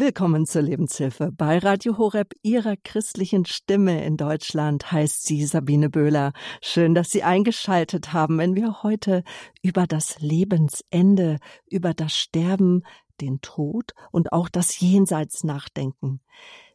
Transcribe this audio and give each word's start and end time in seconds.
Willkommen 0.00 0.46
zur 0.46 0.62
Lebenshilfe. 0.62 1.32
Bei 1.32 1.58
Radio 1.58 1.98
Horeb, 1.98 2.32
Ihrer 2.42 2.76
christlichen 2.76 3.44
Stimme 3.46 4.04
in 4.04 4.16
Deutschland, 4.16 4.92
heißt 4.92 5.24
sie 5.24 5.44
Sabine 5.44 5.90
Böhler. 5.90 6.34
Schön, 6.62 6.94
dass 6.94 7.10
Sie 7.10 7.24
eingeschaltet 7.24 8.12
haben, 8.12 8.38
wenn 8.38 8.54
wir 8.54 8.84
heute 8.84 9.24
über 9.60 9.88
das 9.88 10.20
Lebensende, 10.20 11.38
über 11.68 11.94
das 11.94 12.12
Sterben, 12.12 12.84
den 13.20 13.40
Tod 13.40 13.90
und 14.12 14.32
auch 14.32 14.48
das 14.48 14.78
Jenseits 14.78 15.42
nachdenken. 15.42 16.20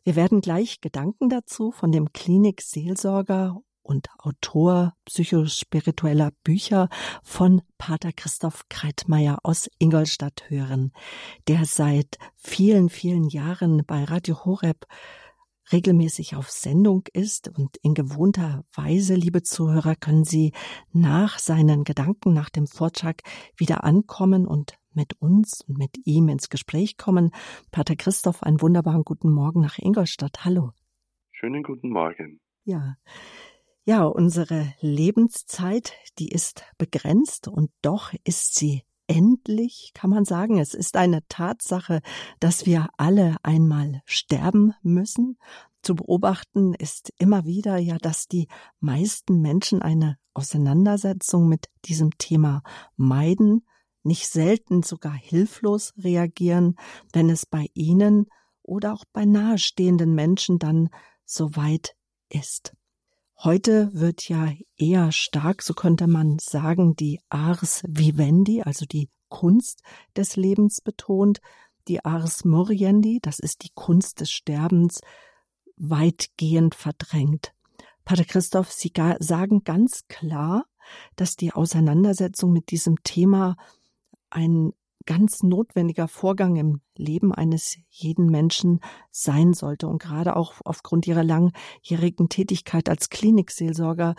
Wir 0.03 0.17
werden 0.17 0.41
gleich 0.41 0.81
Gedanken 0.81 1.29
dazu 1.29 1.71
von 1.71 1.93
dem 1.93 2.11
Klinik-Seelsorger 2.11 3.61
und 3.83 4.07
Autor 4.17 4.95
psychospiritueller 5.05 6.31
Bücher 6.43 6.89
von 7.23 7.61
Pater 7.77 8.11
Christoph 8.11 8.67
Kreitmeier 8.69 9.39
aus 9.43 9.69
Ingolstadt 9.79 10.49
hören, 10.49 10.91
der 11.47 11.65
seit 11.65 12.17
vielen, 12.35 12.89
vielen 12.89 13.27
Jahren 13.27 13.83
bei 13.85 14.03
Radio 14.03 14.45
Horeb 14.45 14.87
regelmäßig 15.71 16.35
auf 16.35 16.49
Sendung 16.49 17.03
ist 17.13 17.49
und 17.57 17.77
in 17.77 17.93
gewohnter 17.93 18.65
Weise, 18.73 19.15
liebe 19.15 19.43
Zuhörer, 19.43 19.95
können 19.95 20.23
Sie 20.23 20.51
nach 20.91 21.39
seinen 21.39 21.83
Gedanken, 21.83 22.33
nach 22.33 22.49
dem 22.49 22.67
Vortrag 22.67 23.21
wieder 23.55 23.83
ankommen 23.83 24.45
und 24.45 24.77
mit 24.93 25.19
uns 25.19 25.61
und 25.61 25.77
mit 25.77 25.97
ihm 26.05 26.29
ins 26.29 26.49
Gespräch 26.49 26.97
kommen. 26.97 27.31
Pater 27.71 27.95
Christoph, 27.95 28.43
einen 28.43 28.61
wunderbaren 28.61 29.03
guten 29.03 29.31
Morgen 29.31 29.61
nach 29.61 29.79
Ingolstadt. 29.79 30.45
Hallo. 30.45 30.71
Schönen 31.31 31.63
guten 31.63 31.89
Morgen. 31.89 32.39
Ja. 32.63 32.95
Ja, 33.85 34.05
unsere 34.05 34.73
Lebenszeit, 34.79 35.91
die 36.17 36.29
ist 36.29 36.63
begrenzt 36.77 37.49
und 37.49 37.69
doch 37.81 38.13
ist 38.23 38.55
sie 38.55 38.83
endlich, 39.07 39.91
kann 39.93 40.09
man 40.09 40.23
sagen. 40.23 40.57
Es 40.57 40.73
ist 40.73 40.95
eine 40.95 41.19
Tatsache, 41.27 41.99
dass 42.39 42.65
wir 42.65 42.87
alle 42.95 43.35
einmal 43.43 44.01
sterben 44.05 44.73
müssen. 44.83 45.37
Zu 45.81 45.95
beobachten 45.95 46.73
ist 46.73 47.11
immer 47.17 47.43
wieder 47.43 47.77
ja, 47.77 47.97
dass 47.97 48.27
die 48.27 48.47
meisten 48.79 49.41
Menschen 49.41 49.81
eine 49.81 50.17
Auseinandersetzung 50.33 51.49
mit 51.49 51.67
diesem 51.83 52.17
Thema 52.17 52.63
meiden, 52.95 53.65
nicht 54.03 54.29
selten 54.29 54.83
sogar 54.83 55.13
hilflos 55.13 55.93
reagieren, 55.97 56.75
wenn 57.11 57.29
es 57.29 57.45
bei 57.45 57.67
ihnen 57.73 58.27
oder 58.61 58.93
auch 58.93 59.03
bei 59.11 59.25
nahestehenden 59.25 60.15
Menschen 60.15 60.57
dann 60.57 60.89
soweit 61.25 61.97
ist. 62.29 62.73
Heute 63.37 63.89
wird 63.93 64.29
ja 64.29 64.53
eher 64.77 65.11
stark, 65.11 65.61
so 65.61 65.73
könnte 65.73 66.07
man 66.07 66.37
sagen, 66.39 66.95
die 66.95 67.19
Ars 67.29 67.83
Vivendi, 67.87 68.61
also 68.61 68.85
die 68.85 69.09
Kunst 69.27 69.81
des 70.15 70.35
Lebens 70.35 70.81
betont, 70.81 71.39
die 71.87 72.05
Ars 72.05 72.45
Moriendi, 72.45 73.19
das 73.21 73.39
ist 73.39 73.63
die 73.63 73.71
Kunst 73.73 74.21
des 74.21 74.31
Sterbens, 74.31 75.01
weitgehend 75.75 76.75
verdrängt. 76.75 77.53
Pater 78.05 78.25
Christoph, 78.25 78.71
Sie 78.71 78.91
sagen 79.19 79.63
ganz 79.63 80.07
klar, 80.07 80.65
dass 81.15 81.35
die 81.35 81.53
Auseinandersetzung 81.53 82.51
mit 82.51 82.71
diesem 82.71 83.01
Thema 83.03 83.55
ein 84.29 84.73
ganz 85.05 85.43
notwendiger 85.43 86.07
Vorgang 86.07 86.55
im 86.55 86.81
Leben 86.97 87.33
eines 87.33 87.77
jeden 87.89 88.27
Menschen 88.27 88.79
sein 89.11 89.53
sollte. 89.53 89.87
Und 89.87 90.01
gerade 90.01 90.35
auch 90.35 90.55
aufgrund 90.65 91.07
ihrer 91.07 91.23
langjährigen 91.23 92.29
Tätigkeit 92.29 92.89
als 92.89 93.09
Klinikseelsorger 93.09 94.15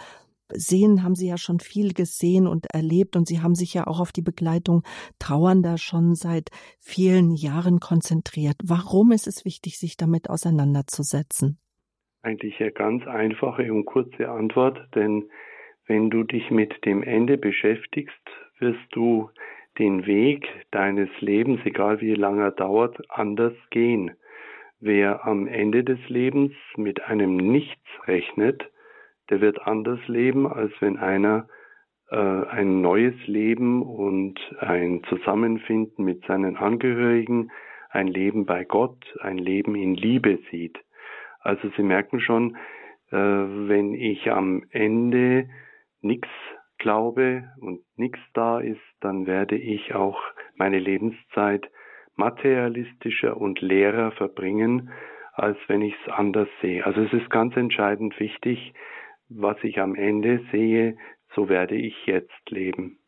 sehen, 0.53 1.03
haben 1.03 1.15
Sie 1.15 1.29
ja 1.29 1.39
schon 1.39 1.59
viel 1.61 1.95
gesehen 1.95 2.47
und 2.47 2.67
erlebt 2.73 3.17
und 3.17 3.27
Sie 3.27 3.41
haben 3.41 3.55
sich 3.55 3.75
ja 3.75 3.87
auch 3.87 4.01
auf 4.01 4.13
die 4.13 4.23
Begleitung 4.23 4.83
Trauernder 5.19 5.79
schon 5.79 6.15
seit 6.15 6.51
vielen 6.81 7.31
Jahren 7.33 7.81
konzentriert. 7.81 8.57
Warum 8.63 9.13
ist 9.13 9.27
es 9.27 9.45
wichtig, 9.45 9.79
sich 9.79 9.97
damit 9.97 10.29
auseinanderzusetzen? 10.31 11.59
Eigentlich 12.23 12.61
eine 12.61 12.73
ganz 12.73 13.07
einfache 13.07 13.73
und 13.73 13.85
kurze 13.85 14.29
Antwort, 14.31 14.79
denn 14.95 15.29
wenn 15.87 16.09
du 16.09 16.23
dich 16.25 16.51
mit 16.51 16.85
dem 16.87 17.03
Ende 17.03 17.37
beschäftigst, 17.37 18.15
wirst 18.59 18.87
du 18.93 19.31
den 19.79 20.07
Weg 20.07 20.49
deines 20.71 21.09
Lebens, 21.21 21.61
egal 21.65 22.01
wie 22.01 22.15
lange 22.15 22.43
er 22.43 22.51
dauert, 22.53 22.99
anders 23.11 23.55
gehen. 23.71 24.13
Wer 24.81 25.27
am 25.27 25.47
Ende 25.47 25.85
des 25.85 25.99
Lebens 26.09 26.53
mit 26.77 27.03
einem 27.05 27.37
Nichts 27.37 27.87
rechnet, 28.07 28.71
der 29.31 29.41
wird 29.41 29.67
anders 29.67 30.01
leben, 30.07 30.47
als 30.47 30.73
wenn 30.81 30.99
einer 30.99 31.49
äh, 32.11 32.17
ein 32.17 32.83
neues 32.83 33.15
Leben 33.27 33.83
und 33.83 34.39
ein 34.61 35.03
Zusammenfinden 35.09 36.05
mit 36.05 36.25
seinen 36.27 36.57
Angehörigen, 36.57 37.51
ein 37.91 38.09
Leben 38.09 38.45
bei 38.45 38.65
Gott, 38.65 39.05
ein 39.21 39.39
Leben 39.39 39.75
in 39.75 39.95
Liebe 39.95 40.39
sieht. 40.51 40.79
Also 41.41 41.71
Sie 41.77 41.83
merken 41.83 42.21
schon, 42.21 42.57
äh, 43.11 43.17
wenn 43.17 43.95
ich 43.95 44.31
am 44.31 44.65
Ende 44.71 45.49
nichts 46.03 46.29
glaube 46.85 47.49
und 47.61 47.81
nichts 47.97 48.21
da 48.35 48.61
ist, 48.61 48.87
dann 49.01 49.27
werde 49.27 49.57
ich 49.57 49.95
auch 49.95 50.21
meine 50.55 50.79
Lebenszeit 50.79 51.67
materialistischer 52.15 53.39
und 53.39 53.63
leerer 53.63 54.13
verbringen, 54.13 54.91
als 55.33 55.57
wenn 55.67 55.81
ich 55.81 55.95
es 56.05 56.13
anders 56.13 56.49
sehe. 56.61 56.85
Also 56.85 57.01
es 57.01 57.13
ist 57.15 57.31
ganz 57.31 57.57
entscheidend 57.57 58.21
wichtig, 58.21 58.75
was 59.31 59.57
ich 59.63 59.81
am 59.81 59.95
Ende 59.95 60.45
sehe, 60.53 60.99
so 61.35 61.49
werde 61.49 61.75
ich 61.75 61.97
jetzt 62.05 62.51
leben. 62.51 62.99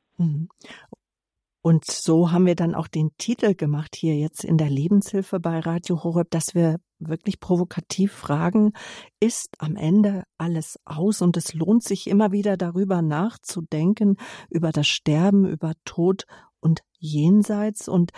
Und 1.66 1.84
so 1.84 2.30
haben 2.30 2.46
wir 2.46 2.54
dann 2.54 2.76
auch 2.76 2.86
den 2.86 3.10
Titel 3.18 3.56
gemacht 3.56 3.96
hier 3.96 4.14
jetzt 4.14 4.44
in 4.44 4.56
der 4.56 4.70
Lebenshilfe 4.70 5.40
bei 5.40 5.58
Radio 5.58 6.04
Horeb, 6.04 6.30
dass 6.30 6.54
wir 6.54 6.78
wirklich 7.00 7.40
provokativ 7.40 8.12
fragen, 8.12 8.72
ist 9.18 9.48
am 9.58 9.74
Ende 9.74 10.22
alles 10.38 10.78
aus 10.84 11.22
und 11.22 11.36
es 11.36 11.54
lohnt 11.54 11.82
sich 11.82 12.06
immer 12.06 12.30
wieder 12.30 12.56
darüber 12.56 13.02
nachzudenken, 13.02 14.16
über 14.48 14.70
das 14.70 14.86
Sterben, 14.86 15.44
über 15.44 15.72
Tod 15.84 16.26
und 16.60 16.82
Jenseits. 17.00 17.88
Und 17.88 18.12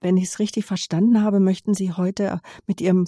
wenn 0.00 0.16
ich 0.16 0.24
es 0.24 0.38
richtig 0.38 0.64
verstanden 0.64 1.20
habe, 1.20 1.38
möchten 1.38 1.74
Sie 1.74 1.92
heute 1.92 2.40
mit 2.66 2.80
Ihrem 2.80 3.04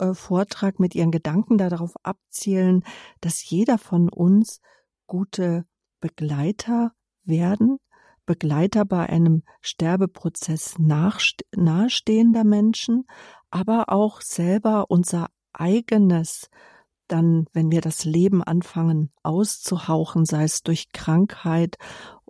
äh, 0.00 0.14
Vortrag, 0.14 0.80
mit 0.80 0.96
Ihren 0.96 1.12
Gedanken 1.12 1.58
darauf 1.58 1.94
abzielen, 2.02 2.82
dass 3.20 3.48
jeder 3.48 3.78
von 3.78 4.08
uns 4.08 4.60
gute 5.06 5.64
Begleiter 6.00 6.90
werden, 7.22 7.78
Begleiter 8.28 8.84
bei 8.84 9.08
einem 9.08 9.42
Sterbeprozess 9.62 10.76
nahestehender 10.78 12.44
Menschen, 12.44 13.06
aber 13.50 13.88
auch 13.88 14.20
selber 14.20 14.90
unser 14.90 15.28
eigenes, 15.54 16.50
dann, 17.06 17.46
wenn 17.54 17.72
wir 17.72 17.80
das 17.80 18.04
Leben 18.04 18.42
anfangen 18.42 19.10
auszuhauchen, 19.22 20.26
sei 20.26 20.44
es 20.44 20.62
durch 20.62 20.92
Krankheit 20.92 21.78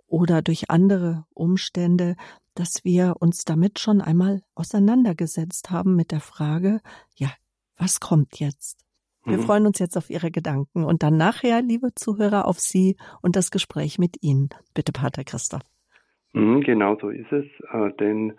oder 0.07 0.41
durch 0.41 0.69
andere 0.69 1.25
Umstände, 1.33 2.15
dass 2.53 2.85
wir 2.85 3.15
uns 3.19 3.43
damit 3.43 3.77
schon 3.77 3.99
einmal 3.99 4.41
auseinandergesetzt 4.55 5.69
haben 5.69 5.97
mit 5.97 6.11
der 6.11 6.21
Frage, 6.21 6.79
ja, 7.17 7.29
was 7.75 7.99
kommt 7.99 8.39
jetzt? 8.39 8.85
Wir 9.25 9.37
mhm. 9.37 9.43
freuen 9.43 9.67
uns 9.67 9.79
jetzt 9.79 9.97
auf 9.97 10.09
Ihre 10.09 10.31
Gedanken 10.31 10.85
und 10.85 11.03
dann 11.03 11.17
nachher, 11.17 11.61
liebe 11.61 11.93
Zuhörer, 11.93 12.47
auf 12.47 12.61
Sie 12.61 12.95
und 13.21 13.35
das 13.35 13.51
Gespräch 13.51 13.99
mit 13.99 14.23
Ihnen. 14.23 14.47
Bitte, 14.73 14.93
Pater 14.93 15.25
Christoph. 15.25 15.63
Mhm, 16.33 16.61
genau 16.61 16.95
so 16.99 17.09
ist 17.09 17.31
es, 17.31 17.45
äh, 17.71 17.91
denn 17.99 18.33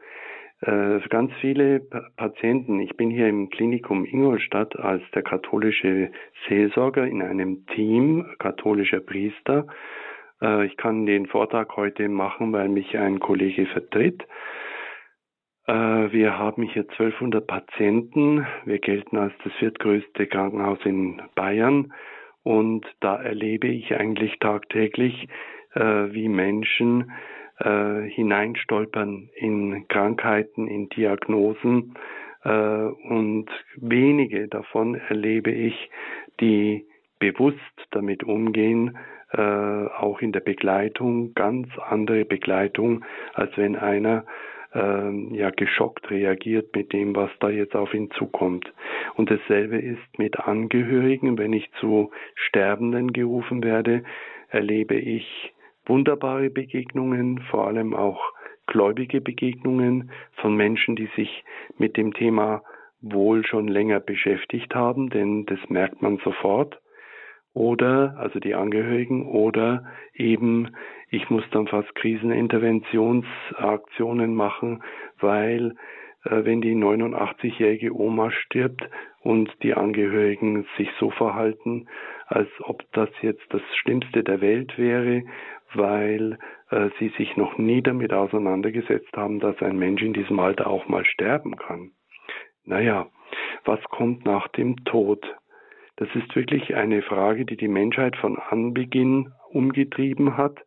äh, 0.61 1.01
ganz 1.09 1.33
viele 1.41 1.81
Patienten, 2.17 2.81
ich 2.81 2.97
bin 2.97 3.11
hier 3.11 3.29
im 3.29 3.51
Klinikum 3.51 4.05
Ingolstadt 4.05 4.79
als 4.79 5.03
der 5.15 5.23
katholische 5.23 6.13
Seelsorger 6.47 7.07
in 7.07 7.23
einem 7.23 7.67
Team 7.67 8.27
katholischer 8.39 9.01
Priester. 9.01 9.67
Äh, 10.41 10.67
ich 10.67 10.77
kann 10.77 11.07
den 11.07 11.27
Vortrag 11.27 11.77
heute 11.77 12.09
machen, 12.09 12.53
weil 12.53 12.69
mich 12.69 12.97
ein 12.97 13.21
Kollege 13.21 13.67
vertritt. 13.67 14.27
Wir 15.67 16.37
haben 16.37 16.65
hier 16.65 16.83
1200 16.83 17.47
Patienten. 17.47 18.45
Wir 18.65 18.81
gelten 18.81 19.17
als 19.17 19.33
das 19.45 19.53
viertgrößte 19.61 20.27
Krankenhaus 20.27 20.81
in 20.85 21.23
Bayern. 21.37 21.93
Und 22.43 22.85
da 22.99 23.23
erlebe 23.23 23.69
ich 23.69 23.95
eigentlich 23.95 24.37
tagtäglich, 24.41 25.29
wie 25.75 26.29
Menschen 26.29 27.13
äh, 27.61 28.09
hineinstolpern 28.09 29.31
in 29.35 29.87
Krankheiten, 29.89 30.67
in 30.67 30.89
Diagnosen 30.89 31.95
äh, 32.45 32.49
und 32.49 33.47
wenige 33.77 34.49
davon 34.49 34.95
erlebe 34.95 35.51
ich, 35.51 35.91
die 36.41 36.87
bewusst 37.19 37.59
damit 37.91 38.25
umgehen, 38.25 38.97
äh, 39.33 39.41
auch 39.41 40.21
in 40.21 40.33
der 40.33 40.41
Begleitung, 40.41 41.35
ganz 41.35 41.69
andere 41.79 42.25
Begleitung, 42.25 43.05
als 43.35 43.57
wenn 43.57 43.77
einer 43.77 44.25
äh, 44.75 45.37
ja 45.37 45.51
geschockt 45.51 46.11
reagiert 46.11 46.75
mit 46.75 46.93
dem, 46.93 47.15
was 47.15 47.31
da 47.41 47.51
jetzt 47.51 47.77
auf 47.77 47.93
ihn 47.95 48.11
zukommt. 48.13 48.73
Und 49.15 49.31
dasselbe 49.31 49.79
ist 49.79 50.19
mit 50.19 50.41
Angehörigen, 50.41 51.39
wenn 51.39 51.53
ich 51.53 51.71
zu 51.79 52.11
Sterbenden 52.35 53.13
gerufen 53.13 53.63
werde, 53.63 54.03
erlebe 54.49 54.95
ich 54.95 55.53
wunderbare 55.87 56.51
Begegnungen, 56.51 57.41
vor 57.51 57.67
allem 57.67 57.95
auch 57.95 58.21
gläubige 58.67 59.21
Begegnungen 59.21 60.11
von 60.37 60.57
Menschen, 60.57 60.97
die 60.97 61.09
sich 61.17 61.45
mit 61.79 61.97
dem 61.97 62.15
Thema 62.15 62.63
wohl 63.01 63.47
schon 63.47 63.69
länger 63.69 64.01
beschäftigt 64.01 64.75
haben, 64.75 65.11
denn 65.11 65.47
das 65.47 65.61
merkt 65.69 66.03
man 66.03 66.19
sofort. 66.19 66.81
Oder, 67.53 68.15
also 68.19 68.39
die 68.39 68.55
Angehörigen, 68.55 69.27
oder 69.27 69.85
eben, 70.15 70.77
ich 71.09 71.31
muss 71.31 71.43
dann 71.51 71.67
fast 71.67 71.93
Kriseninterventionsaktionen 71.97 74.33
machen, 74.35 74.85
weil 75.19 75.75
äh, 76.25 76.45
wenn 76.45 76.61
die 76.61 76.77
89-jährige 76.77 77.93
Oma 77.93 78.31
stirbt 78.31 78.89
und 79.23 79.51
die 79.63 79.75
Angehörigen 79.75 80.65
sich 80.77 80.89
so 81.01 81.11
verhalten, 81.11 81.89
als 82.27 82.49
ob 82.61 82.85
das 82.93 83.09
jetzt 83.23 83.43
das 83.51 83.63
Schlimmste 83.81 84.23
der 84.23 84.41
Welt 84.41 84.79
wäre, 84.79 85.25
weil 85.75 86.39
äh, 86.71 86.91
sie 86.99 87.09
sich 87.17 87.37
noch 87.37 87.59
nie 87.59 87.83
damit 87.83 88.13
auseinandergesetzt 88.13 89.17
haben, 89.17 89.41
dass 89.41 89.61
ein 89.63 89.79
Mensch 89.79 90.03
in 90.03 90.13
diesem 90.13 90.39
Alter 90.41 90.67
auch 90.67 90.89
mal 90.89 91.05
sterben 91.05 91.57
kann. 91.57 91.93
Naja, 92.65 93.09
was 93.65 93.83
kommt 93.85 94.25
nach 94.25 94.49
dem 94.49 94.85
Tod? 94.85 95.25
Das 95.97 96.09
ist 96.15 96.35
wirklich 96.35 96.75
eine 96.75 97.03
Frage, 97.03 97.45
die 97.45 97.57
die 97.57 97.69
Menschheit 97.69 98.17
von 98.17 98.39
Anbeginn 98.39 99.33
umgetrieben 99.51 100.37
hat 100.37 100.59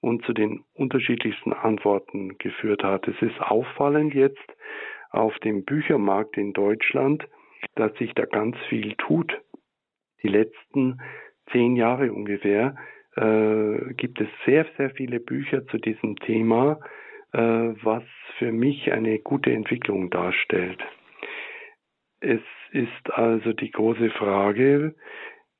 und 0.00 0.24
zu 0.26 0.34
den 0.34 0.64
unterschiedlichsten 0.74 1.52
Antworten 1.52 2.36
geführt 2.38 2.82
hat. 2.82 3.08
Es 3.08 3.20
ist 3.22 3.40
auffallend 3.40 4.14
jetzt 4.14 4.44
auf 5.10 5.38
dem 5.38 5.64
Büchermarkt 5.64 6.36
in 6.36 6.52
Deutschland, 6.52 7.26
dass 7.76 7.94
sich 7.94 8.12
da 8.14 8.26
ganz 8.26 8.56
viel 8.68 8.94
tut. 8.96 9.40
Die 10.22 10.28
letzten 10.28 11.00
zehn 11.52 11.76
Jahre 11.76 12.12
ungefähr 12.12 12.76
äh, 13.16 13.94
gibt 13.94 14.20
es 14.20 14.28
sehr, 14.44 14.66
sehr 14.76 14.90
viele 14.90 15.20
Bücher 15.20 15.66
zu 15.66 15.78
diesem 15.78 16.16
Thema, 16.16 16.80
äh, 17.32 17.38
was 17.38 18.04
für 18.38 18.52
mich 18.52 18.92
eine 18.92 19.18
gute 19.18 19.52
Entwicklung 19.52 20.10
darstellt. 20.10 20.82
Es 22.20 22.42
ist 22.72 23.12
also 23.12 23.52
die 23.52 23.70
große 23.70 24.10
Frage, 24.10 24.94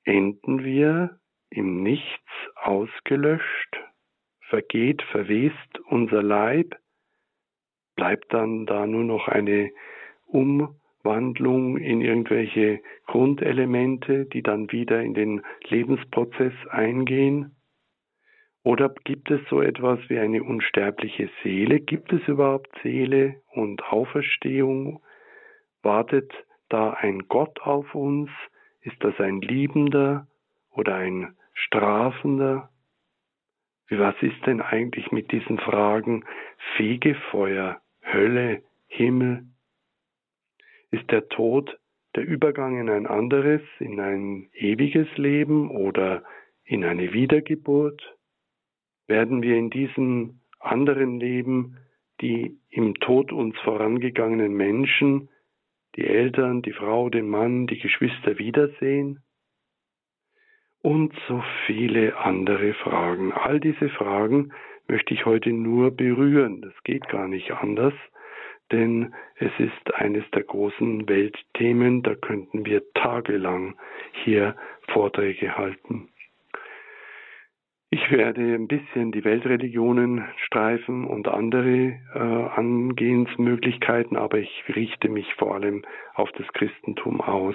enden 0.04 0.64
wir 0.64 1.18
im 1.50 1.82
Nichts 1.82 2.30
ausgelöscht, 2.56 3.80
vergeht, 4.48 5.02
verwest 5.10 5.78
unser 5.86 6.22
Leib, 6.22 6.76
bleibt 7.96 8.32
dann 8.32 8.66
da 8.66 8.86
nur 8.86 9.04
noch 9.04 9.28
eine 9.28 9.70
Umwandlung 11.04 11.76
in 11.76 12.00
irgendwelche 12.00 12.80
Grundelemente, 13.06 14.24
die 14.24 14.42
dann 14.42 14.72
wieder 14.72 15.02
in 15.02 15.12
den 15.12 15.42
Lebensprozess 15.68 16.54
eingehen? 16.70 17.54
Oder 18.62 18.88
gibt 19.04 19.30
es 19.30 19.40
so 19.50 19.60
etwas 19.60 19.98
wie 20.08 20.18
eine 20.18 20.42
unsterbliche 20.42 21.28
Seele? 21.42 21.80
Gibt 21.80 22.12
es 22.14 22.26
überhaupt 22.26 22.70
Seele 22.82 23.42
und 23.52 23.84
Auferstehung? 23.84 25.02
Wartet 25.82 26.32
da 26.70 26.94
ein 26.94 27.28
Gott 27.28 27.60
auf 27.60 27.94
uns? 27.94 28.30
Ist 28.80 28.96
das 29.00 29.18
ein 29.20 29.42
Liebender 29.42 30.26
oder 30.70 30.94
ein 30.94 31.36
Strafender? 31.52 32.70
Was 33.90 34.14
ist 34.22 34.46
denn 34.46 34.62
eigentlich 34.62 35.12
mit 35.12 35.30
diesen 35.30 35.58
Fragen 35.58 36.24
Fegefeuer, 36.78 37.82
Hölle, 38.02 38.62
Himmel? 38.86 39.44
Ist 40.94 41.10
der 41.10 41.28
Tod 41.28 41.76
der 42.14 42.24
Übergang 42.24 42.78
in 42.80 42.88
ein 42.88 43.06
anderes, 43.08 43.62
in 43.80 43.98
ein 43.98 44.48
ewiges 44.52 45.08
Leben 45.16 45.68
oder 45.68 46.22
in 46.62 46.84
eine 46.84 47.12
Wiedergeburt? 47.12 48.00
Werden 49.08 49.42
wir 49.42 49.56
in 49.56 49.70
diesem 49.70 50.38
anderen 50.60 51.18
Leben 51.18 51.78
die 52.20 52.60
im 52.70 52.94
Tod 52.94 53.32
uns 53.32 53.58
vorangegangenen 53.64 54.54
Menschen 54.54 55.30
die 55.96 56.06
Eltern, 56.06 56.62
die 56.62 56.72
Frau, 56.72 57.10
den 57.10 57.28
Mann, 57.28 57.66
die 57.66 57.80
Geschwister 57.80 58.38
wiedersehen? 58.38 59.24
Und 60.80 61.12
so 61.26 61.42
viele 61.66 62.16
andere 62.18 62.72
Fragen. 62.74 63.32
All 63.32 63.58
diese 63.58 63.88
Fragen 63.88 64.52
möchte 64.86 65.12
ich 65.12 65.26
heute 65.26 65.52
nur 65.52 65.90
berühren. 65.90 66.62
Das 66.62 66.74
geht 66.84 67.08
gar 67.08 67.26
nicht 67.26 67.50
anders, 67.50 67.94
denn 68.74 69.14
es 69.36 69.52
ist 69.58 69.94
eines 69.94 70.28
der 70.32 70.42
großen 70.42 71.08
Weltthemen, 71.08 72.02
da 72.02 72.16
könnten 72.16 72.66
wir 72.66 72.82
tagelang 72.94 73.76
hier 74.24 74.56
Vorträge 74.88 75.56
halten. 75.56 76.08
Ich 77.90 78.10
werde 78.10 78.40
ein 78.40 78.66
bisschen 78.66 79.12
die 79.12 79.24
Weltreligionen 79.24 80.24
streifen 80.38 81.04
und 81.04 81.28
andere 81.28 82.00
äh, 82.14 82.18
Angehensmöglichkeiten, 82.18 84.16
aber 84.16 84.38
ich 84.38 84.64
richte 84.74 85.08
mich 85.08 85.32
vor 85.34 85.54
allem 85.54 85.84
auf 86.14 86.32
das 86.32 86.48
Christentum 86.48 87.20
aus. 87.20 87.54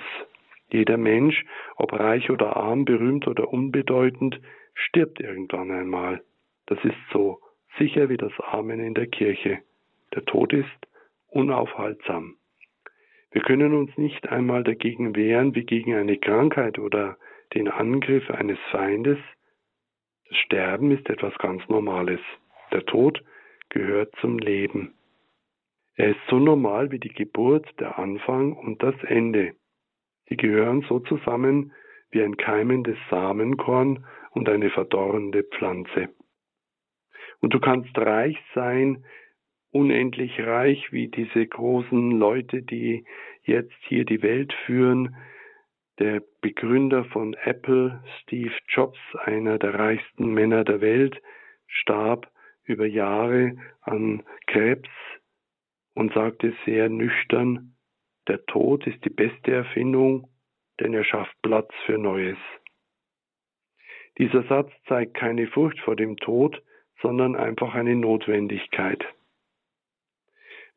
Jeder 0.72 0.96
Mensch, 0.96 1.44
ob 1.76 1.92
reich 1.92 2.30
oder 2.30 2.56
arm, 2.56 2.86
berühmt 2.86 3.28
oder 3.28 3.52
unbedeutend, 3.52 4.40
stirbt 4.74 5.20
irgendwann 5.20 5.72
einmal. 5.72 6.22
Das 6.68 6.80
ist 6.86 6.96
so 7.12 7.42
sicher 7.78 8.08
wie 8.08 8.18
das 8.18 8.32
Amen 8.40 8.80
in 8.80 8.94
der 8.94 9.08
Kirche. 9.08 9.60
Der 10.16 10.24
Tod 10.24 10.54
ist 10.54 10.89
unaufhaltsam. 11.30 12.36
Wir 13.32 13.42
können 13.42 13.74
uns 13.74 13.96
nicht 13.98 14.28
einmal 14.30 14.64
dagegen 14.64 15.16
wehren 15.16 15.56
wie 15.56 15.64
gegen 15.64 15.94
eine 15.96 16.18
Krankheit 16.18 16.80
oder 16.80 17.18
den 17.54 17.68
Angriff 17.68 18.30
eines 18.30 18.60
Feindes, 18.72 19.18
das 20.30 20.38
Sterben 20.38 20.92
ist 20.92 21.10
etwas 21.10 21.34
ganz 21.40 21.68
Normales. 21.70 22.20
Der 22.72 22.86
Tod 22.86 23.24
gehört 23.70 24.14
zum 24.22 24.38
Leben. 24.38 24.94
Er 25.96 26.12
ist 26.12 26.20
so 26.30 26.38
normal 26.38 26.92
wie 26.92 27.00
die 27.00 27.14
Geburt, 27.14 27.68
der 27.80 27.98
Anfang 27.98 28.54
und 28.54 28.84
das 28.84 28.96
Ende. 29.04 29.56
Sie 30.28 30.38
gehören 30.38 30.86
so 30.88 31.00
zusammen 31.00 31.74
wie 32.12 32.22
ein 32.22 32.38
keimendes 32.38 32.98
Samenkorn 33.10 34.06
und 34.32 34.48
eine 34.48 34.70
verdorrende 34.70 35.44
Pflanze. 35.44 36.10
Und 37.42 37.54
du 37.54 37.60
kannst 37.60 37.98
reich 37.98 38.38
sein, 38.54 39.04
unendlich 39.72 40.40
reich 40.40 40.92
wie 40.92 41.08
diese 41.08 41.46
großen 41.46 42.12
Leute, 42.12 42.62
die 42.62 43.06
jetzt 43.44 43.76
hier 43.88 44.06
die 44.06 44.22
Welt 44.22 44.54
führen, 44.66 45.16
der 46.00 46.24
Begründer 46.42 47.04
von 47.06 47.34
Apple, 47.34 48.02
Steve 48.22 48.54
Jobs, 48.68 49.00
einer 49.24 49.58
der 49.58 49.74
reichsten 49.76 50.34
Männer 50.34 50.64
der 50.64 50.82
Welt, 50.82 51.22
starb 51.68 52.32
über 52.64 52.86
Jahre 52.86 53.58
an 53.82 54.24
Krebs 54.48 54.90
und 55.94 56.14
sagte 56.14 56.54
sehr 56.66 56.88
nüchtern, 56.90 57.76
der 58.28 58.46
Tod 58.46 58.88
ist 58.88 59.04
die 59.04 59.10
beste 59.10 59.52
Erfindung, 59.52 60.28
denn 60.80 60.94
er 60.94 61.04
schafft 61.04 61.36
Platz 61.42 61.74
für 61.86 61.98
Neues. 61.98 62.38
Dieser 64.18 64.44
Satz 64.44 64.72
zeigt 64.88 65.16
keine 65.16 65.48
Furcht 65.48 65.80
vor 65.80 65.96
dem 65.96 66.18
Tod, 66.18 66.62
sondern 67.02 67.36
einfach 67.36 67.74
eine 67.74 67.96
Notwendigkeit. 67.96 69.04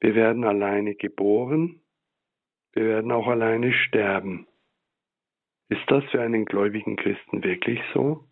Wir 0.02 0.16
werden 0.16 0.42
alleine 0.42 0.96
geboren, 0.96 1.80
wir 2.72 2.84
werden 2.86 3.12
auch 3.12 3.28
alleine 3.28 3.72
sterben. 3.72 4.48
Ist 5.68 5.84
das 5.86 6.02
für 6.10 6.20
einen 6.20 6.44
gläubigen 6.44 6.96
Christen 6.96 7.44
wirklich 7.44 7.80
so? 7.94 8.24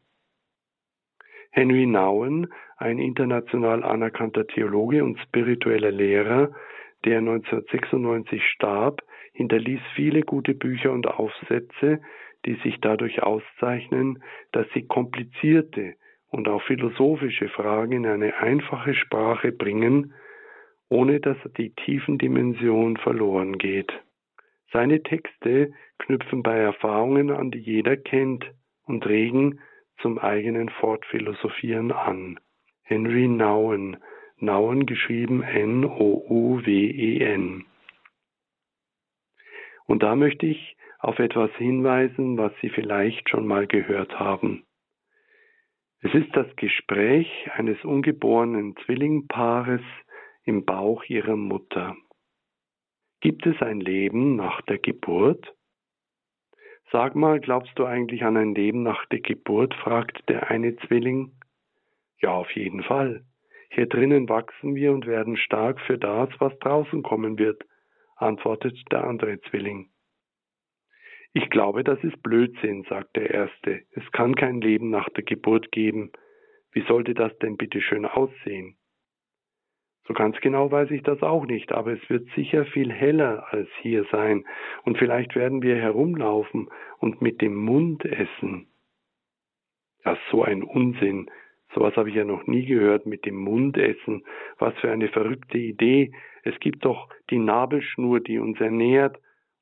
Henry 1.53 1.87
Nouwen, 1.87 2.53
ein 2.77 2.99
international 2.99 3.85
anerkannter 3.85 4.49
Theologe 4.49 5.05
und 5.05 5.21
spiritueller 5.21 5.93
Lehrer, 5.93 6.53
der 7.05 7.19
1996 7.19 8.43
starb, 8.49 9.03
hinterließ 9.35 9.81
viele 9.95 10.23
gute 10.23 10.55
Bücher 10.55 10.91
und 10.91 11.07
Aufsätze, 11.07 12.01
die 12.47 12.55
sich 12.65 12.81
dadurch 12.81 13.23
auszeichnen, 13.23 14.25
dass 14.51 14.67
sie 14.75 14.89
komplizierte 14.89 15.95
und 16.31 16.49
auch 16.49 16.63
philosophische 16.65 17.49
Fragen 17.49 17.93
in 17.93 18.07
eine 18.07 18.39
einfache 18.39 18.95
Sprache 18.95 19.53
bringen, 19.53 20.15
ohne 20.91 21.21
dass 21.21 21.39
die 21.57 21.71
tiefen 21.71 22.19
Dimension 22.19 22.97
verloren 22.99 23.57
geht. 23.59 23.93
Seine 24.73 25.03
Texte 25.03 25.73
knüpfen 25.99 26.43
bei 26.43 26.57
Erfahrungen 26.59 27.31
an, 27.31 27.51
die 27.51 27.61
jeder 27.61 27.97
kennt 27.97 28.45
und 28.85 29.07
regen 29.07 29.61
zum 30.03 30.19
eigenen 30.19 30.69
Fortphilosophieren 30.69 31.93
an. 31.93 32.39
Henry 32.83 33.29
Nouwen, 33.29 33.97
Nouwen 34.39 34.85
geschrieben 34.87 35.43
N-O-U-W-E-N. 35.43 35.95
Und 39.87 40.03
da 40.03 40.17
möchte 40.17 40.47
ich 40.47 40.77
auf 40.99 41.19
etwas 41.19 41.51
hinweisen, 41.57 42.37
was 42.37 42.53
Sie 42.61 42.69
vielleicht 42.71 43.29
schon 43.29 43.47
mal 43.47 43.67
gehört 43.67 44.19
haben. 44.19 44.65
Es 46.03 46.15
ist 46.15 46.35
das 46.35 46.47
Gespräch 46.57 47.29
eines 47.55 47.85
ungeborenen 47.85 48.75
Zwillingpaares 48.85 49.83
im 50.45 50.65
Bauch 50.65 51.05
ihrer 51.05 51.37
Mutter. 51.37 51.97
Gibt 53.21 53.47
es 53.47 53.61
ein 53.61 53.81
Leben 53.81 54.37
nach 54.37 54.63
der 54.63 54.79
Geburt? 54.79 55.55
Sag 56.91 57.15
mal, 57.15 57.39
glaubst 57.39 57.79
du 57.79 57.85
eigentlich 57.85 58.25
an 58.25 58.37
ein 58.37 58.55
Leben 58.55 58.83
nach 58.83 59.07
der 59.07 59.21
Geburt? 59.21 59.75
fragt 59.75 60.29
der 60.29 60.51
eine 60.51 60.77
Zwilling. 60.77 61.33
Ja, 62.21 62.33
auf 62.33 62.51
jeden 62.53 62.83
Fall. 62.83 63.25
Hier 63.71 63.87
drinnen 63.87 64.29
wachsen 64.29 64.75
wir 64.75 64.93
und 64.93 65.07
werden 65.07 65.37
stark 65.37 65.81
für 65.83 65.99
das, 65.99 66.29
was 66.39 66.59
draußen 66.59 67.03
kommen 67.03 67.39
wird, 67.39 67.63
antwortet 68.17 68.77
der 68.91 69.05
andere 69.05 69.41
Zwilling. 69.43 69.91
Ich 71.33 71.49
glaube, 71.49 71.85
das 71.85 72.03
ist 72.03 72.21
Blödsinn, 72.23 72.85
sagt 72.89 73.15
der 73.15 73.31
Erste. 73.31 73.83
Es 73.93 74.11
kann 74.11 74.35
kein 74.35 74.61
Leben 74.61 74.91
nach 74.91 75.09
der 75.11 75.23
Geburt 75.23 75.71
geben. 75.71 76.11
Wie 76.73 76.85
sollte 76.87 77.15
das 77.15 77.37
denn 77.39 77.57
bitte 77.57 77.81
schön 77.81 78.05
aussehen? 78.05 78.77
So 80.11 80.15
ganz 80.15 80.41
genau 80.41 80.73
weiß 80.73 80.91
ich 80.91 81.05
das 81.05 81.23
auch 81.23 81.47
nicht, 81.47 81.71
aber 81.71 81.93
es 81.93 82.11
wird 82.11 82.29
sicher 82.35 82.65
viel 82.65 82.91
heller 82.91 83.47
als 83.53 83.69
hier 83.81 84.05
sein, 84.11 84.45
und 84.83 84.99
vielleicht 84.99 85.37
werden 85.37 85.63
wir 85.63 85.77
herumlaufen 85.77 86.69
und 86.99 87.23
mit 87.23 87.41
dem 87.41 87.55
Mund 87.55 88.05
essen. 88.05 88.67
Ja, 90.05 90.19
so 90.33 90.43
ein 90.43 90.65
Unsinn. 90.65 91.31
Sowas 91.73 91.95
habe 91.95 92.09
ich 92.09 92.17
ja 92.17 92.25
noch 92.25 92.49
nie 92.49 92.67
gehört 92.67 93.07
mit 93.07 93.25
dem 93.25 93.37
Mund 93.37 93.79
essen. 93.79 94.25
Was 94.59 94.75
für 94.79 94.91
eine 94.91 95.07
verrückte 95.07 95.59
Idee. 95.59 96.11
Es 96.43 96.59
gibt 96.59 96.85
doch 96.85 97.09
die 97.31 97.39
Nabelschnur, 97.39 98.19
die 98.19 98.41
uns 98.41 98.61
ernährt. 98.61 99.17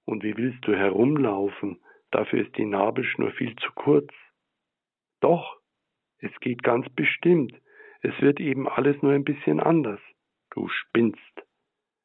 Und 0.07 0.25
wie 0.25 0.35
willst 0.35 0.67
du 0.67 0.75
herumlaufen? 0.75 1.79
Dafür 2.11 2.41
ist 2.41 2.57
die 2.57 2.65
Nabelschnur 2.65 3.33
viel 3.33 3.55
zu 3.57 3.71
kurz. 3.75 4.09
Doch, 5.21 5.59
es 6.21 6.33
geht 6.41 6.63
ganz 6.63 6.89
bestimmt. 6.89 7.53
Es 8.01 8.19
wird 8.23 8.41
eben 8.41 8.67
alles 8.67 9.03
nur 9.03 9.13
ein 9.13 9.25
bisschen 9.25 9.61
anders. 9.61 10.01
Du 10.59 10.67
spinnst. 10.67 11.47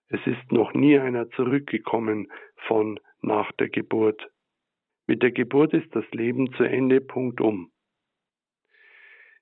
Es 0.10 0.20
ist 0.28 0.52
noch 0.52 0.76
nie 0.76 1.00
einer 1.00 1.28
zurückgekommen 1.32 2.32
von 2.68 3.00
nach 3.22 3.52
der 3.54 3.68
Geburt. 3.68 4.30
Mit 5.08 5.24
der 5.24 5.32
Geburt 5.32 5.74
ist 5.74 5.96
das 5.96 6.06
Leben 6.12 6.54
zu 6.54 6.64
Ende, 6.64 7.02
Punkt 7.02 7.42
um. 7.42 7.72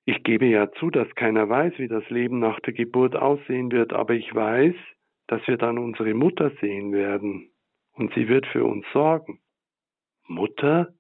Ich 0.06 0.24
gebe 0.24 0.46
ja 0.46 0.72
zu, 0.72 0.90
dass 0.90 1.14
keiner 1.16 1.50
weiß, 1.50 1.74
wie 1.78 1.90
das 1.90 2.10
Leben 2.10 2.40
nach 2.40 2.62
der 2.62 2.72
Geburt 2.72 3.18
aussehen 3.18 3.70
wird, 3.74 3.92
aber 3.92 4.14
ich 4.14 4.34
weiß, 4.34 4.76
dass 5.28 5.46
wir 5.46 5.58
dann 5.58 5.78
unsere 5.78 6.14
Mutter 6.14 6.50
sehen 6.62 6.94
werden 6.94 7.52
und 7.92 8.14
sie 8.14 8.30
wird 8.30 8.48
für 8.48 8.64
uns 8.64 8.86
sorgen. 8.94 9.42
Mutter? 10.26 10.94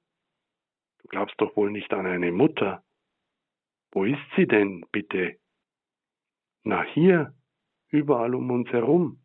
Du 1.01 1.07
glaubst 1.07 1.39
doch 1.39 1.55
wohl 1.55 1.71
nicht 1.71 1.93
an 1.93 2.05
eine 2.05 2.33
Mutter. 2.33 2.83
Wo 3.93 4.03
ist 4.03 4.19
sie 4.35 4.47
denn, 4.47 4.85
bitte? 4.91 5.37
Na 6.63 6.83
hier, 6.83 7.33
überall 7.91 8.33
um 8.35 8.49
uns 8.51 8.69
herum. 8.69 9.19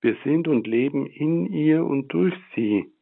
Wir 0.00 0.16
sind 0.24 0.48
und 0.48 0.66
leben 0.66 1.06
in 1.06 1.46
ihr 1.46 1.84
und 1.84 2.08
durch 2.08 2.34
sie. 2.54 2.92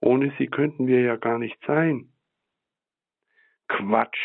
Ohne 0.00 0.32
sie 0.38 0.46
könnten 0.46 0.86
wir 0.86 1.00
ja 1.00 1.16
gar 1.16 1.38
nicht 1.38 1.58
sein. 1.66 2.12
Quatsch, 3.68 4.18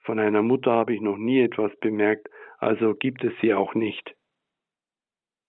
von 0.00 0.18
einer 0.18 0.42
Mutter 0.42 0.72
habe 0.72 0.94
ich 0.94 1.00
noch 1.00 1.16
nie 1.16 1.40
etwas 1.40 1.74
bemerkt, 1.80 2.28
also 2.58 2.94
gibt 2.94 3.22
es 3.24 3.32
sie 3.40 3.52
auch 3.54 3.74
nicht. 3.74 4.14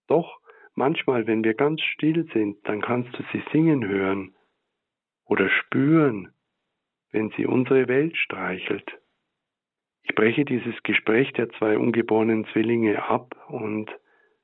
Doch, 0.08 0.40
manchmal, 0.76 1.28
wenn 1.28 1.44
wir 1.44 1.54
ganz 1.54 1.82
still 1.82 2.30
sind, 2.34 2.58
dann 2.68 2.82
kannst 2.82 3.18
du 3.18 3.24
sie 3.32 3.44
singen 3.52 3.88
hören 3.88 4.36
oder 5.26 5.50
spüren, 5.50 6.34
wenn 7.12 7.30
sie 7.32 7.46
unsere 7.46 7.88
Welt 7.88 8.18
streichelt. 8.18 9.00
Ich 10.10 10.16
breche 10.16 10.46
dieses 10.46 10.82
Gespräch 10.84 11.34
der 11.34 11.50
zwei 11.50 11.78
ungeborenen 11.78 12.46
Zwillinge 12.54 13.04
ab 13.04 13.36
und 13.50 13.92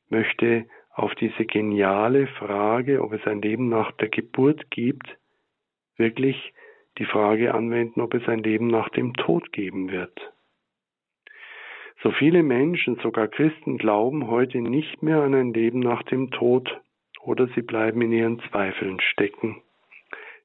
möchte 0.09 0.65
auf 0.93 1.15
diese 1.15 1.45
geniale 1.45 2.27
Frage, 2.27 3.01
ob 3.01 3.13
es 3.13 3.25
ein 3.25 3.41
Leben 3.41 3.69
nach 3.69 3.91
der 3.93 4.09
Geburt 4.09 4.69
gibt, 4.69 5.17
wirklich 5.95 6.53
die 6.97 7.05
Frage 7.05 7.53
anwenden, 7.53 8.01
ob 8.01 8.13
es 8.13 8.27
ein 8.27 8.43
Leben 8.43 8.67
nach 8.67 8.89
dem 8.89 9.13
Tod 9.13 9.51
geben 9.53 9.89
wird. 9.89 10.33
So 12.03 12.11
viele 12.11 12.43
Menschen, 12.43 12.97
sogar 12.97 13.29
Christen, 13.29 13.77
glauben 13.77 14.27
heute 14.27 14.59
nicht 14.59 15.01
mehr 15.01 15.21
an 15.21 15.33
ein 15.33 15.53
Leben 15.53 15.79
nach 15.79 16.03
dem 16.03 16.29
Tod 16.31 16.69
oder 17.21 17.47
sie 17.55 17.61
bleiben 17.61 18.01
in 18.01 18.11
ihren 18.11 18.39
Zweifeln 18.49 18.99
stecken. 18.99 19.61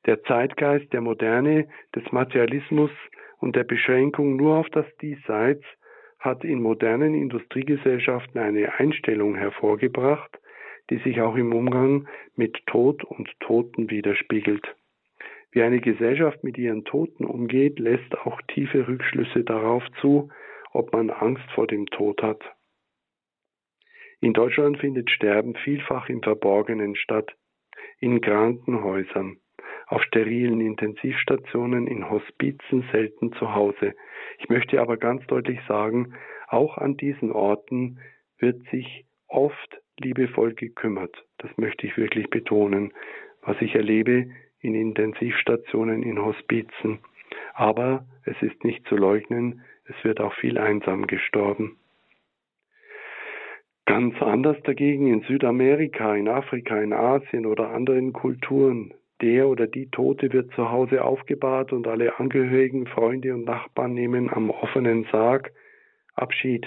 Der 0.07 0.23
Zeitgeist 0.23 0.93
der 0.93 1.01
Moderne, 1.01 1.69
des 1.95 2.11
Materialismus 2.13 2.93
und 3.39 3.57
der 3.57 3.65
Beschränkung 3.65 4.37
nur 4.37 4.57
auf 4.57 4.69
das 4.71 4.87
Diesseits 5.01 5.65
hat 6.19 6.45
in 6.45 6.61
modernen 6.61 7.15
Industriegesellschaften 7.15 8.41
eine 8.41 8.75
Einstellung 8.75 9.37
hervorgebracht, 9.37 10.39
die 10.91 10.99
sich 10.99 11.21
auch 11.21 11.37
im 11.37 11.53
Umgang 11.53 12.09
mit 12.35 12.67
Tod 12.67 13.05
und 13.05 13.29
Toten 13.41 13.91
widerspiegelt. 13.91 14.75
Wie 15.53 15.63
eine 15.63 15.81
Gesellschaft 15.81 16.45
mit 16.45 16.59
ihren 16.59 16.85
Toten 16.85 17.25
umgeht, 17.25 17.79
lässt 17.79 18.19
auch 18.19 18.41
tiefe 18.49 18.87
Rückschlüsse 18.87 19.45
darauf 19.45 19.83
zu, 20.01 20.31
ob 20.73 20.93
man 20.93 21.11
Angst 21.11 21.49
vor 21.55 21.67
dem 21.67 21.87
Tod 21.87 22.23
hat. 22.23 22.43
In 24.21 24.33
Deutschland 24.33 24.79
findet 24.79 25.11
Sterben 25.11 25.55
vielfach 25.55 26.09
im 26.09 26.23
Verborgenen 26.23 26.97
statt, 26.97 27.35
in 28.01 28.21
Krankenhäusern, 28.21 29.39
auf 29.89 30.03
sterilen 30.03 30.61
Intensivstationen, 30.61 31.87
in 31.87 32.09
Hospizen, 32.09 32.85
selten 32.93 33.33
zu 33.33 33.55
Hause. 33.55 33.95
Ich 34.39 34.49
möchte 34.49 34.81
aber 34.81 34.99
ganz 34.99 35.27
deutlich 35.27 35.59
sagen, 35.67 36.15
auch 36.49 36.77
an 36.79 36.97
diesen 36.97 37.33
Orten 37.33 37.99
wird 38.39 38.63
sich 38.71 39.07
oft 39.27 39.81
liebevoll 39.99 40.55
gekümmert. 40.55 41.25
Das 41.39 41.51
möchte 41.57 41.87
ich 41.87 41.97
wirklich 41.97 42.29
betonen. 42.31 42.93
Was 43.43 43.61
ich 43.61 43.75
erlebe 43.75 44.27
in 44.61 44.75
Intensivstationen, 44.75 46.03
in 46.03 46.21
Hospizen. 46.21 46.99
Aber 47.55 48.07
es 48.25 48.41
ist 48.43 48.65
nicht 48.65 48.87
zu 48.89 48.97
leugnen, 48.97 49.63
es 49.87 50.05
wird 50.05 50.21
auch 50.21 50.35
viel 50.35 50.59
einsam 50.59 51.07
gestorben. 51.07 51.79
Ganz 53.87 54.21
anders 54.21 54.59
dagegen 54.65 55.07
in 55.07 55.23
Südamerika, 55.23 56.15
in 56.15 56.29
Afrika, 56.29 56.79
in 56.79 56.93
Asien 56.93 57.47
oder 57.47 57.71
anderen 57.71 58.13
Kulturen 58.13 58.93
der 59.21 59.49
oder 59.49 59.67
die 59.67 59.91
Tote 59.91 60.33
wird 60.33 60.53
zu 60.53 60.71
Hause 60.71 61.05
aufgebahrt 61.05 61.73
und 61.73 61.87
alle 61.87 62.19
Angehörigen, 62.19 62.87
Freunde 62.87 63.35
und 63.35 63.45
Nachbarn 63.45 63.95
nehmen 63.95 64.31
am 64.33 64.51
offenen 64.51 65.07
Sarg 65.11 65.53
Abschied. 66.15 66.67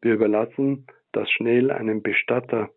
Wir 0.00 0.14
überlassen 0.14 0.86
das 1.12 1.30
schnell 1.30 1.70
einem 1.70 2.02
Bestatter. 2.02 2.70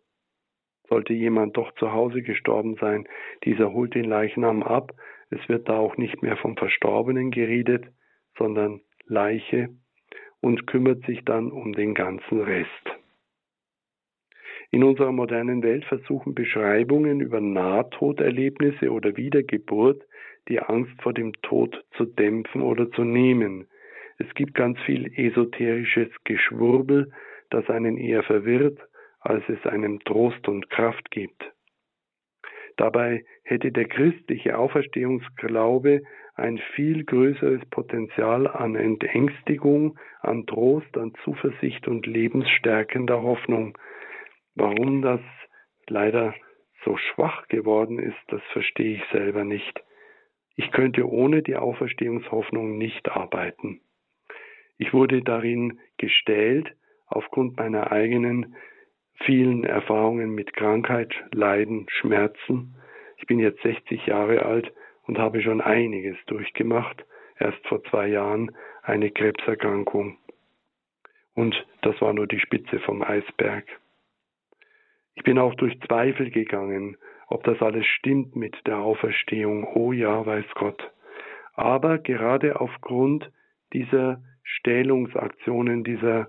Sollte 0.88 1.12
jemand 1.12 1.56
doch 1.56 1.72
zu 1.76 1.92
Hause 1.92 2.22
gestorben 2.22 2.76
sein, 2.80 3.08
dieser 3.44 3.72
holt 3.72 3.94
den 3.94 4.04
Leichnam 4.04 4.62
ab. 4.62 4.92
Es 5.30 5.48
wird 5.48 5.68
da 5.68 5.78
auch 5.78 5.96
nicht 5.96 6.22
mehr 6.22 6.36
vom 6.36 6.56
Verstorbenen 6.56 7.30
geredet, 7.30 7.86
sondern 8.36 8.80
Leiche 9.06 9.70
und 10.40 10.66
kümmert 10.66 11.04
sich 11.06 11.24
dann 11.24 11.50
um 11.50 11.72
den 11.72 11.94
ganzen 11.94 12.40
Rest. 12.40 13.01
In 14.74 14.84
unserer 14.84 15.12
modernen 15.12 15.62
Welt 15.62 15.84
versuchen 15.84 16.34
Beschreibungen 16.34 17.20
über 17.20 17.42
Nahtoderlebnisse 17.42 18.90
oder 18.90 19.18
Wiedergeburt 19.18 20.02
die 20.48 20.60
Angst 20.60 21.00
vor 21.02 21.12
dem 21.12 21.34
Tod 21.42 21.84
zu 21.98 22.06
dämpfen 22.06 22.62
oder 22.62 22.90
zu 22.90 23.04
nehmen. 23.04 23.68
Es 24.16 24.32
gibt 24.34 24.54
ganz 24.54 24.80
viel 24.80 25.12
esoterisches 25.14 26.08
Geschwurbel, 26.24 27.12
das 27.50 27.68
einen 27.68 27.98
eher 27.98 28.22
verwirrt, 28.22 28.78
als 29.20 29.44
es 29.50 29.62
einem 29.66 30.00
Trost 30.00 30.48
und 30.48 30.70
Kraft 30.70 31.10
gibt. 31.10 31.52
Dabei 32.78 33.26
hätte 33.44 33.72
der 33.72 33.84
christliche 33.84 34.56
Auferstehungsglaube 34.56 36.00
ein 36.34 36.58
viel 36.74 37.04
größeres 37.04 37.60
Potenzial 37.68 38.46
an 38.46 38.76
Entängstigung, 38.76 39.98
an 40.22 40.46
Trost, 40.46 40.96
an 40.96 41.12
Zuversicht 41.24 41.86
und 41.88 42.06
lebensstärkender 42.06 43.20
Hoffnung, 43.20 43.76
Warum 44.54 45.02
das 45.02 45.20
leider 45.88 46.34
so 46.84 46.96
schwach 46.96 47.48
geworden 47.48 47.98
ist, 47.98 48.18
das 48.28 48.42
verstehe 48.52 48.96
ich 48.96 49.02
selber 49.12 49.44
nicht. 49.44 49.82
Ich 50.56 50.70
könnte 50.70 51.08
ohne 51.08 51.42
die 51.42 51.56
Auferstehungshoffnung 51.56 52.76
nicht 52.76 53.10
arbeiten. 53.10 53.80
Ich 54.78 54.92
wurde 54.92 55.22
darin 55.22 55.80
gestählt 55.96 56.74
aufgrund 57.06 57.56
meiner 57.56 57.92
eigenen 57.92 58.56
vielen 59.24 59.64
Erfahrungen 59.64 60.34
mit 60.34 60.54
Krankheit, 60.54 61.14
Leiden, 61.32 61.86
Schmerzen. 61.88 62.74
Ich 63.16 63.26
bin 63.26 63.38
jetzt 63.38 63.62
60 63.62 64.06
Jahre 64.06 64.44
alt 64.44 64.72
und 65.06 65.18
habe 65.18 65.42
schon 65.42 65.60
einiges 65.60 66.16
durchgemacht. 66.26 67.04
Erst 67.38 67.64
vor 67.66 67.82
zwei 67.84 68.08
Jahren 68.08 68.54
eine 68.82 69.10
Krebserkrankung. 69.10 70.18
Und 71.34 71.54
das 71.82 72.00
war 72.00 72.12
nur 72.12 72.26
die 72.26 72.40
Spitze 72.40 72.78
vom 72.80 73.02
Eisberg. 73.02 73.64
Ich 75.14 75.22
bin 75.24 75.38
auch 75.38 75.54
durch 75.54 75.78
Zweifel 75.80 76.30
gegangen, 76.30 76.96
ob 77.28 77.44
das 77.44 77.60
alles 77.62 77.86
stimmt 77.86 78.36
mit 78.36 78.56
der 78.66 78.78
Auferstehung. 78.78 79.66
Oh 79.74 79.92
ja, 79.92 80.24
weiß 80.24 80.46
Gott. 80.54 80.90
Aber 81.54 81.98
gerade 81.98 82.60
aufgrund 82.60 83.30
dieser 83.72 84.22
Stählungsaktionen, 84.42 85.84
dieser 85.84 86.28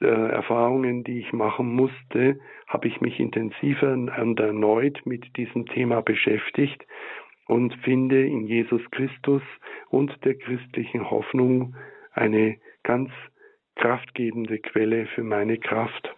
äh, 0.00 0.06
Erfahrungen, 0.06 1.04
die 1.04 1.20
ich 1.20 1.32
machen 1.32 1.74
musste, 1.74 2.40
habe 2.66 2.88
ich 2.88 3.00
mich 3.00 3.20
intensiver 3.20 3.92
und 3.92 4.40
erneut 4.40 5.00
mit 5.04 5.36
diesem 5.36 5.66
Thema 5.66 6.00
beschäftigt 6.00 6.84
und 7.46 7.74
finde 7.84 8.24
in 8.26 8.46
Jesus 8.46 8.82
Christus 8.90 9.42
und 9.90 10.12
der 10.24 10.34
christlichen 10.34 11.10
Hoffnung 11.10 11.76
eine 12.12 12.56
ganz 12.82 13.10
kraftgebende 13.76 14.58
Quelle 14.58 15.06
für 15.06 15.22
meine 15.22 15.58
Kraft. 15.58 16.14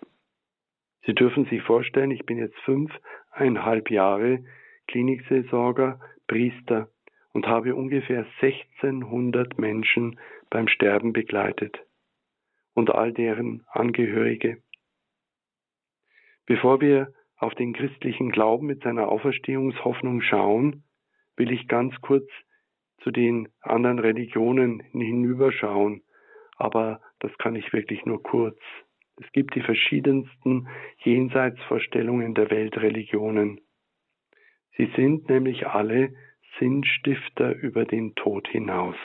Sie 1.06 1.14
dürfen 1.14 1.44
sich 1.46 1.62
vorstellen, 1.62 2.10
ich 2.10 2.24
bin 2.24 2.38
jetzt 2.38 2.58
fünf, 2.60 2.92
sechseinhalb 3.34 3.90
Jahre 3.90 4.44
Klinikseelsorger, 4.86 5.98
Priester 6.26 6.88
und 7.32 7.46
habe 7.46 7.74
ungefähr 7.74 8.26
1600 8.40 9.58
Menschen 9.58 10.20
beim 10.50 10.68
Sterben 10.68 11.12
begleitet 11.12 11.78
und 12.74 12.90
all 12.90 13.12
deren 13.12 13.64
Angehörige. 13.68 14.62
Bevor 16.46 16.80
wir 16.80 17.12
auf 17.36 17.54
den 17.54 17.72
christlichen 17.72 18.30
Glauben 18.30 18.66
mit 18.66 18.82
seiner 18.82 19.08
Auferstehungshoffnung 19.08 20.22
schauen, 20.22 20.84
will 21.36 21.50
ich 21.50 21.66
ganz 21.66 21.94
kurz 22.00 22.28
zu 23.02 23.10
den 23.10 23.48
anderen 23.60 23.98
Religionen 23.98 24.80
hinüberschauen, 24.92 26.02
aber 26.56 27.00
das 27.18 27.36
kann 27.38 27.56
ich 27.56 27.72
wirklich 27.72 28.04
nur 28.04 28.22
kurz. 28.22 28.58
Es 29.16 29.30
gibt 29.32 29.54
die 29.54 29.60
verschiedensten 29.60 30.68
Jenseitsvorstellungen 30.98 32.34
der 32.34 32.50
Weltreligionen. 32.50 33.60
Sie 34.76 34.90
sind 34.96 35.28
nämlich 35.28 35.66
alle 35.66 36.14
Sinnstifter 36.58 37.54
über 37.54 37.84
den 37.84 38.14
Tod 38.14 38.48
hinaus. 38.48 38.96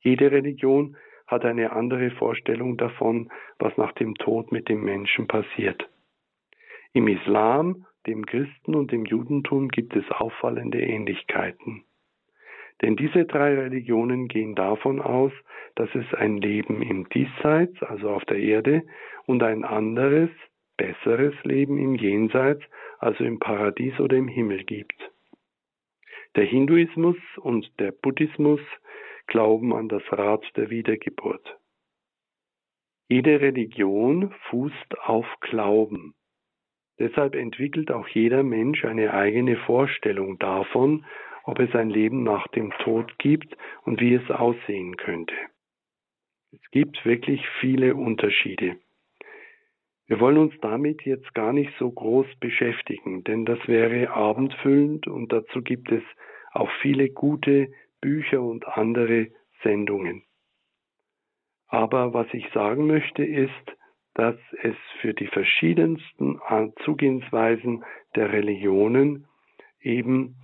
Jede 0.00 0.30
Religion 0.30 0.96
hat 1.26 1.44
eine 1.44 1.72
andere 1.72 2.10
Vorstellung 2.10 2.76
davon, 2.76 3.30
was 3.58 3.76
nach 3.76 3.92
dem 3.92 4.14
Tod 4.16 4.52
mit 4.52 4.68
dem 4.68 4.84
Menschen 4.84 5.26
passiert. 5.26 5.88
Im 6.92 7.08
Islam, 7.08 7.86
dem 8.06 8.26
Christen 8.26 8.74
und 8.74 8.92
dem 8.92 9.06
Judentum 9.06 9.68
gibt 9.68 9.96
es 9.96 10.10
auffallende 10.10 10.80
Ähnlichkeiten. 10.80 11.84
Denn 12.82 12.96
diese 12.96 13.24
drei 13.24 13.54
Religionen 13.54 14.26
gehen 14.28 14.54
davon 14.54 15.00
aus, 15.00 15.32
dass 15.76 15.88
es 15.94 16.12
ein 16.14 16.38
Leben 16.38 16.82
im 16.82 17.08
Diesseits, 17.08 17.80
also 17.82 18.10
auf 18.10 18.24
der 18.24 18.38
Erde, 18.38 18.82
und 19.26 19.42
ein 19.42 19.64
anderes, 19.64 20.30
besseres 20.76 21.34
Leben 21.44 21.78
im 21.78 21.94
Jenseits, 21.94 22.62
also 22.98 23.24
im 23.24 23.38
Paradies 23.38 23.98
oder 24.00 24.16
im 24.16 24.28
Himmel 24.28 24.64
gibt. 24.64 25.10
Der 26.36 26.44
Hinduismus 26.44 27.16
und 27.36 27.70
der 27.78 27.92
Buddhismus 27.92 28.60
glauben 29.26 29.74
an 29.74 29.88
das 29.88 30.02
Rad 30.10 30.44
der 30.56 30.70
Wiedergeburt. 30.70 31.58
Jede 33.08 33.40
Religion 33.40 34.34
fußt 34.48 35.00
auf 35.00 35.26
Glauben. 35.40 36.14
Deshalb 36.98 37.34
entwickelt 37.34 37.90
auch 37.90 38.08
jeder 38.08 38.42
Mensch 38.42 38.84
eine 38.84 39.12
eigene 39.12 39.56
Vorstellung 39.56 40.38
davon, 40.38 41.04
ob 41.44 41.58
es 41.58 41.74
ein 41.74 41.90
Leben 41.90 42.22
nach 42.22 42.46
dem 42.48 42.70
Tod 42.82 43.18
gibt 43.18 43.56
und 43.84 44.00
wie 44.00 44.14
es 44.14 44.30
aussehen 44.30 44.96
könnte. 44.96 45.34
Es 46.52 46.70
gibt 46.70 47.04
wirklich 47.04 47.46
viele 47.60 47.94
Unterschiede. 47.94 48.76
Wir 50.12 50.20
wollen 50.20 50.36
uns 50.36 50.52
damit 50.60 51.06
jetzt 51.06 51.32
gar 51.32 51.54
nicht 51.54 51.72
so 51.78 51.90
groß 51.90 52.26
beschäftigen, 52.38 53.24
denn 53.24 53.46
das 53.46 53.58
wäre 53.66 54.10
abendfüllend 54.10 55.06
und 55.06 55.32
dazu 55.32 55.62
gibt 55.62 55.90
es 55.90 56.02
auch 56.52 56.70
viele 56.82 57.08
gute 57.08 57.72
Bücher 58.02 58.42
und 58.42 58.68
andere 58.68 59.28
Sendungen. 59.62 60.22
Aber 61.66 62.12
was 62.12 62.26
ich 62.34 62.46
sagen 62.52 62.86
möchte 62.86 63.24
ist, 63.24 63.72
dass 64.12 64.36
es 64.62 64.76
für 65.00 65.14
die 65.14 65.28
verschiedensten 65.28 66.38
Zugehensweisen 66.84 67.82
der 68.14 68.34
Religionen 68.34 69.24
eben 69.80 70.36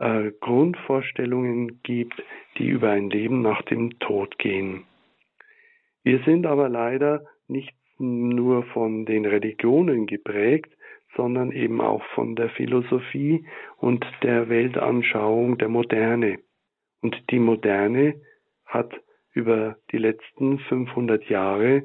äh, 0.00 0.32
Grundvorstellungen 0.40 1.80
gibt, 1.84 2.20
die 2.58 2.66
über 2.66 2.90
ein 2.90 3.08
Leben 3.10 3.40
nach 3.40 3.62
dem 3.62 4.00
Tod 4.00 4.36
gehen. 4.40 4.84
Wir 6.02 6.24
sind 6.24 6.44
aber 6.44 6.68
leider 6.68 7.24
nicht 7.46 7.72
nur 7.98 8.64
von 8.64 9.06
den 9.06 9.24
Religionen 9.24 10.06
geprägt, 10.06 10.72
sondern 11.16 11.52
eben 11.52 11.80
auch 11.80 12.04
von 12.14 12.36
der 12.36 12.50
Philosophie 12.50 13.46
und 13.78 14.06
der 14.22 14.48
Weltanschauung 14.48 15.58
der 15.58 15.68
Moderne. 15.68 16.38
Und 17.00 17.30
die 17.30 17.38
Moderne 17.38 18.20
hat 18.66 18.92
über 19.32 19.76
die 19.92 19.98
letzten 19.98 20.58
500 20.58 21.24
Jahre 21.28 21.82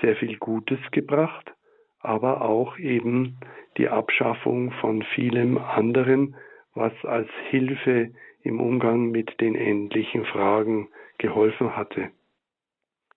sehr 0.00 0.16
viel 0.16 0.36
Gutes 0.38 0.78
gebracht, 0.90 1.52
aber 2.00 2.42
auch 2.42 2.78
eben 2.78 3.38
die 3.78 3.88
Abschaffung 3.88 4.72
von 4.80 5.02
vielem 5.14 5.58
anderen, 5.58 6.36
was 6.74 6.92
als 7.04 7.28
Hilfe 7.50 8.10
im 8.42 8.60
Umgang 8.60 9.10
mit 9.10 9.40
den 9.40 9.54
endlichen 9.54 10.24
Fragen 10.26 10.88
geholfen 11.18 11.76
hatte. 11.76 12.10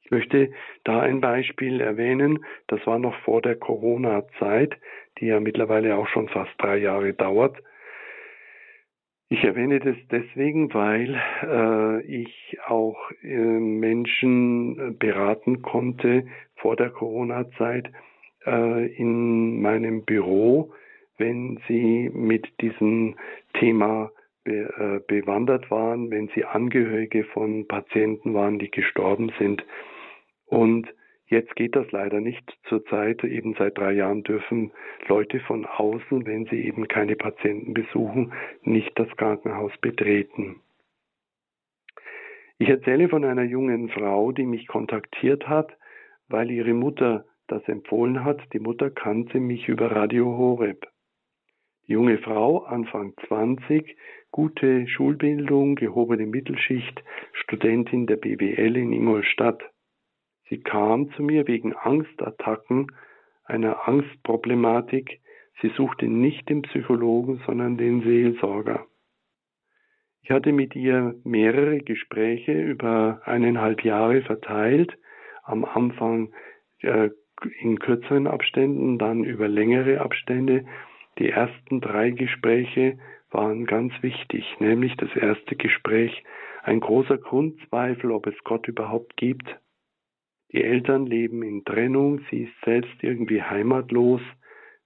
Ich 0.07 0.11
möchte 0.11 0.51
da 0.85 1.01
ein 1.01 1.19
Beispiel 1.19 1.81
erwähnen, 1.81 2.45
das 2.67 2.79
war 2.87 2.97
noch 2.97 3.13
vor 3.25 3.41
der 3.41 3.57
Corona-Zeit, 3.57 4.73
die 5.19 5.25
ja 5.25 5.41
mittlerweile 5.41 5.97
auch 5.97 6.07
schon 6.07 6.29
fast 6.29 6.51
drei 6.59 6.77
Jahre 6.77 7.11
dauert. 7.11 7.61
Ich 9.27 9.43
erwähne 9.43 9.81
das 9.81 9.97
deswegen, 10.09 10.73
weil 10.73 11.21
äh, 11.43 12.01
ich 12.05 12.57
auch 12.65 13.11
äh, 13.21 13.35
Menschen 13.35 14.97
beraten 14.97 15.61
konnte 15.61 16.25
vor 16.55 16.77
der 16.77 16.91
Corona-Zeit 16.91 17.91
äh, 18.45 18.85
in 18.95 19.61
meinem 19.61 20.05
Büro, 20.05 20.71
wenn 21.17 21.59
sie 21.67 22.09
mit 22.13 22.47
diesem 22.61 23.17
Thema 23.55 24.09
äh, 24.45 25.01
bewandert 25.05 25.69
waren, 25.69 26.09
wenn 26.09 26.29
sie 26.29 26.45
Angehörige 26.45 27.25
von 27.25 27.67
Patienten 27.67 28.33
waren, 28.33 28.59
die 28.59 28.71
gestorben 28.71 29.33
sind. 29.37 29.65
Und 30.47 30.87
jetzt 31.27 31.55
geht 31.55 31.75
das 31.75 31.91
leider 31.91 32.19
nicht 32.19 32.57
zurzeit. 32.67 33.23
Eben 33.23 33.53
seit 33.57 33.77
drei 33.77 33.93
Jahren 33.93 34.23
dürfen 34.23 34.71
Leute 35.07 35.39
von 35.41 35.65
außen, 35.65 36.25
wenn 36.25 36.45
sie 36.45 36.65
eben 36.65 36.87
keine 36.87 37.15
Patienten 37.15 37.73
besuchen, 37.73 38.33
nicht 38.63 38.97
das 38.97 39.09
Krankenhaus 39.17 39.71
betreten. 39.79 40.61
Ich 42.59 42.69
erzähle 42.69 43.07
von 43.07 43.23
einer 43.23 43.43
jungen 43.43 43.89
Frau, 43.89 44.31
die 44.31 44.45
mich 44.45 44.67
kontaktiert 44.67 45.47
hat, 45.47 45.77
weil 46.27 46.49
ihre 46.49 46.73
Mutter 46.73 47.25
das 47.47 47.67
empfohlen 47.67 48.23
hat. 48.23 48.41
Die 48.53 48.59
Mutter 48.59 48.89
kannte 48.89 49.39
mich 49.39 49.67
über 49.67 49.91
Radio 49.91 50.25
Horeb. 50.37 50.87
Die 51.87 51.93
junge 51.93 52.17
Frau, 52.17 52.63
Anfang 52.63 53.13
20, 53.27 53.95
gute 54.31 54.87
Schulbildung, 54.87 55.75
gehobene 55.75 56.25
Mittelschicht, 56.25 57.01
Studentin 57.31 58.07
der 58.07 58.17
BWL 58.17 58.75
in 58.75 58.91
Ingolstadt. 58.91 59.63
Sie 60.49 60.59
kam 60.59 61.11
zu 61.13 61.23
mir 61.23 61.47
wegen 61.47 61.73
Angstattacken, 61.73 62.87
einer 63.43 63.87
Angstproblematik. 63.87 65.19
Sie 65.61 65.69
suchte 65.69 66.07
nicht 66.07 66.49
den 66.49 66.61
Psychologen, 66.61 67.41
sondern 67.45 67.77
den 67.77 68.01
Seelsorger. 68.01 68.85
Ich 70.21 70.31
hatte 70.31 70.51
mit 70.51 70.75
ihr 70.75 71.15
mehrere 71.23 71.79
Gespräche 71.79 72.51
über 72.51 73.21
eineinhalb 73.23 73.83
Jahre 73.83 74.21
verteilt, 74.21 74.97
am 75.43 75.63
Anfang 75.63 76.33
äh, 76.81 77.09
in 77.59 77.79
kürzeren 77.79 78.27
Abständen, 78.27 78.97
dann 78.97 79.23
über 79.23 79.47
längere 79.47 80.01
Abstände. 80.01 80.65
Die 81.17 81.29
ersten 81.29 81.81
drei 81.81 82.11
Gespräche 82.11 82.97
waren 83.31 83.65
ganz 83.65 83.93
wichtig, 84.01 84.45
nämlich 84.59 84.95
das 84.97 85.15
erste 85.15 85.55
Gespräch, 85.55 86.23
ein 86.63 86.79
großer 86.79 87.17
Grundzweifel, 87.17 88.11
ob 88.11 88.27
es 88.27 88.35
Gott 88.43 88.67
überhaupt 88.67 89.15
gibt. 89.15 89.57
Die 90.51 90.63
Eltern 90.63 91.05
leben 91.05 91.43
in 91.43 91.65
Trennung, 91.65 92.21
sie 92.29 92.43
ist 92.43 92.53
selbst 92.63 93.03
irgendwie 93.03 93.41
heimatlos. 93.41 94.21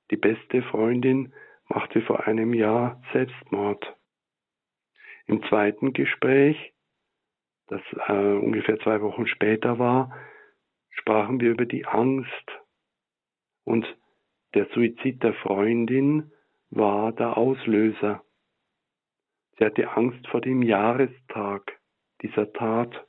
Die 0.10 0.17
beste 0.17 0.63
Freundin 0.63 1.34
machte 1.67 2.02
vor 2.02 2.28
einem 2.28 2.54
Jahr 2.54 3.02
Selbstmord. 3.13 3.95
Im 5.28 5.43
zweiten 5.43 5.93
Gespräch, 5.93 6.74
das 7.67 7.82
äh, 8.08 8.13
ungefähr 8.13 8.80
zwei 8.80 9.02
Wochen 9.02 9.28
später 9.28 9.80
war, 9.80 10.12
sprachen 10.89 11.39
wir 11.39 11.52
über 11.52 11.65
die 11.65 11.86
Angst. 11.86 12.52
Und 13.63 13.86
der 14.54 14.67
Suizid 14.74 15.24
der 15.24 15.34
Freundin 15.36 16.32
war 16.69 17.12
der 17.13 17.38
Auslöser. 17.38 18.24
Sie 19.58 19.65
hatte 19.65 19.91
Angst 19.91 20.28
vor 20.28 20.41
dem 20.41 20.62
Jahrestag 20.62 21.80
dieser 22.21 22.52
Tat. 22.54 23.08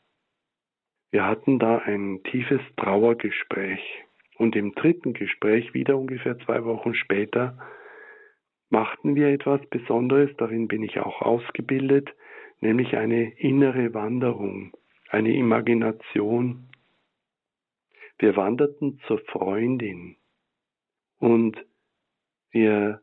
Wir 1.12 1.26
hatten 1.26 1.58
da 1.58 1.78
ein 1.78 2.22
tiefes 2.24 2.62
Trauergespräch. 2.78 3.80
Und 4.38 4.56
im 4.56 4.74
dritten 4.74 5.12
Gespräch, 5.12 5.74
wieder 5.74 5.96
ungefähr 5.96 6.38
zwei 6.40 6.64
Wochen 6.64 6.94
später, 6.94 7.58
machten 8.70 9.14
wir 9.14 9.28
etwas 9.28 9.60
Besonderes, 9.68 10.30
darin 10.38 10.66
bin 10.66 10.82
ich 10.82 10.98
auch 10.98 11.20
ausgebildet, 11.20 12.08
nämlich 12.60 12.96
eine 12.96 13.30
innere 13.38 13.92
Wanderung, 13.92 14.72
eine 15.10 15.34
Imagination. 15.34 16.70
Wir 18.18 18.34
wanderten 18.36 18.98
zur 19.06 19.18
Freundin 19.18 20.16
und 21.18 21.62
wir 22.50 23.02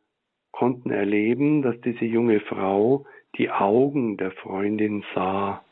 konnten 0.51 0.89
erleben, 0.89 1.61
dass 1.61 1.79
diese 1.81 2.05
junge 2.05 2.39
Frau 2.39 3.05
die 3.37 3.51
Augen 3.51 4.17
der 4.17 4.31
Freundin 4.31 5.05
sah. 5.13 5.63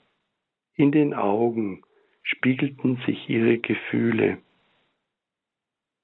In 0.76 0.92
den 0.92 1.16
Augen 1.16 1.82
spiegelten 2.28 2.98
sich 3.06 3.30
ihre 3.30 3.58
Gefühle. 3.58 4.38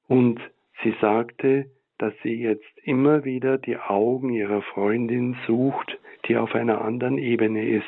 Und 0.07 0.39
sie 0.81 0.95
sagte, 1.01 1.69
dass 1.97 2.13
sie 2.23 2.33
jetzt 2.33 2.77
immer 2.83 3.23
wieder 3.23 3.57
die 3.57 3.77
Augen 3.77 4.29
ihrer 4.29 4.61
Freundin 4.61 5.35
sucht, 5.47 5.97
die 6.27 6.37
auf 6.37 6.55
einer 6.55 6.81
anderen 6.81 7.17
Ebene 7.17 7.67
ist. 7.67 7.83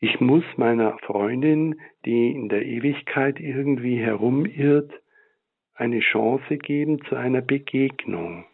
Ich 0.00 0.20
muss 0.20 0.44
meiner 0.56 0.96
Freundin, 0.98 1.80
die 2.04 2.30
in 2.30 2.48
der 2.48 2.64
Ewigkeit 2.64 3.40
irgendwie 3.40 3.98
herumirrt, 3.98 4.92
eine 5.74 6.00
Chance 6.00 6.56
geben 6.56 7.04
zu 7.08 7.16
einer 7.16 7.40
Begegnung. 7.40 8.44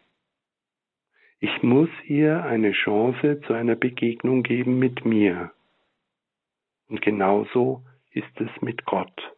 Ich 1.39 1.61
muss 1.61 1.89
ihr 2.05 2.43
eine 2.43 2.71
Chance 2.71 3.41
zu 3.41 3.53
einer 3.53 3.75
Begegnung 3.75 4.41
geben 4.41 4.79
mit 4.79 5.05
mir. 5.05 5.51
Und 6.87 7.01
genauso 7.01 7.83
ist 8.11 8.39
es 8.39 8.49
mit 8.61 8.85
Gott. 8.85 9.35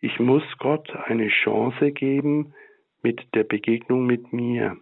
Ich 0.00 0.18
muss 0.20 0.44
Gott 0.58 0.90
eine 0.90 1.28
Chance 1.28 1.92
geben 1.92 2.54
mit 3.02 3.34
der 3.34 3.44
Begegnung 3.44 4.06
mit 4.06 4.32
mir. 4.32 4.76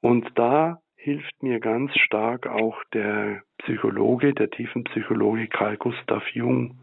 Und 0.00 0.30
da 0.34 0.82
hilft 0.96 1.42
mir 1.42 1.60
ganz 1.60 1.94
stark 1.98 2.46
auch 2.46 2.82
der 2.92 3.42
Psychologe, 3.58 4.34
der 4.34 4.50
tiefen 4.50 4.84
Psychologe 4.84 5.48
Carl 5.48 5.76
Gustav 5.76 6.26
Jung, 6.30 6.78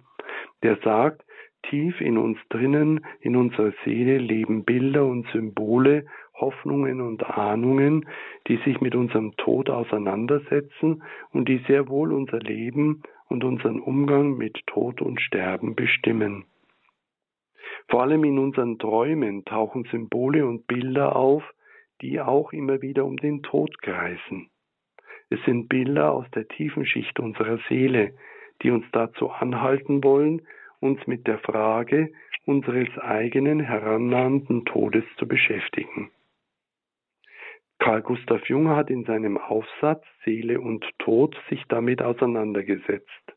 der 0.64 0.78
sagt, 0.78 1.24
tief 1.64 2.02
in 2.02 2.18
uns 2.18 2.38
drinnen, 2.50 3.06
in 3.20 3.36
unserer 3.36 3.74
Seele 3.84 4.18
leben 4.18 4.64
Bilder 4.64 5.06
und 5.06 5.28
Symbole, 5.28 6.06
Hoffnungen 6.34 7.02
und 7.02 7.24
Ahnungen, 7.24 8.08
die 8.48 8.58
sich 8.66 8.82
mit 8.82 8.96
unserem 8.96 9.36
Tod 9.38 9.70
auseinandersetzen 9.70 11.04
und 11.32 11.48
die 11.48 11.62
sehr 11.68 11.88
wohl 11.88 12.12
unser 12.12 12.40
Leben 12.40 13.04
und 13.30 13.44
unseren 13.44 13.80
Umgang 13.80 14.38
mit 14.38 14.66
Tod 14.68 15.02
und 15.02 15.22
Sterben 15.22 15.76
bestimmen. 15.76 16.46
Vor 17.88 18.02
allem 18.02 18.24
in 18.24 18.40
unseren 18.40 18.80
Träumen 18.80 19.46
tauchen 19.46 19.86
Symbole 19.92 20.46
und 20.46 20.68
Bilder 20.68 21.16
auf, 21.16 21.44
die 22.02 22.20
auch 22.20 22.52
immer 22.52 22.82
wieder 22.82 23.06
um 23.06 23.18
den 23.18 23.44
Tod 23.44 23.82
kreisen. 23.82 24.50
Es 25.30 25.40
sind 25.46 25.70
Bilder 25.70 26.12
aus 26.12 26.30
der 26.32 26.48
tiefen 26.48 26.86
Schicht 26.86 27.20
unserer 27.20 27.60
Seele, 27.70 28.14
die 28.62 28.72
uns 28.72 28.86
dazu 28.92 29.30
anhalten 29.30 30.04
wollen, 30.04 30.42
uns 30.82 31.06
mit 31.08 31.28
der 31.28 31.40
Frage 31.40 32.12
unseres 32.46 32.90
eigenen 32.98 33.62
herannahenden 33.62 34.66
Todes 34.66 35.06
zu 35.18 35.28
beschäftigen. 35.28 36.12
Karl 37.80 38.02
Gustav 38.02 38.48
Jung 38.48 38.70
hat 38.70 38.90
in 38.90 39.06
seinem 39.06 39.38
Aufsatz 39.38 40.04
Seele 40.24 40.60
und 40.60 40.86
Tod 41.00 41.36
sich 41.50 41.64
damit 41.68 42.02
auseinandergesetzt. 42.02 43.34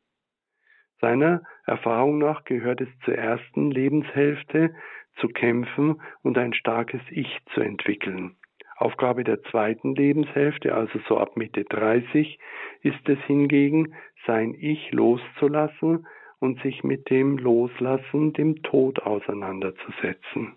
Seiner 1.01 1.43
Erfahrung 1.65 2.19
nach 2.19 2.45
gehört 2.45 2.81
es 2.81 2.89
zur 3.05 3.15
ersten 3.15 3.71
Lebenshälfte 3.71 4.75
zu 5.17 5.29
kämpfen 5.29 6.01
und 6.23 6.37
ein 6.39 6.55
starkes 6.55 7.01
Ich 7.11 7.41
zu 7.55 7.61
entwickeln. 7.61 8.37
Aufgabe 8.77 9.23
der 9.23 9.43
zweiten 9.45 9.95
Lebenshälfte, 9.95 10.75
also 10.75 10.99
so 11.09 11.19
ab 11.19 11.37
Mitte 11.37 11.65
30, 11.65 12.39
ist 12.83 13.09
es 13.09 13.19
hingegen, 13.27 13.95
sein 14.27 14.55
Ich 14.55 14.91
loszulassen 14.93 16.07
und 16.39 16.61
sich 16.63 16.85
mit 16.85 17.11
dem 17.11 17.39
Loslassen, 17.39 18.33
dem 18.33 18.63
Tod 18.63 19.01
auseinanderzusetzen. 19.03 20.57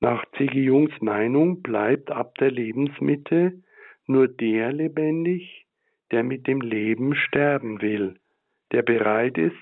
Nach 0.00 0.24
C.G. 0.36 0.58
Jungs 0.58 0.98
Meinung 1.00 1.62
bleibt 1.62 2.10
ab 2.10 2.34
der 2.36 2.50
Lebensmitte 2.50 3.62
nur 4.06 4.28
der 4.28 4.72
lebendig, 4.72 5.66
der 6.10 6.24
mit 6.24 6.46
dem 6.46 6.60
Leben 6.60 7.14
sterben 7.14 7.82
will, 7.82 8.16
der 8.72 8.82
bereit 8.82 9.36
ist, 9.36 9.54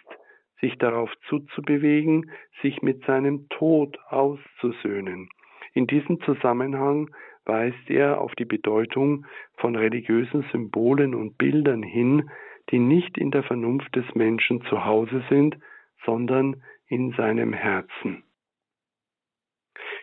sich 0.60 0.76
darauf 0.78 1.12
zuzubewegen, 1.28 2.30
sich 2.62 2.82
mit 2.82 3.04
seinem 3.04 3.48
Tod 3.48 3.98
auszusöhnen. 4.08 5.28
In 5.74 5.86
diesem 5.86 6.20
Zusammenhang 6.22 7.10
weist 7.44 7.88
er 7.88 8.20
auf 8.20 8.34
die 8.34 8.44
Bedeutung 8.44 9.26
von 9.56 9.76
religiösen 9.76 10.44
Symbolen 10.52 11.14
und 11.14 11.38
Bildern 11.38 11.82
hin, 11.82 12.30
die 12.70 12.78
nicht 12.78 13.18
in 13.18 13.30
der 13.30 13.42
Vernunft 13.42 13.94
des 13.96 14.04
Menschen 14.14 14.62
zu 14.62 14.84
Hause 14.84 15.24
sind, 15.28 15.56
sondern 16.04 16.62
in 16.86 17.12
seinem 17.12 17.52
Herzen. 17.52 18.24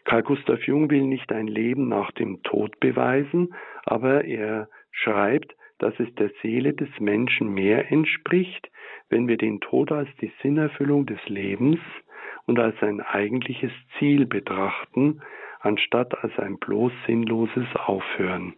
Karl 0.06 0.24
Gustav 0.24 0.62
Jung 0.68 0.90
will 0.90 1.04
nicht 1.04 1.32
ein 1.32 1.48
Leben 1.48 1.88
nach 1.88 2.12
dem 2.12 2.44
Tod 2.44 2.80
beweisen, 2.80 3.56
aber 3.84 4.26
er 4.26 4.70
schreibt, 4.92 5.56
dass 5.80 6.00
es 6.00 6.14
der 6.16 6.32
Seele 6.42 6.74
des 6.74 6.90
Menschen 7.00 7.54
mehr 7.54 7.92
entspricht, 7.92 8.70
wenn 9.10 9.28
wir 9.28 9.38
den 9.38 9.60
Tod 9.60 9.92
als 9.92 10.10
die 10.22 10.32
Sinnerfüllung 10.42 11.06
des 11.06 11.20
Lebens 11.28 11.80
und 12.46 12.60
als 12.60 12.82
ein 12.82 13.02
eigentliches 13.02 13.72
Ziel 13.98 14.26
betrachten, 14.26 15.22
anstatt 15.60 16.24
als 16.24 16.38
ein 16.38 16.58
bloß 16.60 16.94
sinnloses 17.08 17.68
Aufhören. 17.76 18.54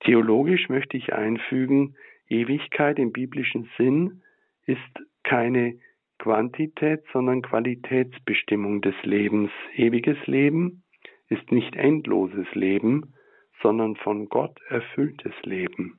Theologisch 0.00 0.68
möchte 0.68 0.96
ich 0.96 1.12
einfügen, 1.12 1.96
Ewigkeit 2.28 2.98
im 2.98 3.12
biblischen 3.12 3.68
Sinn 3.76 4.22
ist 4.66 4.80
keine 5.22 5.78
Quantität, 6.18 7.04
sondern 7.12 7.42
Qualitätsbestimmung 7.42 8.80
des 8.80 8.94
Lebens. 9.02 9.50
Ewiges 9.74 10.18
Leben 10.26 10.82
ist 11.28 11.50
nicht 11.52 11.76
endloses 11.76 12.46
Leben, 12.54 13.14
sondern 13.62 13.96
von 13.96 14.28
Gott 14.28 14.58
erfülltes 14.68 15.32
Leben. 15.42 15.98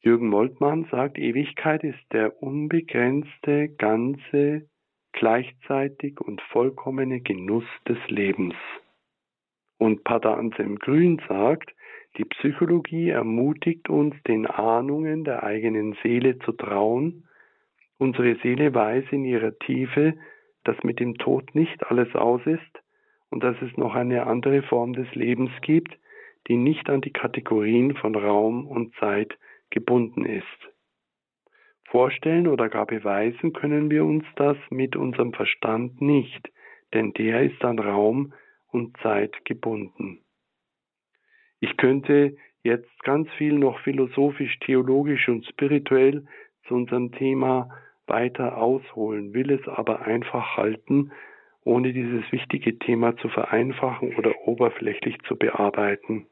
Jürgen 0.00 0.28
Moltmann 0.28 0.86
sagt, 0.90 1.18
Ewigkeit 1.18 1.82
ist 1.82 2.04
der 2.12 2.42
unbegrenzte, 2.42 3.68
ganze, 3.68 4.68
gleichzeitig 5.12 6.20
und 6.20 6.40
vollkommene 6.52 7.20
Genuss 7.20 7.64
des 7.88 7.98
Lebens. 8.08 8.54
Und 9.78 10.04
Pater 10.04 10.36
Anselm 10.36 10.76
Grün 10.78 11.20
sagt, 11.28 11.74
die 12.16 12.24
Psychologie 12.24 13.10
ermutigt 13.10 13.88
uns, 13.88 14.14
den 14.26 14.46
Ahnungen 14.46 15.24
der 15.24 15.42
eigenen 15.44 15.96
Seele 16.02 16.38
zu 16.40 16.52
trauen. 16.52 17.28
Unsere 17.98 18.36
Seele 18.42 18.74
weiß 18.74 19.04
in 19.10 19.24
ihrer 19.24 19.56
Tiefe, 19.58 20.14
dass 20.64 20.82
mit 20.82 21.00
dem 21.00 21.16
Tod 21.16 21.54
nicht 21.54 21.86
alles 21.90 22.14
aus 22.14 22.40
ist 22.44 22.82
und 23.30 23.42
dass 23.42 23.60
es 23.62 23.76
noch 23.76 23.94
eine 23.94 24.26
andere 24.26 24.62
Form 24.62 24.92
des 24.94 25.12
Lebens 25.14 25.50
gibt, 25.62 25.96
die 26.48 26.56
nicht 26.56 26.88
an 26.90 27.00
die 27.00 27.12
Kategorien 27.12 27.94
von 27.94 28.14
Raum 28.14 28.66
und 28.66 28.94
Zeit 28.96 29.38
gebunden 29.70 30.24
ist. 30.24 30.44
Vorstellen 31.84 32.48
oder 32.48 32.68
gar 32.68 32.86
beweisen 32.86 33.52
können 33.52 33.90
wir 33.90 34.04
uns 34.04 34.24
das 34.36 34.56
mit 34.70 34.96
unserem 34.96 35.32
Verstand 35.32 36.00
nicht, 36.00 36.50
denn 36.92 37.12
der 37.12 37.42
ist 37.42 37.64
an 37.64 37.78
Raum 37.78 38.34
und 38.70 38.96
Zeit 38.98 39.44
gebunden. 39.44 40.20
Ich 41.60 41.76
könnte 41.76 42.36
jetzt 42.62 43.02
ganz 43.02 43.28
viel 43.32 43.54
noch 43.54 43.80
philosophisch, 43.80 44.58
theologisch 44.60 45.28
und 45.28 45.46
spirituell 45.46 46.26
zu 46.66 46.74
unserem 46.74 47.12
Thema 47.12 47.70
weiter 48.06 48.56
ausholen, 48.56 49.34
will 49.34 49.50
es 49.50 49.66
aber 49.68 50.02
einfach 50.02 50.56
halten, 50.56 51.12
ohne 51.64 51.92
dieses 51.92 52.30
wichtige 52.32 52.78
Thema 52.78 53.16
zu 53.16 53.28
vereinfachen 53.28 54.16
oder 54.16 54.34
oberflächlich 54.46 55.18
zu 55.26 55.36
bearbeiten. 55.36 56.26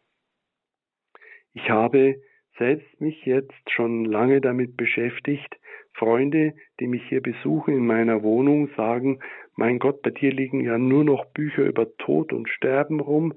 Ich 1.53 1.69
habe 1.71 2.17
selbst 2.59 3.01
mich 3.01 3.25
jetzt 3.27 3.71
schon 3.71 4.05
lange 4.05 4.41
damit 4.41 4.77
beschäftigt. 4.77 5.59
Freunde, 5.93 6.55
die 6.81 6.87
mich 6.87 7.03
hier 7.09 7.23
besuchen 7.23 7.75
in 7.75 7.87
meiner 7.87 8.23
Wohnung, 8.23 8.69
sagen, 8.77 9.21
mein 9.55 9.79
Gott, 9.79 10.03
bei 10.03 10.11
dir 10.11 10.33
liegen 10.33 10.61
ja 10.61 10.79
nur 10.79 11.05
noch 11.05 11.27
Bücher 11.33 11.65
über 11.65 11.97
Tod 11.97 12.33
und 12.33 12.49
Sterben 12.49 13.01
rum 13.01 13.35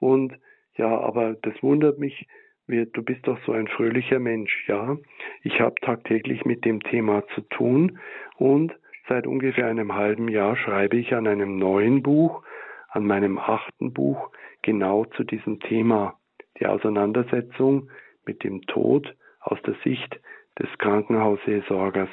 und 0.00 0.34
ja, 0.78 0.98
aber 1.00 1.34
das 1.42 1.62
wundert 1.62 1.98
mich, 1.98 2.26
du 2.66 3.02
bist 3.02 3.26
doch 3.26 3.38
so 3.44 3.52
ein 3.52 3.66
fröhlicher 3.66 4.18
Mensch, 4.18 4.68
ja. 4.68 4.96
Ich 5.42 5.60
habe 5.60 5.74
tagtäglich 5.82 6.44
mit 6.44 6.64
dem 6.64 6.80
Thema 6.80 7.26
zu 7.34 7.42
tun 7.42 7.98
und 8.36 8.72
seit 9.08 9.26
ungefähr 9.26 9.66
einem 9.66 9.94
halben 9.94 10.28
Jahr 10.28 10.56
schreibe 10.56 10.96
ich 10.96 11.14
an 11.14 11.26
einem 11.26 11.58
neuen 11.58 12.02
Buch, 12.02 12.42
an 12.88 13.06
meinem 13.06 13.38
achten 13.38 13.92
Buch, 13.92 14.30
genau 14.62 15.04
zu 15.04 15.24
diesem 15.24 15.60
Thema, 15.60 16.18
die 16.58 16.66
Auseinandersetzung 16.66 17.90
mit 18.24 18.44
dem 18.44 18.62
Tod 18.62 19.14
aus 19.40 19.60
der 19.62 19.74
Sicht 19.84 20.20
des 20.58 20.68
Krankenhausseelsorgers. 20.78 22.10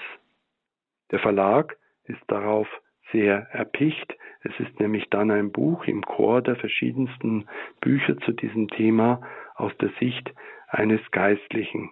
Der 1.12 1.20
Verlag 1.20 1.78
ist 2.06 2.22
darauf 2.28 2.68
sehr 3.12 3.48
erpicht. 3.52 4.16
Es 4.42 4.52
ist 4.60 4.80
nämlich 4.80 5.10
dann 5.10 5.32
ein 5.32 5.52
Buch 5.52 5.86
im 5.86 6.04
Chor 6.04 6.42
der 6.42 6.56
verschiedensten 6.56 7.48
Bücher 7.82 8.18
zu 8.20 8.32
diesem 8.32 8.68
Thema 8.68 9.22
aus 9.56 9.76
der 9.78 9.90
Sicht 10.00 10.34
eines 10.68 11.02
Geistlichen. 11.12 11.92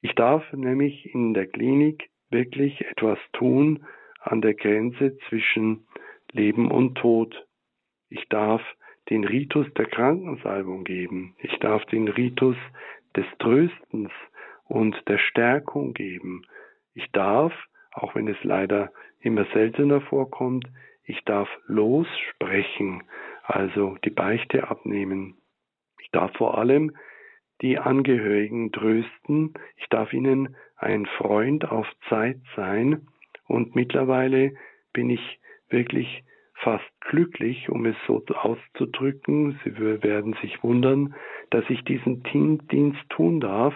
Ich 0.00 0.14
darf 0.14 0.44
nämlich 0.52 1.12
in 1.12 1.34
der 1.34 1.46
Klinik 1.46 2.10
wirklich 2.30 2.80
etwas 2.82 3.18
tun 3.32 3.84
an 4.20 4.40
der 4.40 4.54
Grenze 4.54 5.16
zwischen 5.28 5.86
Leben 6.32 6.70
und 6.70 6.96
Tod. 6.96 7.46
Ich 8.08 8.28
darf 8.28 8.62
den 9.10 9.24
Ritus 9.24 9.66
der 9.74 9.86
Krankensalbung 9.86 10.84
geben. 10.84 11.34
Ich 11.38 11.56
darf 11.58 11.84
den 11.86 12.08
Ritus 12.08 12.56
des 13.16 13.26
Tröstens 13.38 14.10
und 14.64 14.96
der 15.08 15.18
Stärkung 15.18 15.94
geben. 15.94 16.42
Ich 16.94 17.10
darf, 17.12 17.52
auch 18.02 18.14
wenn 18.14 18.28
es 18.28 18.42
leider 18.42 18.92
immer 19.20 19.44
seltener 19.52 20.00
vorkommt, 20.00 20.66
ich 21.04 21.24
darf 21.24 21.48
lossprechen, 21.66 23.02
also 23.42 23.96
die 24.04 24.10
Beichte 24.10 24.68
abnehmen. 24.68 25.36
Ich 26.00 26.10
darf 26.10 26.32
vor 26.36 26.58
allem 26.58 26.94
die 27.62 27.78
Angehörigen 27.78 28.72
trösten, 28.72 29.54
ich 29.76 29.88
darf 29.88 30.12
ihnen 30.12 30.56
ein 30.76 31.06
Freund 31.06 31.70
auf 31.70 31.86
Zeit 32.08 32.38
sein 32.54 33.08
und 33.46 33.74
mittlerweile 33.74 34.52
bin 34.92 35.10
ich 35.10 35.40
wirklich 35.68 36.22
fast 36.54 36.84
glücklich, 37.00 37.68
um 37.68 37.86
es 37.86 37.96
so 38.06 38.24
auszudrücken. 38.26 39.58
Sie 39.64 39.78
werden 39.78 40.36
sich 40.42 40.62
wundern, 40.62 41.14
dass 41.50 41.64
ich 41.68 41.82
diesen 41.84 42.22
Dienst 42.22 43.00
tun 43.10 43.40
darf. 43.40 43.74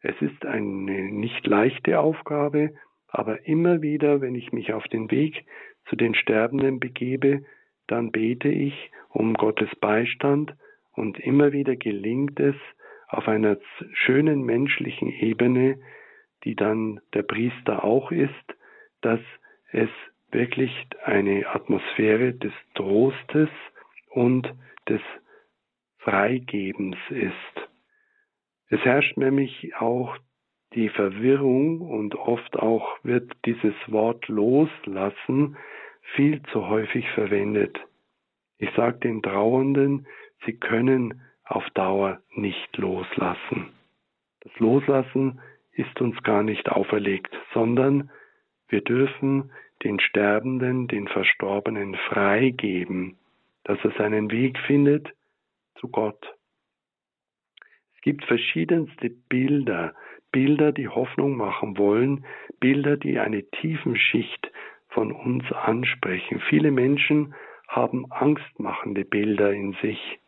Es 0.00 0.20
ist 0.20 0.44
eine 0.46 1.12
nicht 1.12 1.46
leichte 1.46 2.00
Aufgabe, 2.00 2.70
aber 3.12 3.46
immer 3.46 3.82
wieder, 3.82 4.22
wenn 4.22 4.34
ich 4.34 4.52
mich 4.52 4.72
auf 4.72 4.88
den 4.88 5.10
Weg 5.10 5.44
zu 5.88 5.96
den 5.96 6.14
Sterbenden 6.14 6.80
begebe, 6.80 7.44
dann 7.86 8.10
bete 8.10 8.48
ich 8.48 8.90
um 9.10 9.34
Gottes 9.34 9.68
Beistand 9.80 10.54
und 10.92 11.20
immer 11.20 11.52
wieder 11.52 11.76
gelingt 11.76 12.40
es 12.40 12.56
auf 13.08 13.28
einer 13.28 13.58
schönen 13.92 14.42
menschlichen 14.42 15.10
Ebene, 15.12 15.78
die 16.44 16.56
dann 16.56 17.00
der 17.12 17.22
Priester 17.22 17.84
auch 17.84 18.10
ist, 18.10 18.32
dass 19.02 19.20
es 19.70 19.90
wirklich 20.30 20.72
eine 21.04 21.46
Atmosphäre 21.46 22.32
des 22.32 22.52
Trostes 22.74 23.50
und 24.08 24.50
des 24.88 25.02
Freigebens 25.98 26.96
ist. 27.10 27.68
Es 28.68 28.80
herrscht 28.80 29.18
nämlich 29.18 29.76
auch 29.76 30.16
die 30.74 30.88
Verwirrung 30.88 31.80
und 31.80 32.14
oft 32.14 32.56
auch 32.56 32.98
wird 33.02 33.30
dieses 33.44 33.74
Wort 33.88 34.28
loslassen 34.28 35.56
viel 36.14 36.42
zu 36.52 36.68
häufig 36.68 37.08
verwendet. 37.10 37.78
Ich 38.58 38.70
sage 38.76 38.98
den 38.98 39.22
Trauernden, 39.22 40.06
sie 40.44 40.54
können 40.54 41.20
auf 41.44 41.68
Dauer 41.70 42.20
nicht 42.34 42.76
loslassen. 42.76 43.70
Das 44.40 44.52
Loslassen 44.58 45.40
ist 45.72 46.00
uns 46.00 46.22
gar 46.22 46.42
nicht 46.42 46.68
auferlegt, 46.68 47.34
sondern 47.54 48.10
wir 48.68 48.80
dürfen 48.80 49.52
den 49.84 50.00
Sterbenden, 50.00 50.88
den 50.88 51.08
Verstorbenen 51.08 51.94
freigeben, 52.08 53.16
dass 53.64 53.78
er 53.84 53.92
seinen 53.92 54.30
Weg 54.30 54.58
findet 54.66 55.08
zu 55.76 55.88
Gott. 55.88 56.24
Es 57.96 58.02
gibt 58.02 58.24
verschiedenste 58.24 59.10
Bilder, 59.10 59.94
Bilder, 60.32 60.72
die 60.72 60.88
Hoffnung 60.88 61.36
machen 61.36 61.78
wollen, 61.78 62.24
Bilder, 62.58 62.96
die 62.96 63.18
eine 63.18 63.44
Tiefenschicht 63.50 64.50
von 64.88 65.12
uns 65.12 65.44
ansprechen. 65.52 66.40
Viele 66.48 66.70
Menschen 66.70 67.34
haben 67.68 68.10
angstmachende 68.10 69.04
Bilder 69.04 69.52
in 69.52 69.74
sich. 69.80 70.18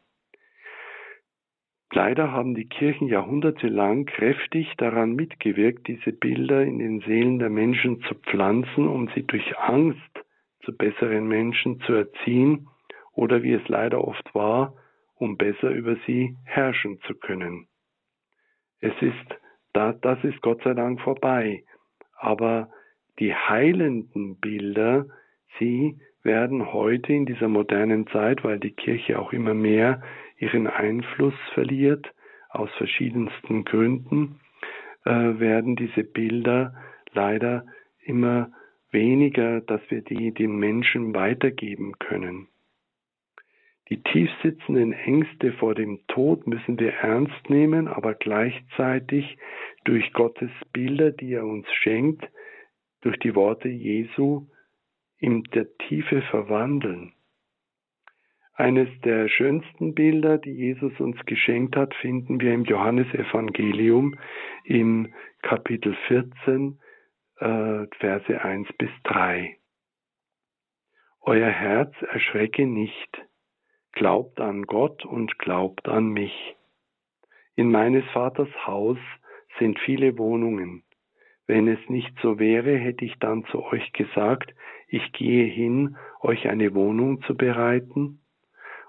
Leider 1.93 2.33
haben 2.33 2.55
die 2.55 2.67
Kirchen 2.69 3.07
jahrhundertelang 3.07 4.07
kräftig 4.07 4.73
daran 4.79 5.15
mitgewirkt, 5.15 5.87
diese 5.87 6.13
Bilder 6.13 6.65
in 6.65 6.79
den 6.79 7.01
Seelen 7.01 7.39
der 7.39 7.51
Menschen 7.51 8.03
zu 8.03 8.15
pflanzen, 8.15 8.89
um 8.89 9.09
sie 9.15 9.23
durch 9.23 9.57
Angst 9.59 10.01
zu 10.65 10.77
besseren 10.77 11.29
Menschen 11.29 11.81
zu 11.83 11.93
erziehen 11.93 12.69
oder 13.13 13.43
wie 13.43 13.53
es 13.53 13.69
leider 13.69 14.03
oft 14.03 14.35
war, 14.35 14.75
um 15.15 15.37
besser 15.37 15.71
über 15.71 15.97
sie 16.07 16.37
herrschen 16.45 17.01
zu 17.07 17.15
können. 17.15 17.69
Es 18.81 18.95
ist, 19.01 19.44
das 19.75 20.23
ist 20.25 20.41
Gott 20.41 20.63
sei 20.63 20.73
Dank 20.75 21.01
vorbei, 21.01 21.65
aber 22.19 22.71
die 23.19 23.35
heilenden 23.35 24.37
Bilder, 24.41 25.07
sie 25.59 25.99
werden 26.23 26.73
heute 26.73 27.13
in 27.13 27.27
dieser 27.27 27.49
modernen 27.49 28.07
Zeit, 28.07 28.45
weil 28.45 28.59
die 28.59 28.73
Kirche 28.73 29.19
auch 29.19 29.33
immer 29.33 29.55
mehr 29.55 30.03
ihren 30.39 30.67
Einfluss 30.67 31.35
verliert, 31.53 32.13
aus 32.49 32.71
verschiedensten 32.79 33.65
Gründen, 33.65 34.41
äh, 35.05 35.11
werden 35.11 35.77
diese 35.77 36.05
Bilder 36.05 36.75
leider 37.13 37.67
immer 38.01 38.51
weniger, 38.91 39.61
dass 39.61 39.81
wir 39.89 40.03
die 40.03 40.33
den 40.33 40.57
Menschen 40.57 41.15
weitergeben 41.15 41.99
können. 41.99 42.49
Die 43.91 44.03
tiefsitzenden 44.03 44.93
Ängste 44.93 45.53
vor 45.53 45.75
dem 45.75 46.07
Tod 46.07 46.47
müssen 46.47 46.79
wir 46.79 46.95
ernst 46.95 47.51
nehmen, 47.51 47.87
aber 47.87 48.15
gleichzeitig 48.15 49.37
durch 49.85 50.13
Gottes 50.15 50.51
Bilder, 50.73 51.11
die 51.11 51.35
er 51.35 51.45
uns 51.45 51.71
schenkt, 51.75 52.27
durch 53.03 53.19
die 53.19 53.35
Worte 53.35 53.69
Jesu 53.69 54.47
in 55.19 55.43
der 55.55 55.77
Tiefe 55.77 56.23
verwandeln. 56.23 57.13
Eines 58.57 58.89
der 59.01 59.29
schönsten 59.29 59.95
Bilder, 59.95 60.39
die 60.39 60.53
Jesus 60.53 60.99
uns 61.01 61.19
geschenkt 61.27 61.77
hat, 61.77 61.93
finden 61.97 62.41
wir 62.41 62.55
im 62.55 62.65
Johannesevangelium 62.65 64.17
im 64.65 65.13
Kapitel 65.43 65.97
14, 66.07 66.79
äh, 67.39 67.87
Verse 67.99 68.41
1 68.43 68.69
bis 68.79 68.91
3. 69.03 69.57
Euer 71.21 71.51
Herz 71.51 71.95
erschrecke 72.03 72.67
nicht, 72.67 73.27
glaubt 73.95 74.41
an 74.41 74.63
Gott 74.63 75.05
und 75.05 75.39
glaubt 75.39 75.89
an 75.89 76.09
mich. 76.09 76.57
In 77.57 77.71
meines 77.71 78.05
Vaters 78.13 78.49
Haus 78.67 78.99
sind 79.59 79.79
viele 79.81 80.19
Wohnungen. 80.19 80.83
Wenn 81.47 81.69
es 81.69 81.79
nicht 81.89 82.13
so 82.23 82.39
wäre, 82.39 82.77
hätte 82.77 83.05
ich 83.05 83.19
dann 83.19 83.45
zu 83.47 83.63
euch 83.63 83.93
gesagt, 83.93 84.55
ich 84.89 85.13
gehe 85.13 85.45
hin, 85.45 85.97
euch 86.21 86.49
eine 86.49 86.75
Wohnung 86.75 87.23
zu 87.23 87.37
bereiten. 87.37 88.21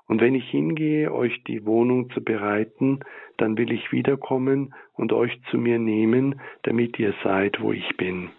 Und 0.08 0.22
wenn 0.22 0.36
ich 0.36 0.50
hingehe, 0.50 1.12
euch 1.12 1.44
die 1.46 1.66
Wohnung 1.66 2.10
zu 2.12 2.24
bereiten, 2.24 3.00
dann 3.38 3.58
will 3.58 3.72
ich 3.72 3.92
wiederkommen 3.92 4.74
und 4.94 5.12
euch 5.14 5.42
zu 5.50 5.58
mir 5.58 5.80
nehmen, 5.80 6.40
damit 6.64 6.98
ihr 7.00 7.14
seid, 7.24 7.62
wo 7.62 7.72
ich 7.72 7.98
bin. 7.98 8.30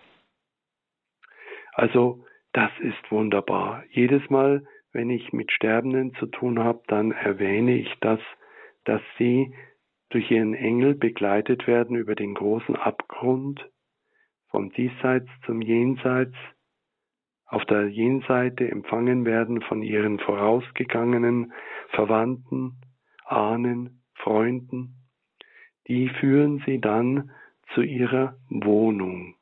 Also, 1.75 2.25
das 2.53 2.71
ist 2.81 3.11
wunderbar. 3.11 3.85
Jedes 3.91 4.31
Mal, 4.31 4.65
wenn 4.97 5.11
ich 5.11 5.31
mit 5.35 5.53
Sterbenden 5.53 6.15
zu 6.15 6.25
tun 6.25 6.59
habe, 6.59 6.81
dann 6.87 7.11
erwähne 7.11 7.77
ich 7.77 7.95
das, 8.01 8.19
dass 8.85 9.03
sie 9.19 9.55
durch 10.09 10.31
ihren 10.31 10.55
Engel 10.55 10.95
begleitet 10.95 11.67
werden 11.67 11.97
über 11.97 12.15
den 12.15 12.33
großen 12.33 12.77
Abgrund, 12.77 13.61
vom 14.49 14.73
Diesseits 14.73 15.29
zum 15.45 15.61
Jenseits, 15.61 16.35
auf 17.45 17.63
der 17.67 17.89
Jenseite 17.89 18.71
empfangen 18.71 19.27
werden 19.27 19.61
von 19.61 19.83
ihren 19.83 20.19
vorausgegangenen 20.19 21.53
Verwandten, 21.91 22.81
Ahnen, 23.27 24.03
Freunden, 24.15 24.95
die 25.89 26.09
führen 26.09 26.63
sie 26.65 26.81
dann 26.81 27.33
zu 27.75 27.83
ihrer 27.83 28.39
Wohnung. 28.49 29.35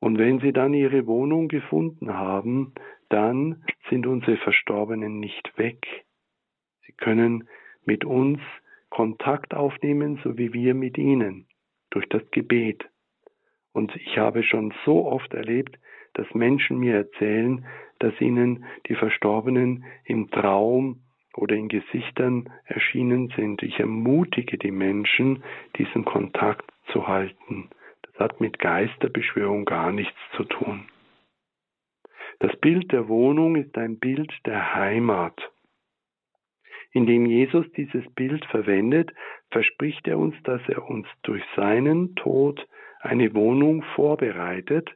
Und 0.00 0.18
wenn 0.18 0.40
sie 0.40 0.52
dann 0.52 0.74
ihre 0.74 1.06
Wohnung 1.06 1.48
gefunden 1.48 2.12
haben, 2.12 2.74
dann 3.14 3.62
sind 3.88 4.08
unsere 4.08 4.36
Verstorbenen 4.38 5.20
nicht 5.20 5.56
weg. 5.56 5.86
Sie 6.84 6.92
können 6.92 7.48
mit 7.84 8.04
uns 8.04 8.40
Kontakt 8.90 9.54
aufnehmen, 9.54 10.18
so 10.24 10.36
wie 10.36 10.52
wir 10.52 10.74
mit 10.74 10.98
ihnen, 10.98 11.46
durch 11.90 12.08
das 12.08 12.28
Gebet. 12.32 12.84
Und 13.72 13.94
ich 13.94 14.18
habe 14.18 14.42
schon 14.42 14.74
so 14.84 15.06
oft 15.06 15.32
erlebt, 15.32 15.78
dass 16.14 16.26
Menschen 16.34 16.78
mir 16.78 16.96
erzählen, 16.96 17.64
dass 18.00 18.20
ihnen 18.20 18.64
die 18.88 18.96
Verstorbenen 18.96 19.84
im 20.04 20.28
Traum 20.32 21.02
oder 21.36 21.54
in 21.54 21.68
Gesichtern 21.68 22.50
erschienen 22.64 23.32
sind. 23.36 23.62
Ich 23.62 23.78
ermutige 23.78 24.58
die 24.58 24.72
Menschen, 24.72 25.44
diesen 25.76 26.04
Kontakt 26.04 26.68
zu 26.90 27.06
halten. 27.06 27.70
Das 28.02 28.18
hat 28.18 28.40
mit 28.40 28.58
Geisterbeschwörung 28.58 29.66
gar 29.66 29.92
nichts 29.92 30.18
zu 30.36 30.42
tun. 30.44 30.88
Das 32.40 32.54
Bild 32.56 32.92
der 32.92 33.08
Wohnung 33.08 33.56
ist 33.56 33.76
ein 33.76 33.98
Bild 33.98 34.32
der 34.46 34.74
Heimat. 34.74 35.38
Indem 36.92 37.26
Jesus 37.26 37.66
dieses 37.72 38.04
Bild 38.14 38.44
verwendet, 38.46 39.12
verspricht 39.50 40.06
er 40.06 40.18
uns, 40.18 40.34
dass 40.44 40.60
er 40.68 40.88
uns 40.88 41.06
durch 41.22 41.42
seinen 41.56 42.14
Tod 42.14 42.66
eine 43.00 43.34
Wohnung 43.34 43.82
vorbereitet, 43.94 44.90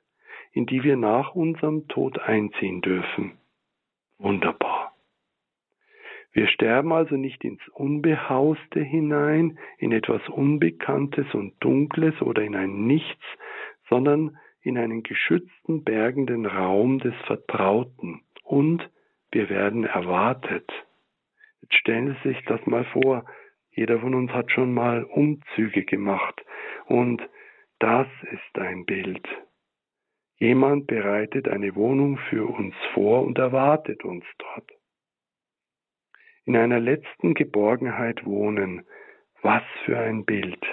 in 0.52 0.66
die 0.66 0.82
wir 0.82 0.96
nach 0.96 1.34
unserem 1.34 1.88
Tod 1.88 2.18
einziehen 2.18 2.80
dürfen. 2.80 3.38
Wunderbar. 4.18 4.94
Wir 6.32 6.46
sterben 6.48 6.92
also 6.92 7.16
nicht 7.16 7.42
ins 7.44 7.66
Unbehauste 7.68 8.80
hinein, 8.80 9.58
in 9.78 9.92
etwas 9.92 10.26
Unbekanntes 10.28 11.26
und 11.34 11.54
Dunkles 11.60 12.20
oder 12.22 12.42
in 12.42 12.54
ein 12.54 12.86
Nichts, 12.86 13.24
sondern 13.88 14.36
in 14.62 14.78
einen 14.78 15.02
geschützten, 15.02 15.84
bergenden 15.84 16.46
Raum 16.46 16.98
des 16.98 17.14
Vertrauten. 17.26 18.22
Und 18.42 18.88
wir 19.30 19.48
werden 19.48 19.84
erwartet. 19.84 20.70
Jetzt 21.60 21.74
stellen 21.74 22.16
Sie 22.22 22.30
sich 22.30 22.44
das 22.46 22.64
mal 22.66 22.84
vor. 22.86 23.24
Jeder 23.70 24.00
von 24.00 24.14
uns 24.14 24.30
hat 24.32 24.50
schon 24.50 24.72
mal 24.72 25.04
Umzüge 25.04 25.84
gemacht. 25.84 26.44
Und 26.86 27.22
das 27.78 28.08
ist 28.32 28.58
ein 28.58 28.84
Bild. 28.84 29.26
Jemand 30.38 30.86
bereitet 30.86 31.48
eine 31.48 31.74
Wohnung 31.74 32.18
für 32.30 32.46
uns 32.46 32.74
vor 32.94 33.22
und 33.22 33.38
erwartet 33.38 34.04
uns 34.04 34.24
dort. 34.38 34.70
In 36.44 36.56
einer 36.56 36.80
letzten 36.80 37.34
Geborgenheit 37.34 38.24
wohnen, 38.24 38.86
was 39.42 39.62
für 39.84 39.98
ein 39.98 40.24
Bild. 40.24 40.64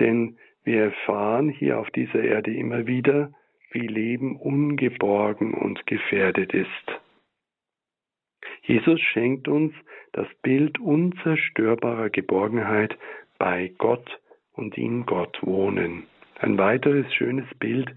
Denn 0.00 0.38
wir 0.64 0.84
erfahren 0.84 1.48
hier 1.48 1.78
auf 1.78 1.90
dieser 1.90 2.22
Erde 2.22 2.54
immer 2.54 2.86
wieder, 2.86 3.32
wie 3.72 3.86
Leben 3.86 4.36
ungeborgen 4.36 5.54
und 5.54 5.86
gefährdet 5.86 6.52
ist. 6.54 7.00
Jesus 8.62 9.00
schenkt 9.00 9.48
uns 9.48 9.74
das 10.12 10.28
Bild 10.42 10.78
unzerstörbarer 10.78 12.10
Geborgenheit 12.10 12.96
bei 13.38 13.72
Gott 13.78 14.20
und 14.52 14.76
in 14.76 15.06
Gott 15.06 15.38
wohnen. 15.42 16.04
Ein 16.38 16.58
weiteres 16.58 17.12
schönes 17.14 17.46
Bild 17.58 17.90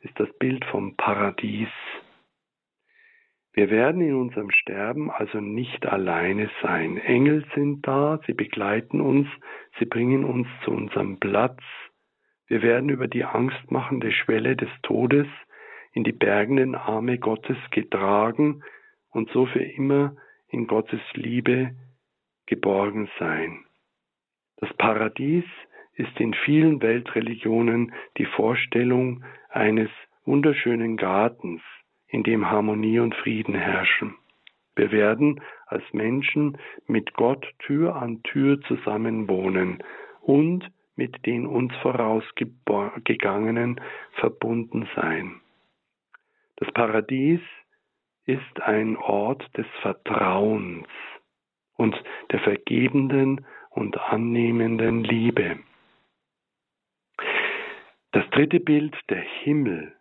ist 0.00 0.18
das 0.18 0.28
Bild 0.38 0.64
vom 0.66 0.96
Paradies. 0.96 1.68
Wir 3.52 3.70
werden 3.70 4.00
in 4.00 4.14
unserem 4.14 4.50
Sterben 4.50 5.10
also 5.10 5.40
nicht 5.40 5.86
alleine 5.86 6.50
sein. 6.62 6.98
Engel 6.98 7.44
sind 7.54 7.86
da, 7.86 8.20
sie 8.26 8.32
begleiten 8.32 9.00
uns, 9.00 9.28
sie 9.78 9.86
bringen 9.86 10.24
uns 10.24 10.46
zu 10.64 10.70
unserem 10.70 11.18
Platz. 11.18 11.60
Wir 12.50 12.62
werden 12.62 12.88
über 12.88 13.06
die 13.06 13.24
angstmachende 13.24 14.10
Schwelle 14.10 14.56
des 14.56 14.68
Todes 14.82 15.28
in 15.92 16.02
die 16.02 16.10
bergenden 16.10 16.74
Arme 16.74 17.16
Gottes 17.16 17.56
getragen 17.70 18.64
und 19.10 19.30
so 19.30 19.46
für 19.46 19.62
immer 19.62 20.16
in 20.48 20.66
Gottes 20.66 21.00
Liebe 21.14 21.76
geborgen 22.46 23.08
sein. 23.20 23.64
Das 24.56 24.72
Paradies 24.78 25.44
ist 25.94 26.18
in 26.18 26.34
vielen 26.44 26.82
Weltreligionen 26.82 27.92
die 28.18 28.26
Vorstellung 28.26 29.24
eines 29.48 29.90
wunderschönen 30.24 30.96
Gartens, 30.96 31.62
in 32.08 32.24
dem 32.24 32.50
Harmonie 32.50 32.98
und 32.98 33.14
Frieden 33.14 33.54
herrschen. 33.54 34.16
Wir 34.74 34.90
werden 34.90 35.40
als 35.66 35.84
Menschen 35.92 36.58
mit 36.88 37.14
Gott 37.14 37.46
Tür 37.60 37.94
an 37.94 38.24
Tür 38.24 38.60
zusammenwohnen 38.62 39.84
und 40.20 40.68
mit 40.96 41.26
den 41.26 41.46
uns 41.46 41.74
vorausgegangenen 41.76 43.80
verbunden 44.12 44.88
sein. 44.94 45.40
Das 46.56 46.70
Paradies 46.72 47.40
ist 48.26 48.60
ein 48.60 48.96
Ort 48.96 49.44
des 49.56 49.66
Vertrauens 49.80 50.86
und 51.76 51.96
der 52.30 52.40
vergebenden 52.40 53.46
und 53.70 53.98
annehmenden 53.98 55.04
Liebe. 55.04 55.60
Das 58.12 58.28
dritte 58.30 58.60
Bild, 58.60 58.96
der 59.08 59.20
Himmel. 59.20 59.94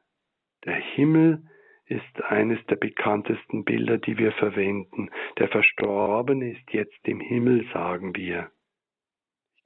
Der 0.65 0.75
Himmel 0.75 1.43
ist 1.85 2.21
eines 2.23 2.63
der 2.65 2.75
bekanntesten 2.75 3.63
Bilder, 3.63 3.97
die 3.97 4.17
wir 4.17 4.31
verwenden. 4.33 5.09
Der 5.37 5.47
Verstorbene 5.47 6.51
ist 6.51 6.71
jetzt 6.71 7.07
im 7.07 7.19
Himmel, 7.19 7.67
sagen 7.73 8.15
wir. 8.15 8.51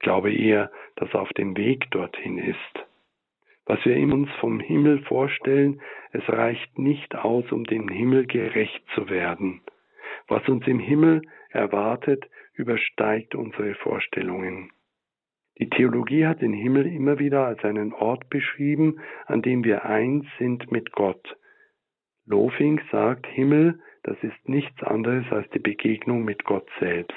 Glaube 0.04 0.34
eher, 0.34 0.70
dass 0.96 1.12
er 1.14 1.22
auf 1.22 1.32
dem 1.32 1.56
Weg 1.56 1.90
dorthin 1.90 2.36
ist. 2.36 2.86
Was 3.64 3.82
wir 3.86 3.96
uns 3.96 4.30
vom 4.38 4.60
Himmel 4.60 5.02
vorstellen, 5.04 5.80
es 6.12 6.28
reicht 6.28 6.78
nicht 6.78 7.14
aus, 7.14 7.50
um 7.50 7.64
dem 7.64 7.88
Himmel 7.88 8.26
gerecht 8.26 8.84
zu 8.94 9.08
werden. 9.08 9.62
Was 10.28 10.46
uns 10.46 10.66
im 10.66 10.78
Himmel 10.78 11.22
erwartet, 11.48 12.28
übersteigt 12.52 13.34
unsere 13.34 13.74
Vorstellungen. 13.76 14.70
Die 15.58 15.70
Theologie 15.70 16.26
hat 16.26 16.42
den 16.42 16.52
Himmel 16.52 16.86
immer 16.86 17.18
wieder 17.18 17.46
als 17.46 17.64
einen 17.64 17.94
Ort 17.94 18.28
beschrieben, 18.28 19.00
an 19.24 19.40
dem 19.40 19.64
wir 19.64 19.86
eins 19.86 20.26
sind 20.38 20.70
mit 20.70 20.92
Gott, 20.92 21.34
Lofing 22.26 22.78
sagt, 22.92 23.26
Himmel, 23.26 23.80
das 24.02 24.16
ist 24.22 24.48
nichts 24.50 24.82
anderes 24.82 25.24
als 25.30 25.48
die 25.50 25.60
Begegnung 25.60 26.24
mit 26.24 26.44
Gott 26.44 26.68
selbst. 26.78 27.14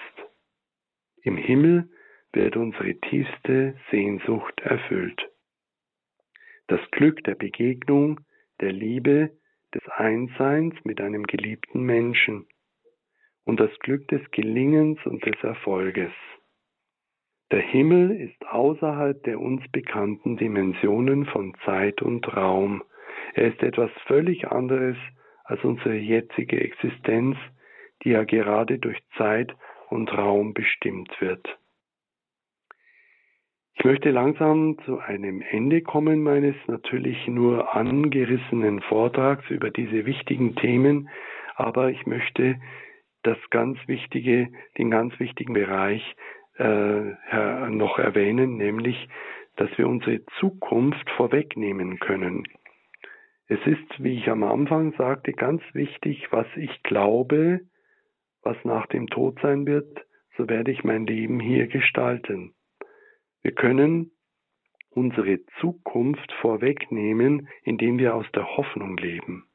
Im 1.22 1.36
Himmel 1.36 1.90
wird 2.38 2.56
unsere 2.56 2.94
tiefste 3.00 3.76
Sehnsucht 3.90 4.62
erfüllt. 4.62 5.28
Das 6.68 6.80
Glück 6.92 7.24
der 7.24 7.34
Begegnung, 7.34 8.20
der 8.62 8.72
Liebe, 8.72 9.32
des 9.74 9.82
Einseins 9.90 10.76
mit 10.84 11.02
einem 11.02 11.24
geliebten 11.24 11.82
Menschen 11.82 12.46
und 13.44 13.60
das 13.60 13.72
Glück 13.80 14.08
des 14.10 14.22
Gelingens 14.30 15.04
und 15.06 15.26
des 15.26 15.44
Erfolges. 15.44 16.12
Der 17.52 17.62
Himmel 17.62 18.12
ist 18.12 18.46
außerhalb 18.46 19.24
der 19.24 19.40
uns 19.40 19.64
bekannten 19.72 20.38
Dimensionen 20.38 21.26
von 21.26 21.56
Zeit 21.66 22.04
und 22.04 22.38
Raum, 22.38 22.84
er 23.34 23.48
ist 23.48 23.64
etwas 23.64 23.90
völlig 24.06 24.48
anderes 24.48 24.98
als 25.44 25.64
unsere 25.64 25.96
jetzige 25.96 26.62
Existenz, 26.62 27.36
die 28.04 28.12
ja 28.12 28.26
gerade 28.26 28.78
durch 28.78 29.00
Zeit 29.18 29.56
und 29.90 30.16
Raum 30.16 30.54
bestimmt 30.54 31.20
wird. 31.20 31.58
Ich 33.80 33.86
möchte 33.86 34.10
langsam 34.10 34.80
zu 34.86 34.98
einem 34.98 35.44
Ende 35.48 35.84
kommen 35.84 36.24
meines 36.24 36.56
natürlich 36.66 37.28
nur 37.28 37.76
angerissenen 37.76 38.82
Vortrags 38.82 39.48
über 39.52 39.70
diese 39.70 40.08
wichtigen 40.08 40.56
Themen, 40.56 41.10
aber 41.56 41.92
ich 41.92 42.08
möchte 42.08 42.60
das 43.22 43.38
ganz 43.52 43.78
wichtige, 43.86 44.50
den 44.80 44.90
ganz 44.90 45.20
wichtigen 45.20 45.54
Bereich 45.54 46.16
äh, 46.58 47.70
noch 47.70 48.00
erwähnen, 48.00 48.58
nämlich, 48.58 49.08
dass 49.58 49.70
wir 49.78 49.88
unsere 49.88 50.26
Zukunft 50.40 51.08
vorwegnehmen 51.12 52.00
können. 52.00 52.48
Es 53.48 53.60
ist, 53.68 54.04
wie 54.04 54.18
ich 54.18 54.28
am 54.28 54.42
Anfang 54.42 54.94
sagte, 54.98 55.34
ganz 55.34 55.62
wichtig, 55.74 56.32
was 56.32 56.48
ich 56.56 56.82
glaube, 56.82 57.60
was 58.42 58.58
nach 58.64 58.88
dem 58.88 59.06
Tod 59.06 59.38
sein 59.44 59.68
wird, 59.68 60.04
so 60.36 60.50
werde 60.50 60.72
ich 60.72 60.84
mein 60.84 61.06
Leben 61.06 61.40
hier 61.40 61.68
gestalten. 61.68 62.56
Wir 63.44 63.52
können 63.52 64.12
unsere 64.90 65.40
Zukunft 65.60 66.32
vorwegnehmen, 66.42 67.48
indem 67.64 68.00
wir 68.00 68.16
aus 68.16 68.26
der 68.34 68.58
Hoffnung 68.58 68.98
leben. 68.98 69.46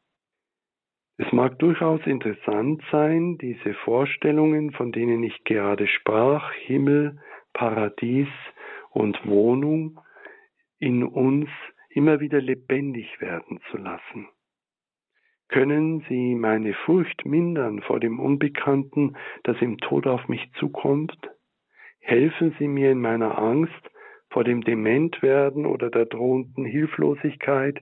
Es 1.19 1.31
mag 1.33 1.59
durchaus 1.59 2.01
interessant 2.07 2.83
sein, 2.91 3.39
diese 3.39 3.75
Vorstellungen, 3.75 4.73
von 4.73 4.93
denen 4.93 5.23
ich 5.23 5.45
gerade 5.45 5.87
sprach, 5.87 6.53
Himmel, 6.53 7.19
Paradies 7.53 8.29
und 8.91 9.25
Wohnung, 9.27 10.01
in 10.79 11.05
uns 11.05 11.49
immer 11.91 12.21
wieder 12.21 12.41
lebendig 12.41 13.21
werden 13.21 13.61
zu 13.71 13.77
lassen. 13.77 14.29
Können 15.49 16.05
Sie 16.09 16.35
meine 16.35 16.73
Furcht 16.73 17.27
mindern 17.27 17.83
vor 17.83 18.01
dem 18.01 18.19
Unbekannten, 18.19 19.17
das 19.43 19.61
im 19.61 19.77
Tod 19.79 20.07
auf 20.07 20.27
mich 20.29 20.51
zukommt? 20.59 21.15
Helfen 22.03 22.55
Sie 22.59 22.67
mir 22.67 22.91
in 22.91 23.01
meiner 23.01 23.39
Angst 23.39 23.91
vor 24.29 24.45
dem 24.45 24.63
Dementwerden 24.63 25.67
oder 25.67 25.89
der 25.89 26.07
drohenden 26.07 26.65
Hilflosigkeit 26.65 27.81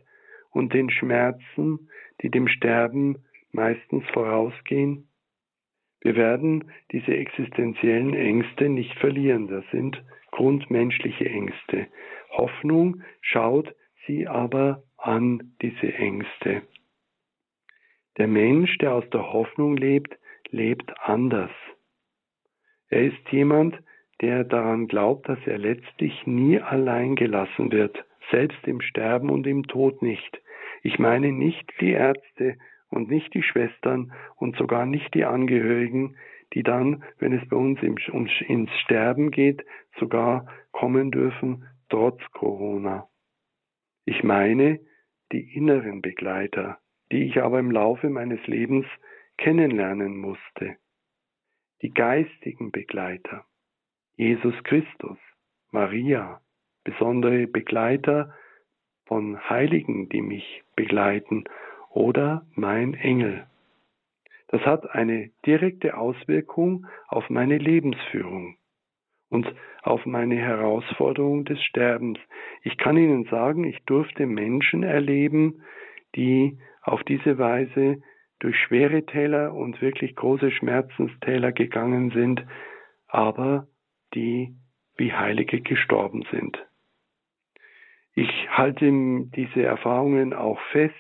und 0.51 0.75
den 0.75 0.91
Schmerzen, 0.91 1.89
die 2.21 2.31
dem 2.31 2.47
Sterben 2.47 3.25
meistens 3.51 4.05
vorausgehen? 4.13 5.09
Wir 6.03 6.17
werden 6.17 6.71
diese 6.93 7.17
existenziellen 7.17 8.15
Ängste 8.15 8.69
nicht 8.69 8.95
verlieren. 8.99 9.49
Das 9.49 9.65
sind 9.71 10.03
grundmenschliche 10.31 11.27
Ängste. 11.27 11.87
Hoffnung 12.31 13.03
schaut 13.23 13.75
sie 14.07 14.29
aber 14.29 14.83
an, 14.97 15.55
diese 15.63 15.93
Ängste. 15.95 16.63
Der 18.19 18.29
Mensch, 18.29 18.77
der 18.79 18.95
aus 18.95 19.09
der 19.11 19.33
Hoffnung 19.33 19.77
lebt, 19.77 20.15
lebt 20.51 20.93
anders. 21.01 21.51
Er 22.89 23.05
ist 23.07 23.31
jemand, 23.31 23.79
der 24.21 24.45
daran 24.45 24.87
glaubt, 24.87 25.29
dass 25.29 25.39
er 25.47 25.59
letztlich 25.59 26.27
nie 26.27 26.61
allein 26.61 27.17
gelassen 27.17 27.73
wird, 27.73 28.05
selbst 28.31 28.67
im 28.67 28.81
Sterben 28.81 29.31
und 29.31 29.47
im 29.47 29.65
Tod 29.65 30.03
nicht. 30.03 30.41
Ich 30.83 30.99
meine 30.99 31.33
nicht 31.33 31.73
die 31.81 31.93
Ärzte 31.93 32.57
und 32.89 33.09
nicht 33.09 33.33
die 33.35 33.43
Schwestern 33.43 34.13
und 34.37 34.57
sogar 34.57 34.87
nicht 34.87 35.15
die 35.15 35.25
Angehörigen, 35.25 36.17
die 36.53 36.63
dann, 36.63 37.05
wenn 37.19 37.33
es 37.33 37.49
bei 37.49 37.57
uns 37.57 37.81
ins 37.83 38.71
Sterben 38.81 39.31
geht, 39.31 39.65
sogar 39.99 40.47
kommen 40.73 41.11
dürfen, 41.11 41.67
trotz 41.89 42.21
Corona. 42.33 43.09
Ich 44.05 44.23
meine 44.23 44.81
die 45.33 45.55
inneren 45.55 46.03
Begleiter, 46.03 46.79
die 47.13 47.25
ich 47.25 47.43
aber 47.43 47.61
im 47.61 47.71
Laufe 47.71 48.11
meines 48.11 48.45
Lebens 48.47 48.87
kennenlernen 49.39 50.17
musste. 50.17 50.77
Die 51.83 51.91
geistigen 51.91 52.73
Begleiter, 52.73 53.45
Jesus 54.21 54.53
Christus, 54.65 55.17
Maria, 55.71 56.43
besondere 56.85 57.47
Begleiter 57.47 58.35
von 59.07 59.49
Heiligen, 59.49 60.11
die 60.11 60.21
mich 60.21 60.63
begleiten, 60.77 61.45
oder 61.89 62.45
mein 62.55 62.93
Engel. 62.93 63.47
Das 64.49 64.61
hat 64.67 64.91
eine 64.91 65.31
direkte 65.47 65.97
Auswirkung 65.97 66.87
auf 67.09 67.31
meine 67.31 67.57
Lebensführung. 67.57 68.59
und 69.31 69.47
auf 69.85 70.05
meine 70.05 70.37
Herausforderung 70.37 71.47
des 71.47 71.63
Sterbens. 71.63 72.19
Ich 72.63 72.77
kann 72.77 72.99
Ihnen 72.99 73.25
sagen, 73.31 73.65
ich 73.65 73.83
durfte 73.85 74.27
Menschen 74.27 74.83
erleben, 74.83 75.63
die 76.15 76.59
auf 76.83 77.03
diese 77.05 77.39
Weise 77.39 78.03
durch 78.41 78.59
schwere 78.59 79.07
Täler 79.07 79.55
und 79.55 79.81
wirklich 79.81 80.15
große 80.15 80.51
Schmerzenstäler 80.51 81.53
gegangen 81.53 82.11
sind, 82.11 82.45
aber 83.07 83.69
die 84.15 84.55
wie 84.97 85.13
Heilige 85.13 85.61
gestorben 85.61 86.25
sind. 86.31 86.59
Ich 88.15 88.31
halte 88.51 88.91
diese 89.35 89.63
Erfahrungen 89.63 90.35
auch 90.35 90.61
fest, 90.73 90.95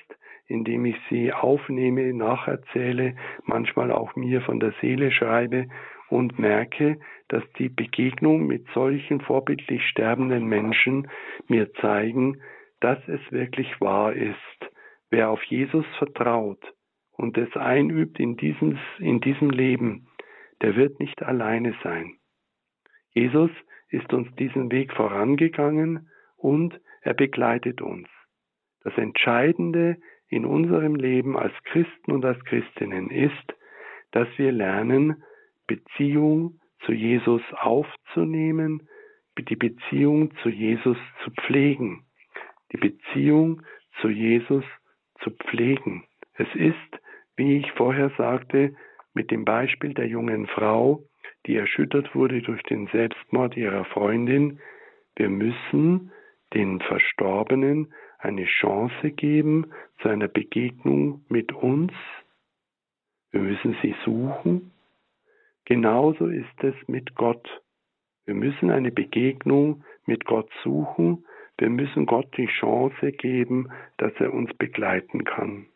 indem 0.46 0.84
ich 0.84 0.96
sie 1.08 1.32
aufnehme, 1.32 2.12
nacherzähle, 2.12 3.14
manchmal 3.44 3.92
auch 3.92 4.16
mir 4.16 4.40
von 4.42 4.58
der 4.58 4.72
Seele 4.80 5.12
schreibe 5.12 5.68
und 6.08 6.38
merke, 6.38 6.98
dass 7.28 7.44
die 7.58 7.68
Begegnung 7.68 8.46
mit 8.46 8.66
solchen 8.74 9.20
vorbildlich 9.20 9.86
sterbenden 9.86 10.46
Menschen 10.46 11.08
mir 11.46 11.72
zeigen, 11.74 12.40
dass 12.80 12.98
es 13.06 13.20
wirklich 13.30 13.80
wahr 13.80 14.12
ist. 14.12 14.36
Wer 15.10 15.30
auf 15.30 15.42
Jesus 15.44 15.86
vertraut 15.98 16.62
und 17.12 17.36
es 17.38 17.54
einübt 17.56 18.18
in 18.18 18.36
diesem, 18.36 18.78
in 18.98 19.20
diesem 19.20 19.50
Leben, 19.50 20.08
der 20.62 20.76
wird 20.76 20.98
nicht 21.00 21.22
alleine 21.22 21.74
sein. 21.82 22.19
Jesus 23.12 23.50
ist 23.88 24.12
uns 24.12 24.34
diesen 24.36 24.70
Weg 24.70 24.92
vorangegangen 24.92 26.08
und 26.36 26.80
er 27.02 27.14
begleitet 27.14 27.80
uns. 27.80 28.08
Das 28.82 28.96
Entscheidende 28.96 29.96
in 30.28 30.44
unserem 30.44 30.94
Leben 30.94 31.36
als 31.36 31.52
Christen 31.64 32.12
und 32.12 32.24
als 32.24 32.42
Christinnen 32.44 33.10
ist, 33.10 33.54
dass 34.12 34.28
wir 34.36 34.52
lernen, 34.52 35.22
Beziehung 35.66 36.60
zu 36.84 36.92
Jesus 36.92 37.42
aufzunehmen, 37.52 38.88
die 39.38 39.56
Beziehung 39.56 40.34
zu 40.42 40.48
Jesus 40.48 40.98
zu 41.24 41.30
pflegen, 41.30 42.04
die 42.72 42.76
Beziehung 42.76 43.62
zu 44.00 44.08
Jesus 44.08 44.64
zu 45.22 45.30
pflegen. 45.30 46.04
Es 46.34 46.48
ist, 46.54 47.00
wie 47.36 47.58
ich 47.58 47.72
vorher 47.72 48.10
sagte, 48.16 48.74
mit 49.14 49.30
dem 49.30 49.44
Beispiel 49.44 49.94
der 49.94 50.06
jungen 50.06 50.46
Frau, 50.46 51.04
die 51.46 51.56
erschüttert 51.56 52.14
wurde 52.14 52.42
durch 52.42 52.62
den 52.64 52.86
Selbstmord 52.88 53.56
ihrer 53.56 53.84
Freundin, 53.84 54.60
wir 55.16 55.28
müssen 55.28 56.12
den 56.54 56.80
Verstorbenen 56.80 57.92
eine 58.18 58.44
Chance 58.44 59.10
geben 59.10 59.72
zu 60.00 60.08
einer 60.08 60.28
Begegnung 60.28 61.24
mit 61.28 61.52
uns. 61.52 61.92
Wir 63.30 63.40
müssen 63.40 63.76
sie 63.82 63.94
suchen 64.04 64.72
Genauso 65.70 66.26
ist 66.26 66.64
es 66.64 66.74
mit 66.88 67.14
Gott. 67.14 67.48
Wir 68.24 68.34
müssen 68.34 68.72
eine 68.72 68.90
Begegnung 68.90 69.84
mit 70.04 70.24
Gott 70.24 70.50
suchen. 70.64 71.24
Wir 71.58 71.70
müssen 71.70 72.06
Gott 72.06 72.36
die 72.36 72.48
Chance 72.48 73.12
geben, 73.12 73.70
dass 73.96 74.12
er 74.18 74.34
uns 74.34 74.52
begleiten 74.54 75.22
kann. 75.22 75.66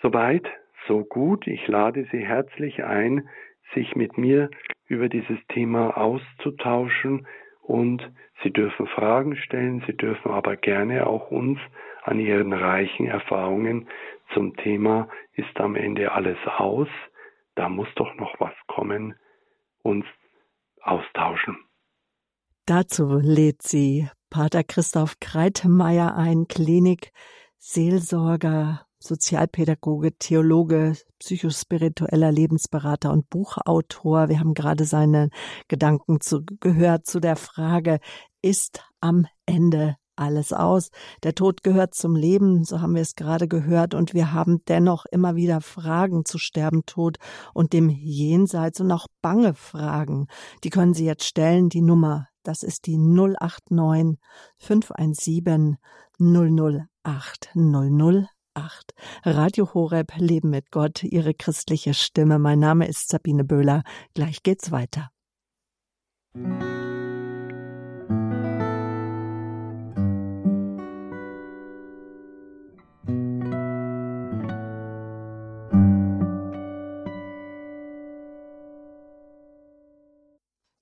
Soweit, 0.00 0.48
so 0.88 1.04
gut. 1.04 1.46
Ich 1.46 1.68
lade 1.68 2.08
Sie 2.10 2.24
herzlich 2.24 2.84
ein, 2.84 3.28
sich 3.74 3.96
mit 3.96 4.18
mir 4.18 4.50
über 4.86 5.08
dieses 5.08 5.38
Thema 5.48 5.96
auszutauschen 5.96 7.26
und 7.62 8.02
Sie 8.42 8.52
dürfen 8.52 8.86
Fragen 8.86 9.36
stellen, 9.36 9.82
Sie 9.86 9.96
dürfen 9.96 10.30
aber 10.30 10.56
gerne 10.56 11.06
auch 11.06 11.30
uns 11.30 11.58
an 12.02 12.20
Ihren 12.20 12.52
reichen 12.52 13.06
Erfahrungen 13.06 13.88
zum 14.34 14.56
Thema 14.56 15.08
ist 15.32 15.58
am 15.58 15.74
Ende 15.74 16.12
alles 16.12 16.38
aus 16.46 16.88
da 17.56 17.68
muss 17.68 17.88
doch 17.96 18.14
noch 18.14 18.38
was 18.38 18.54
kommen, 18.68 19.18
uns 19.82 20.04
austauschen. 20.82 21.56
Dazu 22.66 23.18
lädt 23.20 23.62
sie 23.62 24.08
Pater 24.30 24.62
Christoph 24.62 25.18
Kreitmeier 25.20 26.16
ein, 26.16 26.46
Klinik, 26.48 27.12
Seelsorger, 27.58 28.85
Sozialpädagoge, 28.98 30.16
Theologe, 30.18 30.96
psychospiritueller 31.18 32.32
Lebensberater 32.32 33.12
und 33.12 33.28
Buchautor. 33.30 34.28
Wir 34.28 34.40
haben 34.40 34.54
gerade 34.54 34.84
seine 34.84 35.30
Gedanken 35.68 36.20
zu, 36.20 36.42
gehört 36.60 37.06
zu 37.06 37.20
der 37.20 37.36
Frage, 37.36 38.00
ist 38.42 38.84
am 39.00 39.26
Ende 39.44 39.96
alles 40.16 40.52
aus. 40.52 40.90
Der 41.22 41.34
Tod 41.34 41.62
gehört 41.62 41.94
zum 41.94 42.16
Leben, 42.16 42.64
so 42.64 42.80
haben 42.80 42.94
wir 42.94 43.02
es 43.02 43.14
gerade 43.14 43.48
gehört, 43.48 43.94
und 43.94 44.14
wir 44.14 44.32
haben 44.32 44.64
dennoch 44.66 45.04
immer 45.10 45.36
wieder 45.36 45.60
Fragen 45.60 46.24
zu 46.24 46.38
Sterben, 46.38 46.84
Tod 46.86 47.18
und 47.54 47.72
dem 47.72 47.90
Jenseits 47.90 48.80
und 48.80 48.90
auch 48.90 49.06
bange 49.20 49.54
Fragen. 49.54 50.26
Die 50.64 50.70
können 50.70 50.94
Sie 50.94 51.04
jetzt 51.04 51.24
stellen. 51.24 51.68
Die 51.68 51.82
Nummer, 51.82 52.28
das 52.42 52.62
ist 52.62 52.86
die 52.86 52.96
089 52.96 54.18
517 54.58 55.76
008 56.18 57.50
008. 57.54 58.35
Radio 59.24 59.74
Horeb, 59.74 60.12
Leben 60.16 60.50
mit 60.50 60.70
Gott, 60.70 61.02
Ihre 61.02 61.34
christliche 61.34 61.94
Stimme. 61.94 62.38
Mein 62.38 62.58
Name 62.58 62.86
ist 62.86 63.08
Sabine 63.08 63.44
Böhler. 63.44 63.82
Gleich 64.14 64.42
geht's 64.42 64.70
weiter. 64.70 65.10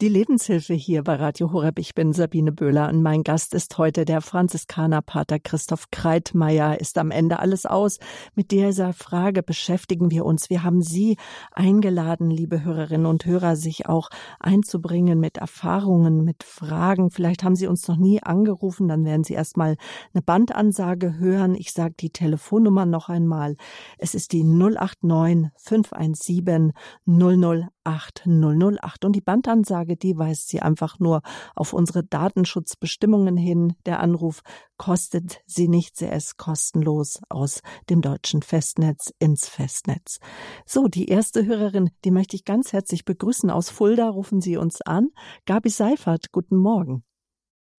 Die 0.01 0.09
Lebenshilfe 0.09 0.75
hier 0.75 1.05
bei 1.05 1.15
Radio 1.15 1.53
Horeb. 1.53 1.79
Ich 1.79 1.95
bin 1.95 2.13
Sabine 2.13 2.51
Böhler 2.51 2.89
und 2.89 3.01
mein 3.01 3.23
Gast 3.23 3.55
ist 3.55 3.79
heute 3.79 4.05
der 4.05 4.23
Franziskaner 4.23 5.03
Pater 5.03 5.39
Christoph 5.39 5.93
Kreitmeier. 5.93 6.81
Ist 6.81 6.99
am 6.99 7.13
Ende 7.13 7.39
alles 7.39 7.65
aus? 7.65 8.01
Mit 8.35 8.51
dieser 8.51 8.93
Frage 8.93 9.45
beschäftigen 9.45 10.11
wir 10.11 10.25
uns. 10.25 10.51
Wir 10.51 10.65
haben 10.65 10.83
Sie 10.83 11.17
eingeladen, 11.53 12.29
liebe 12.29 12.65
Hörerinnen 12.65 13.07
und 13.07 13.25
Hörer, 13.25 13.55
sich 13.55 13.87
auch 13.87 14.11
einzubringen 14.41 15.21
mit 15.21 15.37
Erfahrungen, 15.37 16.25
mit 16.25 16.43
Fragen. 16.43 17.13
Vielleicht 17.13 17.45
haben 17.45 17.55
Sie 17.55 17.69
uns 17.69 17.87
noch 17.87 17.97
nie 17.97 18.21
angerufen, 18.21 18.89
dann 18.89 19.05
werden 19.05 19.23
Sie 19.23 19.35
erstmal 19.35 19.77
eine 20.13 20.23
Bandansage 20.23 21.19
hören. 21.19 21.55
Ich 21.55 21.73
sage 21.73 21.95
die 22.01 22.11
Telefonnummer 22.11 22.85
noch 22.85 23.09
einmal. 23.09 23.55
Es 23.99 24.17
ist 24.17 24.33
die 24.33 24.43
089 24.43 25.53
517 25.57 26.73
008 27.07 27.74
008 27.85 29.05
und 29.05 29.12
die 29.14 29.20
Bandansage 29.20 29.97
die 29.97 30.16
weist 30.16 30.49
sie 30.49 30.61
einfach 30.61 30.99
nur 30.99 31.22
auf 31.55 31.72
unsere 31.72 32.05
Datenschutzbestimmungen 32.05 33.37
hin. 33.37 33.74
Der 33.87 34.01
Anruf 34.01 34.43
kostet 34.76 35.41
sie 35.47 35.68
nichts, 35.68 36.03
er 36.03 36.16
ist 36.16 36.37
kostenlos 36.37 37.20
aus 37.28 37.62
dem 37.91 38.01
deutschen 38.01 38.43
Festnetz 38.43 39.12
ins 39.18 39.49
Festnetz. 39.49 40.18
So, 40.66 40.89
die 40.89 41.09
erste 41.09 41.47
Hörerin, 41.47 41.91
die 42.05 42.11
möchte 42.11 42.37
ich 42.37 42.45
ganz 42.45 42.72
herzlich 42.72 43.05
begrüßen. 43.05 43.51
Aus 43.51 43.70
Fulda 43.70 44.09
rufen 44.09 44.41
Sie 44.41 44.57
uns 44.57 44.80
an. 44.82 45.11
Gabi 45.47 45.70
Seifert, 45.70 46.32
guten 46.32 46.57
Morgen. 46.57 47.05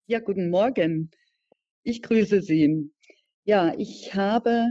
Ja, 0.08 0.20
guten 0.20 0.50
Morgen. 0.50 1.12
Ich 1.84 2.02
grüße 2.02 2.42
Sie. 2.42 2.92
Ja, 3.44 3.74
ich 3.78 4.16
habe 4.16 4.66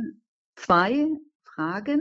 zwei 0.56 1.06
Fragen. 1.44 2.00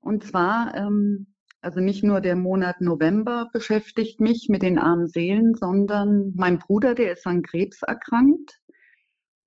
Und 0.00 0.24
zwar, 0.24 0.74
ähm, 0.74 1.26
also 1.66 1.80
nicht 1.80 2.04
nur 2.04 2.20
der 2.20 2.36
Monat 2.36 2.80
November 2.80 3.50
beschäftigt 3.52 4.20
mich 4.20 4.46
mit 4.48 4.62
den 4.62 4.78
armen 4.78 5.08
Seelen, 5.08 5.56
sondern 5.56 6.32
mein 6.36 6.60
Bruder, 6.60 6.94
der 6.94 7.14
ist 7.14 7.26
an 7.26 7.42
Krebs 7.42 7.82
erkrankt 7.82 8.60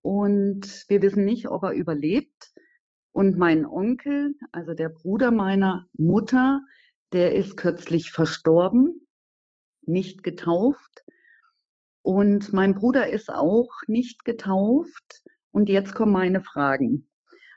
und 0.02 0.84
wir 0.90 1.02
wissen 1.02 1.24
nicht, 1.24 1.48
ob 1.48 1.64
er 1.64 1.72
überlebt. 1.72 2.52
Und 3.14 3.38
mein 3.38 3.66
Onkel, 3.66 4.36
also 4.52 4.74
der 4.74 4.90
Bruder 4.90 5.32
meiner 5.32 5.88
Mutter, 5.94 6.60
der 7.14 7.36
ist 7.36 7.56
kürzlich 7.56 8.12
verstorben, 8.12 9.08
nicht 9.84 10.22
getauft. 10.22 11.06
Und 12.02 12.52
mein 12.52 12.76
Bruder 12.76 13.08
ist 13.08 13.30
auch 13.30 13.72
nicht 13.88 14.26
getauft. 14.26 15.24
Und 15.52 15.70
jetzt 15.70 15.96
kommen 15.96 16.12
meine 16.12 16.42
Fragen. 16.42 17.10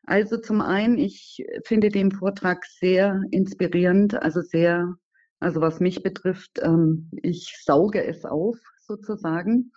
Also 0.05 0.37
zum 0.37 0.61
einen, 0.61 0.99
ich 0.99 1.45
finde 1.65 1.89
den 1.89 2.11
Vortrag 2.11 2.65
sehr 2.67 3.23
inspirierend, 3.31 4.15
also 4.21 4.41
sehr, 4.41 4.97
also 5.39 5.61
was 5.61 5.81
mich 5.81 6.03
betrifft, 6.03 6.59
ähm, 6.61 7.11
ich 7.23 7.63
sauge 7.65 8.05
es 8.05 8.25
auf 8.25 8.59
sozusagen, 8.81 9.73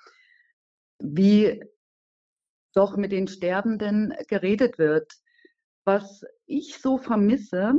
wie 1.00 1.64
doch 2.74 2.98
mit 2.98 3.12
den 3.12 3.28
Sterbenden 3.28 4.14
geredet 4.28 4.78
wird. 4.78 5.14
Was 5.86 6.24
ich 6.48 6.80
so 6.80 6.98
vermisse, 6.98 7.76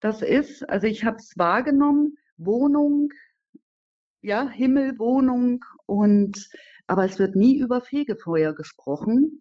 das 0.00 0.22
ist, 0.22 0.68
also 0.68 0.86
ich 0.86 1.04
habe 1.04 1.16
es 1.16 1.32
wahrgenommen, 1.36 2.16
Wohnung, 2.36 3.08
ja, 4.22 4.48
Himmel, 4.48 4.98
Wohnung 4.98 5.64
und 5.86 6.50
aber 6.86 7.04
es 7.04 7.18
wird 7.18 7.36
nie 7.36 7.56
über 7.58 7.80
Fegefeuer 7.80 8.52
gesprochen. 8.52 9.40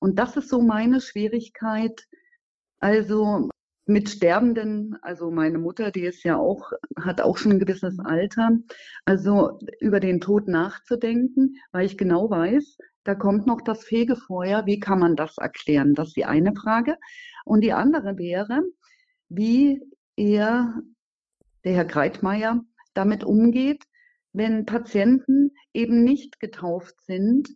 Und 0.00 0.18
das 0.18 0.36
ist 0.36 0.48
so 0.48 0.60
meine 0.60 1.00
Schwierigkeit. 1.00 2.06
Also 2.80 3.48
mit 3.86 4.08
Sterbenden, 4.08 4.96
also 5.02 5.30
meine 5.30 5.58
Mutter, 5.58 5.90
die 5.90 6.02
ist 6.02 6.24
ja 6.24 6.36
auch, 6.36 6.72
hat 6.98 7.20
auch 7.20 7.36
schon 7.36 7.52
ein 7.52 7.58
gewisses 7.58 7.98
Alter, 7.98 8.50
also 9.04 9.58
über 9.80 10.00
den 10.00 10.20
Tod 10.20 10.48
nachzudenken, 10.48 11.56
weil 11.72 11.86
ich 11.86 11.98
genau 11.98 12.30
weiß, 12.30 12.78
da 13.04 13.14
kommt 13.14 13.46
noch 13.46 13.60
das 13.60 13.84
Fegefeuer. 13.84 14.66
Wie 14.66 14.78
kann 14.78 15.00
man 15.00 15.16
das 15.16 15.38
erklären? 15.38 15.94
Das 15.94 16.08
ist 16.08 16.16
die 16.16 16.24
eine 16.24 16.54
Frage. 16.54 16.96
Und 17.44 17.62
die 17.62 17.72
andere 17.72 18.18
wäre, 18.18 18.62
wie 19.28 19.80
er, 20.16 20.80
der 21.64 21.74
Herr 21.74 21.84
Greitmeier, 21.84 22.62
damit 22.94 23.24
umgeht, 23.24 23.84
wenn 24.32 24.66
Patienten 24.66 25.52
eben 25.72 26.04
nicht 26.04 26.40
getauft 26.40 26.94
sind. 27.06 27.48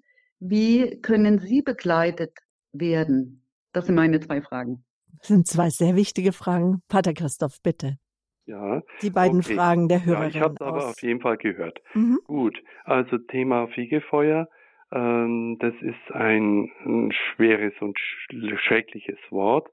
Wie 0.47 1.01
können 1.01 1.39
sie 1.39 1.63
begleitet 1.63 2.39
werden? 2.73 3.43
Das 3.73 3.87
sind 3.87 3.95
meine 3.95 4.21
zwei 4.21 4.43
Fragen. 4.43 4.85
Das 5.19 5.29
sind 5.29 5.47
zwei 5.47 5.71
sehr 5.71 5.97
wichtige 5.97 6.33
Fragen. 6.33 6.83
Pater 6.87 7.15
Christoph, 7.15 7.63
bitte. 7.63 7.97
Ja. 8.45 8.83
Die 9.01 9.09
beiden 9.09 9.39
okay. 9.39 9.55
Fragen 9.55 9.89
der 9.89 10.05
Hörerin. 10.05 10.23
Ja, 10.25 10.29
ich 10.29 10.41
habe 10.41 10.55
es 10.55 10.61
aber 10.61 10.89
auf 10.91 11.01
jeden 11.03 11.23
Fall 11.23 11.39
gehört. 11.39 11.81
Mhm. 11.95 12.21
Gut, 12.27 12.63
also 12.85 13.17
Thema 13.17 13.69
Fegefeuer. 13.69 14.47
Ähm, 14.93 15.57
das 15.61 15.73
ist 15.81 16.13
ein, 16.13 16.71
ein 16.85 17.11
schweres 17.13 17.73
und 17.81 17.99
sch 17.99 18.29
schreckliches 18.67 19.19
Wort. 19.31 19.69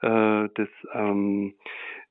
Äh, 0.00 0.48
das 0.54 0.68
ähm, 0.94 1.52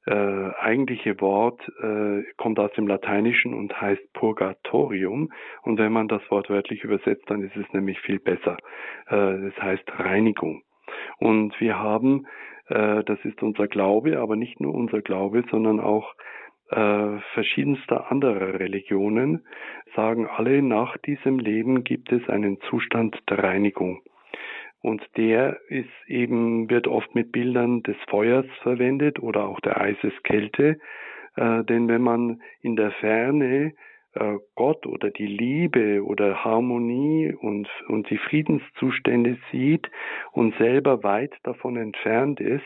äh, 0.05 0.49
eigentliche 0.59 1.19
Wort 1.21 1.61
äh, 1.81 2.23
kommt 2.37 2.59
aus 2.59 2.71
dem 2.73 2.87
Lateinischen 2.87 3.53
und 3.53 3.79
heißt 3.79 4.13
Purgatorium. 4.13 5.31
Und 5.63 5.77
wenn 5.77 5.93
man 5.93 6.07
das 6.07 6.21
Wort 6.29 6.49
wörtlich 6.49 6.83
übersetzt, 6.83 7.23
dann 7.27 7.41
ist 7.41 7.55
es 7.55 7.71
nämlich 7.73 7.99
viel 8.01 8.19
besser. 8.19 8.57
Äh, 9.07 9.49
das 9.49 9.61
heißt 9.61 9.83
Reinigung. 9.99 10.63
Und 11.19 11.59
wir 11.59 11.79
haben, 11.79 12.27
äh, 12.67 13.03
das 13.03 13.19
ist 13.23 13.41
unser 13.41 13.67
Glaube, 13.67 14.19
aber 14.19 14.35
nicht 14.35 14.59
nur 14.59 14.73
unser 14.73 15.01
Glaube, 15.01 15.43
sondern 15.49 15.79
auch 15.79 16.13
äh, 16.69 17.19
verschiedenster 17.33 18.11
anderer 18.11 18.59
Religionen, 18.59 19.45
sagen 19.95 20.27
alle, 20.27 20.61
nach 20.61 20.97
diesem 20.97 21.39
Leben 21.39 21.83
gibt 21.83 22.11
es 22.11 22.27
einen 22.29 22.59
Zustand 22.69 23.17
der 23.29 23.43
Reinigung. 23.43 24.01
Und 24.83 25.01
der 25.15 25.61
ist 25.69 25.87
eben, 26.07 26.69
wird 26.69 26.89
oft 26.89 27.15
mit 27.15 27.31
Bildern 27.31 27.83
des 27.83 27.95
Feuers 28.09 28.45
verwendet 28.63 29.17
oder 29.17 29.47
auch 29.47 29.61
der 29.61 29.79
Eiseskälte. 29.79 30.77
Äh, 31.37 31.63
denn 31.63 31.87
wenn 31.87 32.01
man 32.01 32.41
in 32.61 32.75
der 32.75 32.91
Ferne 32.91 33.71
äh, 34.13 34.35
Gott 34.55 34.85
oder 34.85 35.09
die 35.09 35.25
Liebe 35.25 36.03
oder 36.03 36.43
Harmonie 36.43 37.33
und, 37.33 37.69
und 37.87 38.09
die 38.09 38.17
Friedenszustände 38.17 39.37
sieht 39.53 39.89
und 40.33 40.53
selber 40.57 41.01
weit 41.01 41.33
davon 41.43 41.77
entfernt 41.77 42.41
ist, 42.41 42.65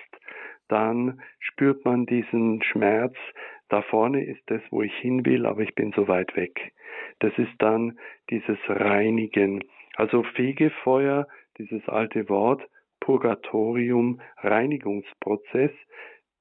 dann 0.69 1.21
spürt 1.39 1.85
man 1.85 2.07
diesen 2.07 2.63
Schmerz, 2.63 3.15
da 3.69 3.83
vorne 3.83 4.25
ist 4.25 4.41
das, 4.47 4.61
wo 4.71 4.81
ich 4.81 4.93
hin 4.95 5.23
will, 5.23 5.45
aber 5.45 5.61
ich 5.61 5.75
bin 5.75 5.93
so 5.95 6.07
weit 6.07 6.35
weg. 6.35 6.73
Das 7.19 7.31
ist 7.37 7.53
dann 7.59 7.99
dieses 8.31 8.57
Reinigen. 8.67 9.63
Also 9.95 10.23
Fegefeuer 10.23 11.27
dieses 11.57 11.87
alte 11.87 12.29
Wort 12.29 12.61
Purgatorium, 12.99 14.21
Reinigungsprozess. 14.37 15.71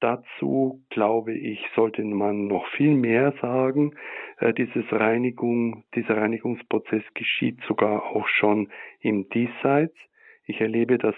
Dazu 0.01 0.83
glaube 0.91 1.33
ich, 1.33 1.65
sollte 1.75 2.05
man 2.05 2.47
noch 2.49 2.67
viel 2.73 2.95
mehr 2.95 3.33
sagen. 3.41 3.95
Äh, 4.39 4.53
dieses 4.53 4.85
Reinigung, 4.93 5.85
dieser 5.95 6.17
Reinigungsprozess 6.19 7.03
geschieht 7.15 7.59
sogar 7.67 8.05
auch 8.05 8.29
schon 8.29 8.69
im 9.01 9.29
Diesseits. 9.31 9.95
Ich 10.45 10.61
erlebe, 10.61 10.99
dass 10.99 11.15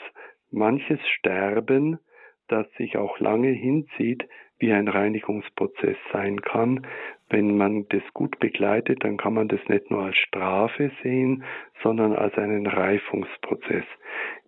manches 0.50 1.00
Sterben, 1.08 1.98
das 2.46 2.66
sich 2.78 2.96
auch 2.96 3.18
lange 3.18 3.50
hinzieht, 3.50 4.28
wie 4.58 4.72
ein 4.72 4.88
Reinigungsprozess 4.88 5.96
sein 6.12 6.40
kann. 6.42 6.86
Wenn 7.30 7.56
man 7.56 7.86
das 7.90 8.02
gut 8.14 8.38
begleitet, 8.38 9.04
dann 9.04 9.16
kann 9.16 9.34
man 9.34 9.48
das 9.48 9.60
nicht 9.68 9.90
nur 9.90 10.04
als 10.04 10.16
Strafe 10.16 10.90
sehen, 11.02 11.44
sondern 11.82 12.14
als 12.14 12.34
einen 12.38 12.66
Reifungsprozess. 12.66 13.84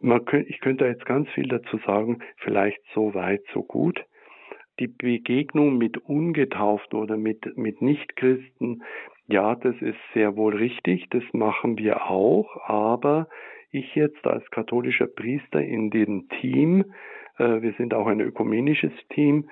Könnte, 0.00 0.48
ich 0.48 0.60
könnte 0.60 0.86
jetzt 0.86 1.06
ganz 1.06 1.28
viel 1.30 1.48
dazu 1.48 1.78
sagen, 1.86 2.20
vielleicht 2.38 2.80
so 2.94 3.14
weit, 3.14 3.42
so 3.52 3.62
gut. 3.62 4.04
Die 4.78 4.88
Begegnung 4.88 5.76
mit 5.76 5.98
Ungetauften 5.98 6.98
oder 6.98 7.18
mit, 7.18 7.56
mit 7.58 7.82
Nichtchristen, 7.82 8.82
ja, 9.26 9.54
das 9.54 9.76
ist 9.80 9.98
sehr 10.14 10.36
wohl 10.36 10.56
richtig, 10.56 11.08
das 11.10 11.22
machen 11.32 11.78
wir 11.78 12.10
auch, 12.10 12.56
aber 12.66 13.28
ich 13.70 13.94
jetzt 13.94 14.26
als 14.26 14.50
katholischer 14.50 15.06
Priester 15.06 15.62
in 15.62 15.90
dem 15.90 16.28
Team, 16.40 16.86
äh, 17.38 17.62
wir 17.62 17.72
sind 17.74 17.94
auch 17.94 18.06
ein 18.06 18.20
ökumenisches 18.20 18.92
Team, 19.10 19.48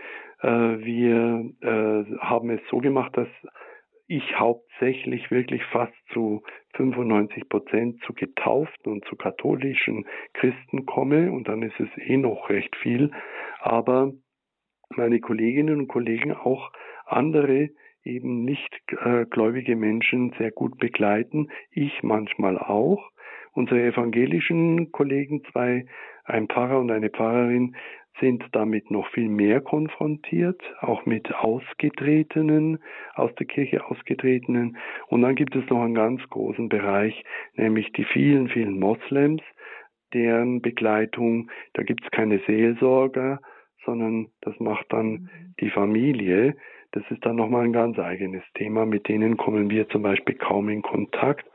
wir 0.46 1.50
äh, 1.60 2.16
haben 2.20 2.50
es 2.50 2.60
so 2.70 2.78
gemacht, 2.78 3.16
dass 3.16 3.28
ich 4.06 4.38
hauptsächlich 4.38 5.30
wirklich 5.30 5.62
fast 5.66 5.92
zu 6.12 6.42
95 6.74 7.48
Prozent 7.48 8.02
zu 8.04 8.14
getauften 8.14 8.92
und 8.92 9.04
zu 9.04 9.16
katholischen 9.16 10.06
Christen 10.32 10.86
komme. 10.86 11.30
Und 11.30 11.48
dann 11.48 11.62
ist 11.62 11.78
es 11.78 11.88
eh 11.98 12.16
noch 12.16 12.48
recht 12.48 12.74
viel, 12.76 13.10
aber 13.60 14.12
meine 14.90 15.20
Kolleginnen 15.20 15.80
und 15.80 15.88
Kollegen 15.88 16.32
auch 16.32 16.72
andere 17.04 17.70
eben 18.02 18.44
nicht 18.44 18.74
äh, 19.04 19.26
gläubige 19.26 19.76
Menschen 19.76 20.32
sehr 20.38 20.50
gut 20.50 20.78
begleiten, 20.78 21.48
ich 21.70 22.02
manchmal 22.02 22.58
auch. 22.58 23.10
Unsere 23.52 23.82
evangelischen 23.82 24.92
Kollegen, 24.92 25.42
zwei, 25.52 25.84
ein 26.24 26.46
Pfarrer 26.48 26.78
und 26.78 26.90
eine 26.90 27.10
Pfarrerin, 27.10 27.76
sind 28.20 28.44
damit 28.52 28.90
noch 28.90 29.08
viel 29.10 29.28
mehr 29.28 29.60
konfrontiert, 29.60 30.60
auch 30.80 31.06
mit 31.06 31.32
Ausgetretenen, 31.34 32.78
aus 33.14 33.34
der 33.36 33.46
Kirche 33.46 33.84
Ausgetretenen. 33.86 34.76
Und 35.08 35.22
dann 35.22 35.34
gibt 35.34 35.54
es 35.56 35.68
noch 35.70 35.82
einen 35.82 35.94
ganz 35.94 36.22
großen 36.28 36.68
Bereich, 36.68 37.24
nämlich 37.54 37.92
die 37.92 38.04
vielen, 38.04 38.48
vielen 38.48 38.78
Moslems, 38.78 39.42
deren 40.12 40.62
Begleitung, 40.62 41.50
da 41.74 41.82
gibt 41.82 42.02
es 42.04 42.10
keine 42.10 42.40
Seelsorger, 42.46 43.40
sondern 43.84 44.28
das 44.40 44.58
macht 44.60 44.86
dann 44.90 45.06
mhm. 45.06 45.30
die 45.60 45.70
Familie. 45.70 46.56
Das 46.92 47.02
ist 47.10 47.24
dann 47.24 47.36
nochmal 47.36 47.64
ein 47.64 47.72
ganz 47.72 47.98
eigenes 47.98 48.42
Thema. 48.54 48.86
Mit 48.86 49.08
denen 49.08 49.36
kommen 49.36 49.70
wir 49.70 49.88
zum 49.88 50.02
Beispiel 50.02 50.36
kaum 50.36 50.68
in 50.68 50.82
Kontakt. 50.82 51.46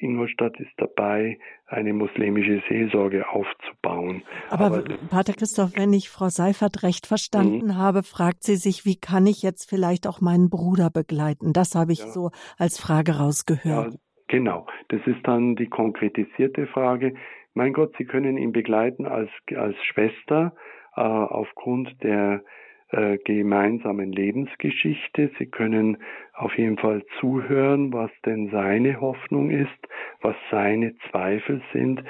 Ingolstadt 0.00 0.58
ist 0.60 0.72
dabei, 0.76 1.38
eine 1.66 1.92
muslimische 1.92 2.62
Seelsorge 2.68 3.28
aufzubauen. 3.28 4.22
Aber, 4.50 4.66
Aber 4.66 4.84
Pater 5.10 5.32
Christoph, 5.32 5.72
wenn 5.76 5.92
ich 5.92 6.08
Frau 6.08 6.28
Seifert 6.28 6.82
recht 6.82 7.06
verstanden 7.06 7.66
mhm. 7.66 7.76
habe, 7.76 8.02
fragt 8.02 8.42
sie 8.44 8.56
sich, 8.56 8.84
wie 8.84 8.96
kann 8.96 9.26
ich 9.26 9.42
jetzt 9.42 9.68
vielleicht 9.68 10.06
auch 10.06 10.20
meinen 10.20 10.50
Bruder 10.50 10.90
begleiten? 10.90 11.52
Das 11.52 11.74
habe 11.74 11.92
ich 11.92 12.00
ja. 12.00 12.06
so 12.06 12.30
als 12.58 12.80
Frage 12.80 13.18
rausgehört. 13.18 13.92
Ja, 13.92 13.98
genau, 14.28 14.66
das 14.88 15.00
ist 15.06 15.20
dann 15.24 15.56
die 15.56 15.68
konkretisierte 15.68 16.66
Frage. 16.66 17.14
Mein 17.54 17.72
Gott, 17.72 17.94
Sie 17.98 18.04
können 18.04 18.36
ihn 18.36 18.52
begleiten 18.52 19.06
als, 19.06 19.30
als 19.56 19.76
Schwester 19.84 20.54
äh, 20.96 21.00
aufgrund 21.00 22.02
der 22.02 22.42
äh, 22.90 23.18
gemeinsamen 23.18 24.12
Lebensgeschichte. 24.12 25.30
Sie 25.38 25.46
können 25.46 25.98
auf 26.34 26.56
jeden 26.56 26.78
Fall 26.78 27.04
zuhören, 27.20 27.92
was 27.92 28.10
denn 28.24 28.50
seine 28.50 29.00
Hoffnung 29.00 29.50
ist, 29.50 29.88
was 30.20 30.36
seine 30.50 30.94
Zweifel 31.10 31.62
sind. 31.72 32.02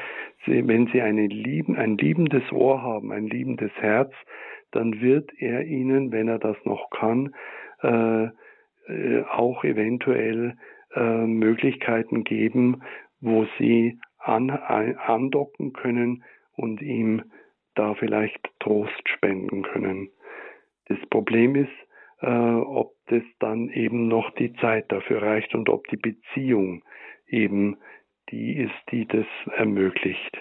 Sie, 0.47 0.67
wenn 0.67 0.87
Sie 0.89 1.01
lieben, 1.01 1.77
ein 1.77 1.97
liebendes 1.97 2.51
Ohr 2.53 2.83
haben, 2.83 3.13
ein 3.13 3.27
liebendes 3.27 3.73
Herz, 3.81 4.13
dann 4.71 5.01
wird 5.01 5.31
er 5.39 5.65
Ihnen, 5.65 6.13
wenn 6.13 6.29
er 6.29 6.39
das 6.39 6.57
noch 6.65 6.91
kann, 6.91 7.35
äh, 7.83 8.29
äh, 8.89 9.23
auch 9.31 9.65
eventuell 9.65 10.57
äh, 10.95 11.27
Möglichkeiten 11.27 12.25
geben, 12.25 12.83
wo 13.21 13.47
Sie 13.59 13.99
an, 14.19 14.51
andocken 14.51 15.73
können 15.73 16.25
und 16.57 16.83
ihm 16.83 17.23
da 17.75 17.95
vielleicht 17.95 18.51
Trost 18.61 19.09
spenden 19.09 19.63
können. 19.63 20.11
Das 20.89 20.99
Problem 21.11 21.55
ist, 21.55 21.71
äh, 22.21 22.27
ob 22.27 22.97
das 23.07 23.23
dann 23.39 23.71
eben 23.71 24.09
noch 24.09 24.35
die 24.35 24.53
Zeit 24.55 24.91
dafür 24.91 25.23
reicht 25.23 25.55
und 25.55 25.69
ob 25.69 25.87
die 25.89 25.97
Beziehung 25.97 26.83
eben 27.27 27.79
die 28.31 28.57
ist, 28.57 28.75
die 28.91 29.07
das 29.07 29.27
ermöglicht. 29.57 30.37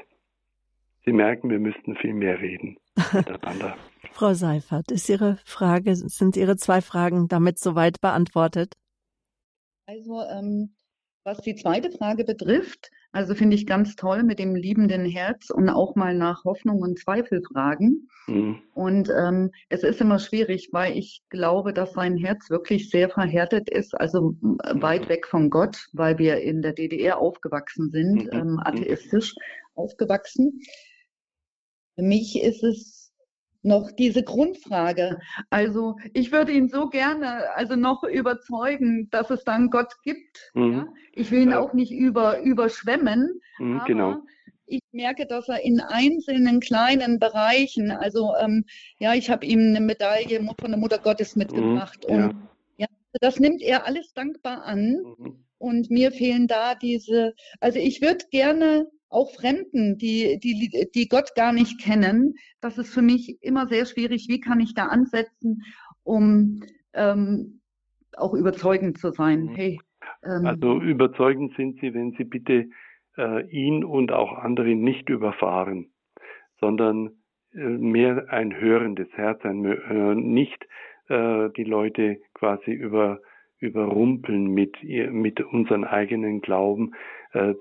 Sie 1.06 1.14
merken, 1.14 1.50
wir 1.50 1.60
müssten 1.60 1.96
viel 1.96 2.14
mehr 2.14 2.40
reden 2.40 2.78
miteinander. 3.14 3.78
Frau 4.12 4.34
Seifert, 4.34 4.92
ist 4.92 5.08
Ihre 5.10 5.38
Frage, 5.46 5.96
sind 5.96 6.36
Ihre 6.36 6.58
zwei 6.58 6.82
Fragen 6.82 7.28
damit 7.28 7.60
soweit 7.60 8.02
beantwortet? 8.02 8.74
Also, 9.86 10.22
ähm, 10.24 10.76
was 11.24 11.38
die 11.40 11.56
zweite 11.56 11.92
Frage 11.92 12.24
betrifft, 12.26 12.90
also 13.18 13.34
finde 13.34 13.56
ich 13.56 13.66
ganz 13.66 13.96
toll 13.96 14.22
mit 14.22 14.38
dem 14.38 14.54
liebenden 14.54 15.04
Herz 15.04 15.50
und 15.50 15.70
auch 15.70 15.96
mal 15.96 16.14
nach 16.14 16.44
Hoffnung 16.44 16.84
und 16.84 17.00
Zweifel 17.00 17.42
fragen. 17.42 18.08
Mhm. 18.28 18.62
Und 18.76 19.10
ähm, 19.10 19.50
es 19.70 19.82
ist 19.82 20.00
immer 20.02 20.20
schwierig, 20.20 20.70
weil 20.72 20.96
ich 20.96 21.24
glaube, 21.30 21.74
dass 21.74 21.94
sein 21.94 22.16
Herz 22.16 22.52
wirklich 22.52 22.92
sehr 22.92 23.10
verhärtet 23.10 23.72
ist, 23.72 24.00
also 24.00 24.36
weit 24.42 25.10
weg 25.10 25.26
von 25.26 25.50
Gott, 25.50 25.88
weil 25.94 26.20
wir 26.20 26.42
in 26.42 26.62
der 26.62 26.74
DDR 26.74 27.18
aufgewachsen 27.18 27.90
sind, 27.90 28.26
mhm. 28.26 28.40
ähm, 28.40 28.60
atheistisch 28.64 29.34
aufgewachsen. 29.74 30.62
Für 31.96 32.04
mich 32.04 32.40
ist 32.40 32.64
es 32.64 33.07
noch 33.68 33.92
diese 33.92 34.24
Grundfrage. 34.24 35.20
Also 35.50 35.98
ich 36.14 36.32
würde 36.32 36.54
ihn 36.54 36.70
so 36.70 36.88
gerne 36.90 37.54
also 37.56 37.76
noch 37.76 38.04
überzeugen, 38.04 39.10
dass 39.12 39.30
es 39.30 39.44
dann 39.44 39.70
Gott 39.70 39.94
gibt. 40.04 40.52
Mhm. 40.54 40.74
Ja? 40.74 40.88
Ich 41.14 41.32
will 41.32 41.42
ihn 41.42 41.52
ja. 41.52 41.60
auch 41.60 41.74
nicht 41.74 41.92
über, 41.92 42.40
überschwemmen, 42.40 43.42
mhm, 43.60 43.78
aber 43.78 43.86
genau. 43.86 44.16
ich 44.66 44.82
merke, 44.92 45.28
dass 45.28 45.50
er 45.50 45.64
in 45.64 45.80
einzelnen 45.82 46.60
kleinen 46.60 47.20
Bereichen, 47.20 47.92
also 47.92 48.34
ähm, 48.40 48.66
ja, 49.00 49.14
ich 49.14 49.30
habe 49.30 49.46
ihm 49.46 49.60
eine 49.60 49.82
Medaille 49.82 50.42
von 50.60 50.72
der 50.72 50.80
Mutter 50.80 50.98
Gottes 50.98 51.36
mitgebracht 51.36 52.06
mhm, 52.08 52.16
und 52.16 52.36
ja. 52.78 52.88
das 53.22 53.40
nimmt 53.40 53.62
er 53.62 53.86
alles 53.86 54.14
dankbar 54.14 54.64
an. 54.64 55.04
Mhm. 55.18 55.44
Und 55.60 55.90
mir 55.90 56.12
fehlen 56.12 56.48
da 56.48 56.76
diese, 56.76 57.34
also 57.60 57.80
ich 57.80 58.00
würde 58.00 58.24
gerne 58.30 58.88
auch 59.10 59.34
Fremden, 59.34 59.98
die, 59.98 60.40
die, 60.40 60.90
die 60.94 61.08
Gott 61.08 61.34
gar 61.36 61.54
nicht 61.54 61.82
kennen, 61.82 62.36
das 62.62 62.78
ist 62.78 62.94
für 62.94 63.02
mich 63.02 63.42
immer 63.42 63.68
sehr 63.68 63.86
schwierig. 63.86 64.28
Wie 64.30 64.40
kann 64.40 64.60
ich 64.60 64.74
da 64.74 64.88
ansetzen, 64.88 65.64
um 66.04 66.62
ähm, 66.94 67.62
auch 68.16 68.34
überzeugend 68.34 68.98
zu 68.98 69.12
sein? 69.12 69.44
Mhm. 69.44 69.56
Hey, 69.56 69.80
ähm, 70.24 70.46
also 70.46 70.80
überzeugend 70.82 71.56
sind 71.56 71.80
Sie, 71.80 71.94
wenn 71.94 72.12
Sie 72.18 72.26
bitte 72.26 72.70
äh, 73.18 73.48
ihn 73.50 73.84
und 73.84 74.12
auch 74.12 74.34
andere 74.34 74.76
nicht 74.76 75.10
überfahren, 75.10 75.92
sondern 76.60 77.12
äh, 77.54 77.60
mehr 77.60 78.28
ein 78.30 78.60
hörendes 78.60 79.10
Herz, 79.14 79.44
ein, 79.46 79.66
äh, 79.66 80.16
nicht 80.16 80.68
äh, 81.08 81.50
die 81.56 81.64
Leute 81.64 82.18
quasi 82.34 82.72
über 82.72 83.20
überrumpeln 83.60 84.54
mit, 84.54 84.84
mit 84.84 85.42
unseren 85.42 85.84
eigenen 85.84 86.42
Glauben, 86.42 86.94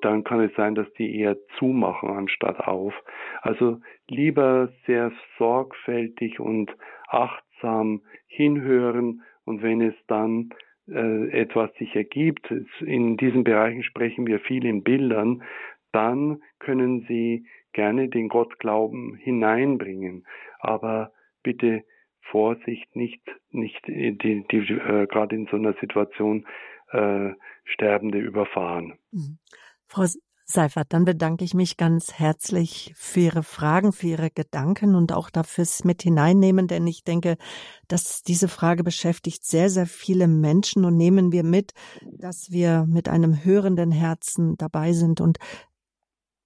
dann 0.01 0.24
kann 0.24 0.41
es 0.41 0.55
sein, 0.55 0.74
dass 0.74 0.91
die 0.95 1.18
eher 1.18 1.37
zumachen 1.59 2.09
anstatt 2.11 2.61
auf. 2.61 2.95
Also 3.43 3.81
lieber 4.09 4.72
sehr 4.87 5.12
sorgfältig 5.39 6.41
und 6.41 6.74
achtsam 7.09 8.03
hinhören 8.27 9.22
und 9.45 9.62
wenn 9.62 9.81
es 9.81 9.95
dann 10.07 10.51
äh, 10.89 11.31
etwas 11.31 11.72
sich 11.74 11.95
ergibt, 11.97 12.53
in 12.81 13.16
diesen 13.16 13.45
Bereichen 13.45 13.83
sprechen 13.83 14.27
wir 14.27 14.41
viel 14.41 14.64
in 14.64 14.83
Bildern, 14.83 15.43
dann 15.93 16.43
können 16.59 17.07
Sie 17.09 17.47
gerne 17.72 18.09
den 18.09 18.29
Gottglauben 18.29 19.14
hineinbringen. 19.16 20.27
Aber 20.61 21.12
bitte 21.43 21.85
Vorsicht, 22.20 22.95
nicht, 22.97 23.22
nicht 23.51 23.87
die, 23.87 24.16
die, 24.18 24.57
äh, 24.57 25.07
gerade 25.07 25.37
in 25.37 25.47
so 25.47 25.57
einer 25.57 25.74
Situation 25.74 26.47
äh, 26.91 27.31
Sterbende 27.64 28.18
überfahren. 28.18 28.99
Mhm. 29.12 29.39
Frau 29.87 30.05
Seifert, 30.49 30.93
dann 30.93 31.05
bedanke 31.05 31.45
ich 31.45 31.55
mich 31.55 31.76
ganz 31.76 32.12
herzlich 32.12 32.93
für 32.95 33.18
Ihre 33.18 33.43
Fragen, 33.43 33.93
für 33.93 34.07
Ihre 34.07 34.30
Gedanken 34.30 34.95
und 34.95 35.11
auch 35.11 35.28
dafür's 35.28 35.82
mit 35.82 36.03
hineinnehmen, 36.03 36.68
denn 36.68 36.87
ich 36.87 37.03
denke, 37.03 37.37
dass 37.89 38.22
diese 38.22 38.47
Frage 38.47 38.84
beschäftigt 38.84 39.45
sehr, 39.45 39.70
sehr 39.70 39.89
viele 39.89 40.28
Menschen 40.28 40.84
und 40.84 40.97
nehmen 40.97 41.32
wir 41.32 41.43
mit, 41.43 41.72
dass 42.16 42.53
wir 42.53 42.87
mit 42.87 43.09
einem 43.09 43.45
hörenden 43.45 43.91
Herzen 43.91 44.57
dabei 44.57 44.93
sind 44.93 45.20
und 45.20 45.39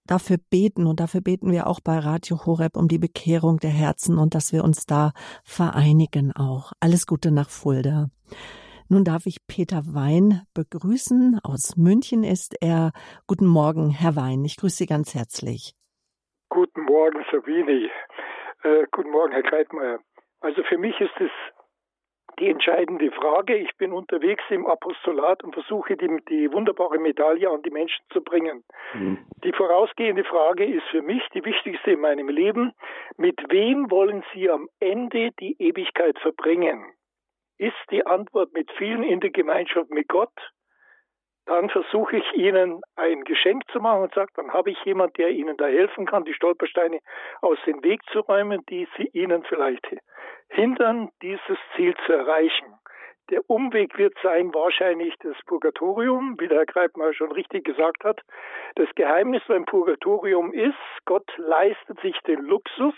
dafür 0.07 0.39
beten 0.39 0.87
und 0.87 0.99
dafür 0.99 1.21
beten 1.21 1.51
wir 1.51 1.67
auch 1.67 1.81
bei 1.81 1.99
Radio 1.99 2.47
Horeb 2.47 2.79
um 2.79 2.89
die 2.89 2.99
Bekehrung 2.99 3.59
der 3.59 3.71
Herzen 3.71 4.17
und 4.17 4.35
dass 4.35 4.51
wir 4.51 4.65
uns 4.65 4.87
da 4.87 5.13
vereinigen 5.45 6.33
auch. 6.33 6.73
Alles 6.81 7.07
Gute 7.07 7.31
nach 7.31 7.51
Fulda. 7.51 8.09
Nun 8.93 9.05
darf 9.05 9.27
ich 9.27 9.47
Peter 9.47 9.83
Wein 9.95 10.43
begrüßen. 10.53 11.39
Aus 11.45 11.77
München 11.77 12.25
ist 12.25 12.57
er. 12.61 12.91
Guten 13.29 13.47
Morgen, 13.47 13.91
Herr 13.91 14.17
Wein. 14.17 14.45
Ich 14.45 14.57
grüße 14.57 14.79
Sie 14.79 14.87
ganz 14.87 15.15
herzlich. 15.15 15.75
Guten 16.49 16.83
Morgen, 16.83 17.25
Sabine. 17.31 17.89
Äh, 18.65 18.87
guten 18.91 19.11
Morgen, 19.11 19.31
Herr 19.31 19.45
Kreitmeier. 19.45 20.01
Also 20.41 20.65
für 20.65 20.77
mich 20.77 21.01
ist 21.01 21.15
es 21.21 21.31
die 22.41 22.49
entscheidende 22.49 23.13
Frage. 23.13 23.55
Ich 23.59 23.77
bin 23.77 23.93
unterwegs 23.93 24.43
im 24.51 24.67
Apostolat 24.67 25.45
und 25.45 25.55
versuche 25.55 25.97
die, 25.97 26.09
die 26.29 26.53
wunderbare 26.53 26.99
Medaille 26.99 27.49
an 27.49 27.63
die 27.63 27.71
Menschen 27.71 28.05
zu 28.13 28.21
bringen. 28.21 28.65
Mhm. 28.95 29.19
Die 29.45 29.53
vorausgehende 29.53 30.25
Frage 30.25 30.65
ist 30.65 30.89
für 30.91 31.03
mich 31.03 31.23
die 31.33 31.45
wichtigste 31.45 31.93
in 31.93 32.01
meinem 32.01 32.29
Leben. 32.29 32.73
Mit 33.17 33.39
wem 33.51 33.89
wollen 33.89 34.25
Sie 34.35 34.51
am 34.51 34.69
Ende 34.81 35.31
die 35.39 35.55
Ewigkeit 35.63 36.19
verbringen? 36.19 36.85
Ist 37.61 37.91
die 37.91 38.07
Antwort 38.07 38.55
mit 38.55 38.71
vielen 38.79 39.03
in 39.03 39.21
der 39.21 39.31
Gemeinschaft 39.31 39.91
mit 39.91 40.09
Gott? 40.09 40.33
dann 41.47 41.69
versuche 41.69 42.19
ich 42.19 42.33
ihnen 42.35 42.81
ein 42.95 43.25
Geschenk 43.25 43.65
zu 43.73 43.81
machen 43.81 44.03
und 44.03 44.15
sage, 44.15 44.31
dann 44.37 44.53
habe 44.53 44.71
ich 44.71 44.79
jemand, 44.85 45.19
der 45.19 45.31
ihnen 45.31 45.57
da 45.57 45.67
helfen 45.67 46.07
kann, 46.07 46.25
die 46.25 46.33
Stolpersteine 46.33 47.01
aus 47.41 47.59
dem 47.67 47.83
Weg 47.83 48.03
zu 48.13 48.21
räumen, 48.21 48.65
die 48.69 48.87
sie 48.97 49.11
ihnen 49.15 49.43
vielleicht 49.43 49.85
hindern, 50.49 51.11
dieses 51.23 51.59
Ziel 51.75 51.97
zu 52.07 52.13
erreichen. 52.13 52.79
Der 53.31 53.41
Umweg 53.51 53.99
wird 53.99 54.15
sein 54.23 54.55
wahrscheinlich 54.55 55.13
das 55.25 55.37
Purgatorium, 55.47 56.37
wie 56.39 56.47
der 56.47 56.59
Herr 56.59 56.67
Greipmeier 56.67 57.15
schon 57.15 57.33
richtig 57.33 57.65
gesagt 57.65 58.05
hat. 58.05 58.21
Das 58.77 58.89
Geheimnis 58.95 59.43
beim 59.49 59.65
Purgatorium 59.65 60.53
ist, 60.53 60.79
Gott 61.05 61.29
leistet 61.37 61.99
sich 62.01 62.17
den 62.29 62.43
Luxus, 62.43 62.95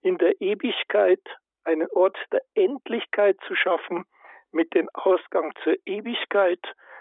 in 0.00 0.16
der 0.16 0.40
Ewigkeit 0.40 1.20
einen 1.64 1.88
Ort 1.92 2.16
der 2.32 2.42
Endlichkeit 2.54 3.36
zu 3.46 3.54
schaffen, 3.54 4.04
mit 4.52 4.74
dem 4.74 4.88
Ausgang 4.92 5.52
zur 5.62 5.76
Ewigkeit 5.86 6.60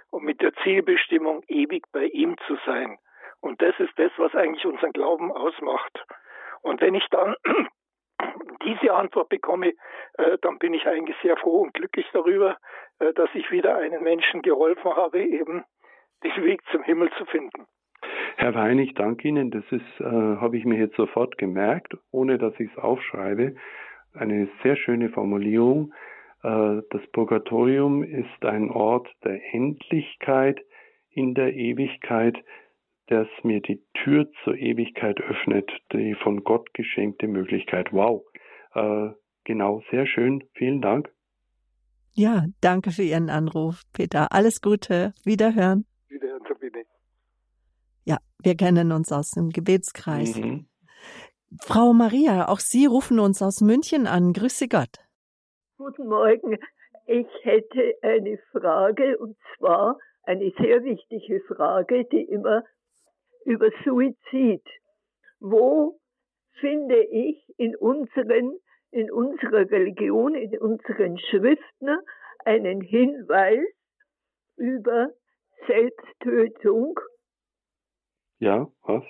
und 0.09 0.23
mit 0.23 0.41
der 0.41 0.53
Zielbestimmung, 0.63 1.43
ewig 1.47 1.83
bei 1.91 2.05
ihm 2.05 2.37
zu 2.47 2.57
sein. 2.65 2.97
Und 3.41 3.61
das 3.61 3.73
ist 3.79 3.93
das, 3.97 4.11
was 4.17 4.35
eigentlich 4.35 4.65
unseren 4.65 4.93
Glauben 4.93 5.31
ausmacht. 5.31 6.05
Und 6.61 6.81
wenn 6.81 6.95
ich 6.95 7.07
dann 7.09 7.35
diese 8.63 8.93
Antwort 8.93 9.29
bekomme, 9.29 9.73
äh, 10.17 10.37
dann 10.41 10.59
bin 10.59 10.73
ich 10.73 10.85
eigentlich 10.85 11.17
sehr 11.21 11.37
froh 11.37 11.61
und 11.61 11.73
glücklich 11.73 12.05
darüber, 12.13 12.57
äh, 12.99 13.13
dass 13.13 13.29
ich 13.33 13.49
wieder 13.51 13.77
einen 13.77 14.03
Menschen 14.03 14.41
geholfen 14.41 14.95
habe, 14.95 15.23
eben 15.23 15.63
den 16.23 16.43
Weg 16.43 16.61
zum 16.71 16.83
Himmel 16.83 17.09
zu 17.17 17.25
finden. 17.25 17.65
Herr 18.37 18.55
Wein, 18.55 18.79
ich 18.79 18.93
danke 18.93 19.27
Ihnen. 19.27 19.51
Das 19.51 19.63
ist, 19.71 19.99
äh, 19.99 20.03
habe 20.03 20.57
ich 20.57 20.65
mir 20.65 20.77
jetzt 20.77 20.95
sofort 20.95 21.37
gemerkt, 21.37 21.95
ohne 22.11 22.37
dass 22.37 22.59
ich 22.59 22.71
es 22.71 22.77
aufschreibe. 22.77 23.55
Eine 24.13 24.49
sehr 24.63 24.75
schöne 24.75 25.09
Formulierung. 25.09 25.93
Äh, 26.43 26.81
das 26.89 27.01
Purgatorium 27.13 28.03
ist 28.03 28.43
ein 28.43 28.69
Ort 28.69 29.07
der 29.23 29.39
Endlichkeit 29.53 30.59
in 31.09 31.33
der 31.33 31.53
Ewigkeit, 31.53 32.37
das 33.07 33.27
mir 33.43 33.61
die 33.61 33.81
Tür 33.93 34.29
zur 34.43 34.55
Ewigkeit 34.55 35.19
öffnet, 35.19 35.69
die 35.91 36.15
von 36.15 36.43
Gott 36.43 36.73
geschenkte 36.73 37.27
Möglichkeit. 37.27 37.91
Wow. 37.91 38.23
Äh, 38.73 39.09
genau, 39.43 39.83
sehr 39.91 40.07
schön. 40.07 40.43
Vielen 40.53 40.81
Dank. 40.81 41.09
Ja, 42.13 42.45
danke 42.59 42.91
für 42.91 43.03
Ihren 43.03 43.29
Anruf, 43.29 43.83
Peter. 43.93 44.31
Alles 44.31 44.61
Gute. 44.61 45.13
Wiederhören. 45.23 45.85
Wiederhören, 46.09 46.41
Sabine. 46.47 46.83
Ja, 48.03 48.17
wir 48.43 48.55
kennen 48.55 48.91
uns 48.91 49.11
aus 49.11 49.31
dem 49.31 49.49
Gebetskreis. 49.49 50.35
Mhm. 50.35 50.67
Frau 51.59 51.91
Maria, 51.93 52.47
auch 52.47 52.59
Sie 52.59 52.85
rufen 52.85 53.19
uns 53.19 53.41
aus 53.41 53.61
München 53.61 54.07
an. 54.07 54.31
Grüße 54.33 54.67
Gott. 54.69 54.99
Guten 55.77 56.07
Morgen. 56.07 56.57
Ich 57.07 57.27
hätte 57.43 57.95
eine 58.01 58.37
Frage 58.51 59.17
und 59.17 59.35
zwar 59.57 59.99
eine 60.23 60.51
sehr 60.59 60.83
wichtige 60.83 61.41
Frage, 61.41 62.05
die 62.05 62.23
immer 62.23 62.63
über 63.45 63.69
Suizid. 63.83 64.63
Wo 65.39 65.99
finde 66.59 67.03
ich 67.03 67.43
in 67.57 67.75
unseren, 67.75 68.57
in 68.91 69.11
unserer 69.11 69.69
Religion, 69.69 70.35
in 70.35 70.57
unseren 70.57 71.17
Schriften 71.17 71.97
einen 72.45 72.81
Hinweis 72.81 73.65
über 74.55 75.09
Selbsttötung? 75.67 76.97
Ja, 78.39 78.67
was? 78.83 79.03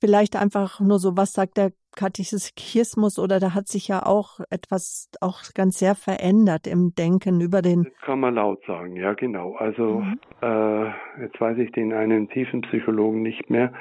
Vielleicht 0.00 0.36
einfach 0.36 0.80
nur 0.80 0.98
so, 0.98 1.16
was 1.16 1.32
sagt 1.32 1.56
der 1.56 1.72
Katechismus 1.96 3.18
oder 3.18 3.40
da 3.40 3.54
hat 3.54 3.66
sich 3.66 3.88
ja 3.88 4.04
auch 4.04 4.40
etwas 4.50 5.10
auch 5.20 5.40
ganz 5.54 5.78
sehr 5.78 5.94
verändert 5.94 6.66
im 6.66 6.94
Denken 6.94 7.40
über 7.40 7.62
den. 7.62 7.84
Das 7.84 8.00
kann 8.02 8.20
man 8.20 8.34
laut 8.34 8.62
sagen, 8.66 8.96
ja 8.96 9.14
genau. 9.14 9.56
Also 9.56 10.00
mhm. 10.00 10.20
äh, 10.42 10.86
jetzt 11.22 11.40
weiß 11.40 11.56
ich 11.58 11.72
den 11.72 11.92
einen 11.92 12.28
tiefen 12.28 12.60
Psychologen 12.60 13.22
nicht 13.22 13.48
mehr, 13.48 13.72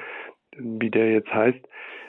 wie 0.57 0.89
der 0.89 1.11
jetzt 1.11 1.33
heißt. 1.33 1.59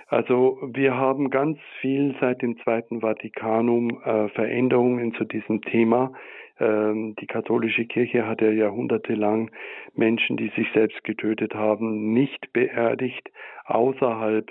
Also 0.09 0.59
wir 0.62 0.94
haben 0.94 1.30
ganz 1.30 1.59
viel 1.80 2.14
seit 2.20 2.40
dem 2.40 2.57
Zweiten 2.62 3.00
Vatikanum 3.00 4.00
äh, 4.04 4.28
Veränderungen 4.28 5.14
zu 5.14 5.24
diesem 5.24 5.62
Thema. 5.62 6.12
Ähm, 6.59 7.14
die 7.20 7.26
katholische 7.26 7.84
Kirche 7.84 8.26
hat 8.26 8.40
ja 8.40 8.50
jahrhundertelang 8.50 9.50
Menschen, 9.94 10.36
die 10.36 10.50
sich 10.57 10.68
selbst 10.72 11.02
getötet 11.04 11.54
haben, 11.54 12.12
nicht 12.12 12.52
beerdigt. 12.52 13.30
Außerhalb 13.66 14.50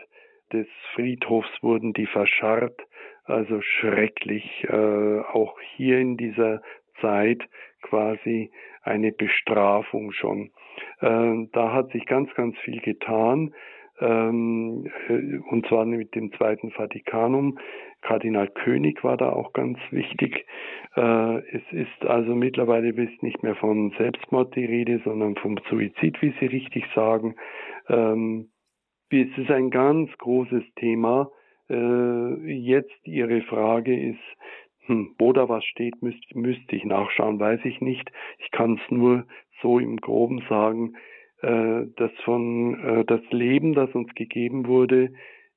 des 0.54 0.68
Friedhofs 0.94 1.50
wurden 1.62 1.94
die 1.94 2.06
verscharrt, 2.06 2.80
also 3.24 3.62
schrecklich, 3.62 4.66
äh, 4.70 5.20
auch 5.20 5.60
hier 5.76 6.00
in 6.00 6.18
dieser 6.18 6.62
Zeit 7.02 7.42
quasi 7.82 8.52
eine 8.84 9.12
Bestrafung 9.12 10.12
schon. 10.12 10.52
Äh, 11.00 11.48
da 11.52 11.74
hat 11.74 11.92
sich 11.92 12.06
ganz, 12.06 12.34
ganz 12.36 12.58
viel 12.60 12.80
getan, 12.82 13.54
ähm, 14.00 14.86
äh, 15.08 15.38
und 15.50 15.66
zwar 15.68 15.86
mit 15.86 16.16
dem 16.16 16.32
Zweiten 16.34 16.72
Vatikanum 16.72 17.58
Kardinal 18.02 18.48
König 18.50 19.04
war 19.04 19.18
da 19.18 19.32
auch 19.32 19.54
ganz 19.54 19.80
wichtig. 19.90 20.46
Äh, 20.96 21.38
es 21.56 21.64
ist 21.72 22.06
also 22.06 22.36
mittlerweile 22.36 22.96
nicht 23.24 23.42
mehr 23.42 23.56
von 23.56 23.94
Selbstmord 23.98 24.56
die 24.56 24.66
Rede, 24.66 25.02
sondern 25.04 25.36
vom 25.36 25.58
Suizid, 25.70 26.22
wie 26.22 26.34
Sie 26.40 26.46
richtig 26.46 26.86
sagen. 26.94 27.36
Ähm, 27.90 28.50
es 29.10 29.38
ist 29.38 29.50
ein 29.50 29.72
ganz 29.72 30.12
großes 30.18 30.64
Thema. 30.76 31.32
Äh, 31.70 32.52
jetzt 32.52 33.08
Ihre 33.08 33.42
Frage 33.42 34.00
ist, 34.12 34.20
hm, 34.86 35.16
wo 35.18 35.34
da 35.34 35.50
was 35.50 35.66
steht, 35.66 36.02
müsste 36.04 36.38
müsst 36.38 36.72
ich 36.72 36.86
nachschauen, 36.86 37.40
weiß 37.40 37.62
ich 37.64 37.82
nicht. 37.82 38.12
Ich 38.38 38.52
kann 38.52 38.74
es 38.74 38.92
nur 38.92 39.26
so 39.62 39.80
im 39.80 39.98
Groben 39.98 40.44
sagen, 40.48 40.96
äh, 41.42 41.86
dass 41.96 42.12
von 42.24 42.80
äh, 42.80 43.06
das 43.06 43.22
Leben, 43.32 43.74
das 43.74 43.94
uns 43.94 44.14
gegeben 44.16 44.68
wurde, 44.68 45.12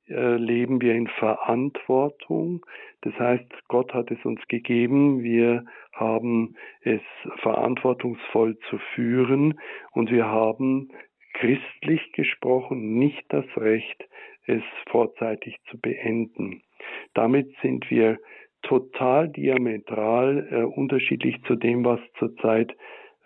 äh, 0.08 0.36
leben 0.36 0.80
wir 0.80 0.94
in 0.94 1.06
Verantwortung. 1.06 2.64
Das 3.02 3.14
heißt, 3.18 3.46
Gott 3.68 3.92
hat 3.92 4.10
es 4.10 4.24
uns 4.24 4.40
gegeben, 4.48 5.22
wir 5.22 5.64
haben 5.92 6.54
es 6.82 7.02
verantwortungsvoll 7.42 8.58
zu 8.70 8.78
führen 8.94 9.58
und 9.92 10.10
wir 10.10 10.26
haben 10.26 10.90
christlich 11.34 12.12
gesprochen 12.12 12.98
nicht 12.98 13.22
das 13.28 13.44
Recht, 13.56 14.08
es 14.46 14.62
vorzeitig 14.90 15.56
zu 15.70 15.78
beenden. 15.78 16.62
Damit 17.14 17.54
sind 17.62 17.90
wir 17.90 18.18
total 18.62 19.28
diametral 19.28 20.48
äh, 20.50 20.62
unterschiedlich 20.62 21.36
zu 21.44 21.54
dem, 21.54 21.84
was 21.84 22.00
zurzeit 22.18 22.74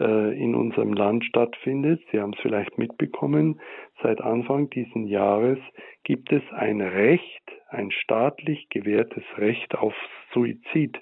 in 0.05 0.55
unserem 0.55 0.93
Land 0.93 1.25
stattfindet. 1.25 2.03
Sie 2.11 2.21
haben 2.21 2.33
es 2.33 2.41
vielleicht 2.41 2.79
mitbekommen, 2.79 3.61
seit 4.03 4.21
Anfang 4.21 4.69
dieses 4.71 5.09
Jahres 5.09 5.59
gibt 6.05 6.33
es 6.33 6.43
ein 6.53 6.81
Recht, 6.81 7.43
ein 7.69 7.91
staatlich 7.91 8.69
gewährtes 8.69 9.25
Recht 9.39 9.75
auf 9.77 9.95
Suizid. 10.33 10.99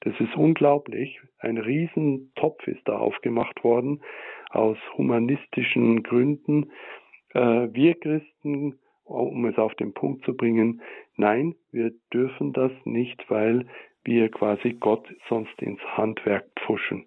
Das 0.00 0.14
ist 0.20 0.36
unglaublich. 0.36 1.20
Ein 1.38 1.58
Riesentopf 1.58 2.66
ist 2.66 2.86
da 2.86 2.98
aufgemacht 2.98 3.64
worden 3.64 4.02
aus 4.50 4.76
humanistischen 4.96 6.02
Gründen. 6.02 6.70
Äh, 7.34 7.68
wir 7.72 7.94
Christen, 7.94 8.78
um 9.04 9.44
es 9.46 9.56
auf 9.56 9.74
den 9.74 9.94
Punkt 9.94 10.24
zu 10.24 10.36
bringen, 10.36 10.82
nein, 11.16 11.54
wir 11.70 11.92
dürfen 12.12 12.52
das 12.52 12.72
nicht, 12.84 13.24
weil 13.30 13.66
wir 14.04 14.30
quasi 14.30 14.74
Gott 14.74 15.06
sonst 15.28 15.60
ins 15.62 15.80
Handwerk 15.96 16.46
pfuschen. 16.58 17.06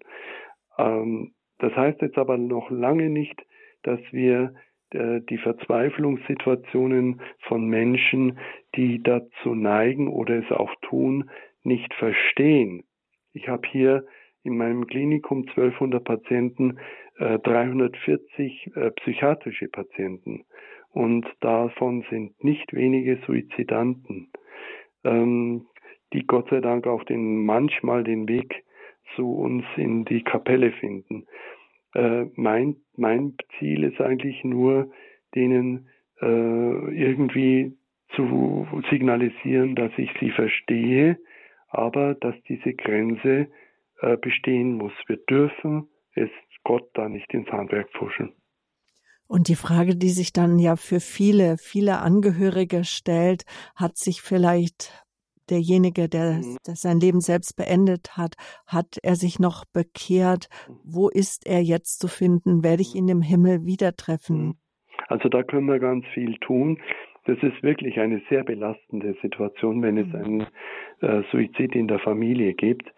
Ähm, 0.78 1.32
das 1.58 1.74
heißt 1.74 2.02
jetzt 2.02 2.18
aber 2.18 2.38
noch 2.38 2.70
lange 2.70 3.08
nicht, 3.08 3.40
dass 3.82 4.00
wir 4.10 4.54
äh, 4.90 5.20
die 5.22 5.38
Verzweiflungssituationen 5.38 7.20
von 7.40 7.66
Menschen, 7.66 8.38
die 8.74 9.02
dazu 9.02 9.54
neigen 9.54 10.08
oder 10.08 10.36
es 10.36 10.50
auch 10.50 10.74
tun, 10.82 11.30
nicht 11.62 11.92
verstehen. 11.94 12.84
Ich 13.32 13.48
habe 13.48 13.66
hier 13.68 14.06
in 14.44 14.56
meinem 14.56 14.86
Klinikum 14.86 15.40
1200 15.48 16.04
Patienten, 16.04 16.78
äh, 17.18 17.38
340 17.40 18.70
äh, 18.74 18.90
psychiatrische 18.92 19.68
Patienten 19.68 20.44
und 20.90 21.26
davon 21.40 22.04
sind 22.10 22.42
nicht 22.42 22.72
wenige 22.72 23.18
Suizidanten, 23.26 24.30
ähm, 25.04 25.66
die 26.12 26.26
Gott 26.26 26.48
sei 26.48 26.60
Dank 26.60 26.86
auch 26.86 27.02
den 27.04 27.44
manchmal 27.44 28.04
den 28.04 28.28
Weg 28.28 28.64
zu 29.14 29.32
uns 29.32 29.64
in 29.76 30.04
die 30.04 30.22
Kapelle 30.22 30.72
finden. 30.72 31.26
Äh, 31.94 32.26
mein, 32.34 32.76
mein 32.96 33.36
Ziel 33.58 33.84
ist 33.84 34.00
eigentlich 34.00 34.44
nur, 34.44 34.90
denen 35.34 35.88
äh, 36.20 36.26
irgendwie 36.26 37.76
zu 38.14 38.66
signalisieren, 38.90 39.74
dass 39.74 39.92
ich 39.96 40.10
sie 40.20 40.30
verstehe, 40.30 41.18
aber 41.68 42.14
dass 42.14 42.34
diese 42.48 42.74
Grenze 42.74 43.48
äh, 44.00 44.16
bestehen 44.16 44.74
muss. 44.74 44.92
Wir 45.06 45.16
dürfen 45.16 45.88
es 46.14 46.30
Gott 46.64 46.88
da 46.94 47.08
nicht 47.08 47.32
ins 47.32 47.48
Handwerk 47.48 47.90
pfuschen. 47.92 48.32
Und 49.28 49.48
die 49.48 49.56
Frage, 49.56 49.96
die 49.96 50.10
sich 50.10 50.32
dann 50.32 50.58
ja 50.58 50.76
für 50.76 51.00
viele, 51.00 51.56
viele 51.58 51.98
Angehörige 51.98 52.84
stellt, 52.84 53.44
hat 53.74 53.96
sich 53.96 54.22
vielleicht 54.22 55.05
derjenige, 55.50 56.08
der, 56.08 56.34
mhm. 56.34 56.56
der 56.66 56.76
sein 56.76 57.00
Leben 57.00 57.20
selbst 57.20 57.56
beendet 57.56 58.16
hat, 58.16 58.34
hat 58.66 58.98
er 59.02 59.16
sich 59.16 59.38
noch 59.38 59.64
bekehrt? 59.72 60.48
Mhm. 60.68 60.74
Wo 60.84 61.08
ist 61.08 61.46
er 61.46 61.62
jetzt 61.62 62.00
zu 62.00 62.08
finden? 62.08 62.62
Werde 62.64 62.82
ich 62.82 62.94
mhm. 62.94 63.00
ihn 63.00 63.08
im 63.08 63.22
Himmel 63.22 63.64
wieder 63.64 63.94
treffen? 63.96 64.58
Also 65.08 65.28
da 65.28 65.42
können 65.42 65.66
wir 65.66 65.78
ganz 65.78 66.04
viel 66.14 66.36
tun. 66.38 66.78
Das 67.26 67.38
ist 67.42 67.62
wirklich 67.62 67.98
eine 67.98 68.22
sehr 68.28 68.44
belastende 68.44 69.16
Situation, 69.20 69.82
wenn 69.82 69.98
es 69.98 70.14
einen 70.14 70.46
äh, 71.00 71.22
Suizid 71.30 71.74
in 71.74 71.88
der 71.88 71.98
Familie 71.98 72.54
gibt. 72.54 72.88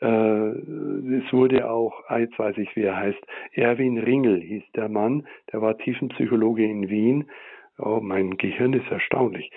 Äh, 0.00 0.06
es 0.06 1.32
wurde 1.32 1.68
auch, 1.70 1.92
jetzt 2.18 2.38
weiß 2.38 2.56
ich, 2.58 2.74
wie 2.76 2.82
er 2.82 2.96
heißt, 2.96 3.18
Erwin 3.52 3.98
Ringel 3.98 4.40
hieß 4.40 4.62
der 4.74 4.88
Mann, 4.88 5.26
der 5.52 5.60
war 5.60 5.76
Tiefenpsychologe 5.76 6.64
in 6.64 6.88
Wien 6.88 7.30
Oh, 7.78 8.00
mein 8.02 8.36
Gehirn 8.36 8.72
ist 8.72 8.90
erstaunlich. 8.90 9.50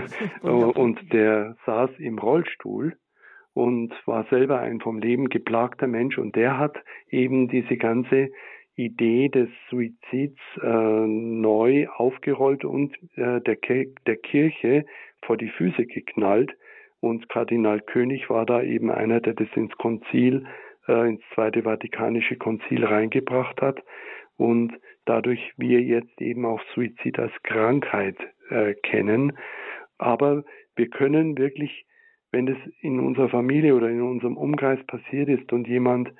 und 0.42 1.12
der 1.12 1.56
saß 1.64 1.90
im 1.98 2.18
Rollstuhl 2.18 2.96
und 3.54 3.94
war 4.06 4.24
selber 4.30 4.60
ein 4.60 4.80
vom 4.80 4.98
Leben 4.98 5.28
geplagter 5.28 5.86
Mensch 5.86 6.18
und 6.18 6.34
der 6.36 6.58
hat 6.58 6.76
eben 7.08 7.48
diese 7.48 7.76
ganze 7.76 8.30
Idee 8.74 9.28
des 9.28 9.48
Suizids 9.68 10.38
äh, 10.62 10.66
neu 11.06 11.88
aufgerollt 11.88 12.64
und 12.64 12.94
äh, 13.16 13.40
der, 13.40 13.56
der 14.06 14.16
Kirche 14.16 14.84
vor 15.24 15.36
die 15.36 15.48
Füße 15.48 15.86
geknallt. 15.86 16.52
Und 17.00 17.28
Kardinal 17.28 17.80
König 17.80 18.30
war 18.30 18.46
da 18.46 18.62
eben 18.62 18.90
einer, 18.90 19.20
der 19.20 19.34
das 19.34 19.48
ins 19.54 19.76
Konzil, 19.76 20.46
äh, 20.86 21.08
ins 21.08 21.22
Zweite 21.34 21.62
Vatikanische 21.62 22.36
Konzil 22.36 22.84
reingebracht 22.84 23.60
hat 23.60 23.82
und 24.36 24.72
dadurch 25.08 25.52
wir 25.56 25.80
jetzt 25.80 26.20
eben 26.20 26.44
auch 26.44 26.60
Suizid 26.74 27.18
als 27.18 27.32
Krankheit 27.42 28.16
äh, 28.50 28.74
kennen. 28.74 29.36
Aber 29.96 30.44
wir 30.76 30.88
können 30.88 31.38
wirklich, 31.38 31.86
wenn 32.30 32.46
das 32.46 32.58
in 32.80 33.00
unserer 33.00 33.30
Familie 33.30 33.74
oder 33.74 33.88
in 33.88 34.02
unserem 34.02 34.36
Umkreis 34.36 34.84
passiert 34.86 35.28
ist 35.28 35.52
und 35.52 35.66
jemand 35.66 36.12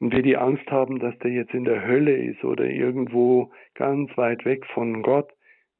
und 0.00 0.12
wir 0.14 0.22
die 0.22 0.38
Angst 0.38 0.70
haben, 0.70 0.98
dass 0.98 1.16
der 1.18 1.30
jetzt 1.30 1.52
in 1.52 1.64
der 1.64 1.86
Hölle 1.86 2.16
ist 2.16 2.42
oder 2.42 2.64
irgendwo 2.64 3.52
ganz 3.74 4.10
weit 4.16 4.46
weg 4.46 4.64
von 4.72 5.02
Gott, 5.02 5.30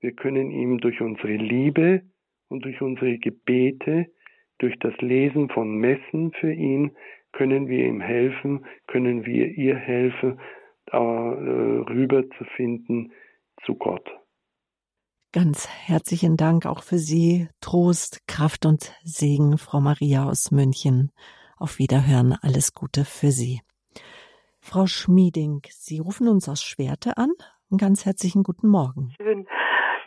wir 0.00 0.12
können 0.12 0.50
ihm 0.50 0.78
durch 0.78 1.00
unsere 1.00 1.32
Liebe 1.36 2.02
und 2.48 2.64
durch 2.64 2.82
unsere 2.82 3.16
Gebete, 3.18 4.06
durch 4.58 4.78
das 4.80 4.94
Lesen 5.00 5.48
von 5.48 5.78
Messen 5.78 6.32
für 6.32 6.52
ihn, 6.52 6.92
können 7.32 7.68
wir 7.68 7.86
ihm 7.86 8.00
helfen, 8.00 8.66
können 8.86 9.24
wir 9.24 9.48
ihr 9.48 9.76
helfen 9.76 10.38
äh, 10.96 11.90
rüber 11.90 12.28
zu 12.38 12.44
finden 12.56 13.12
zu 13.64 13.74
Gott. 13.74 14.08
Ganz 15.32 15.68
herzlichen 15.68 16.36
Dank 16.36 16.66
auch 16.66 16.82
für 16.82 16.98
Sie. 16.98 17.48
Trost, 17.60 18.26
Kraft 18.26 18.66
und 18.66 18.92
Segen, 19.04 19.58
Frau 19.58 19.80
Maria 19.80 20.24
aus 20.24 20.50
München. 20.50 21.12
Auf 21.56 21.78
Wiederhören, 21.78 22.34
alles 22.42 22.74
Gute 22.74 23.04
für 23.04 23.30
Sie. 23.30 23.60
Frau 24.60 24.86
Schmieding, 24.86 25.60
Sie 25.70 26.00
rufen 26.00 26.26
uns 26.26 26.48
aus 26.48 26.62
Schwerte 26.62 27.16
an. 27.16 27.30
Einen 27.70 27.78
ganz 27.78 28.04
herzlichen 28.06 28.42
guten 28.42 28.68
Morgen. 28.68 29.12
Schön. 29.16 29.46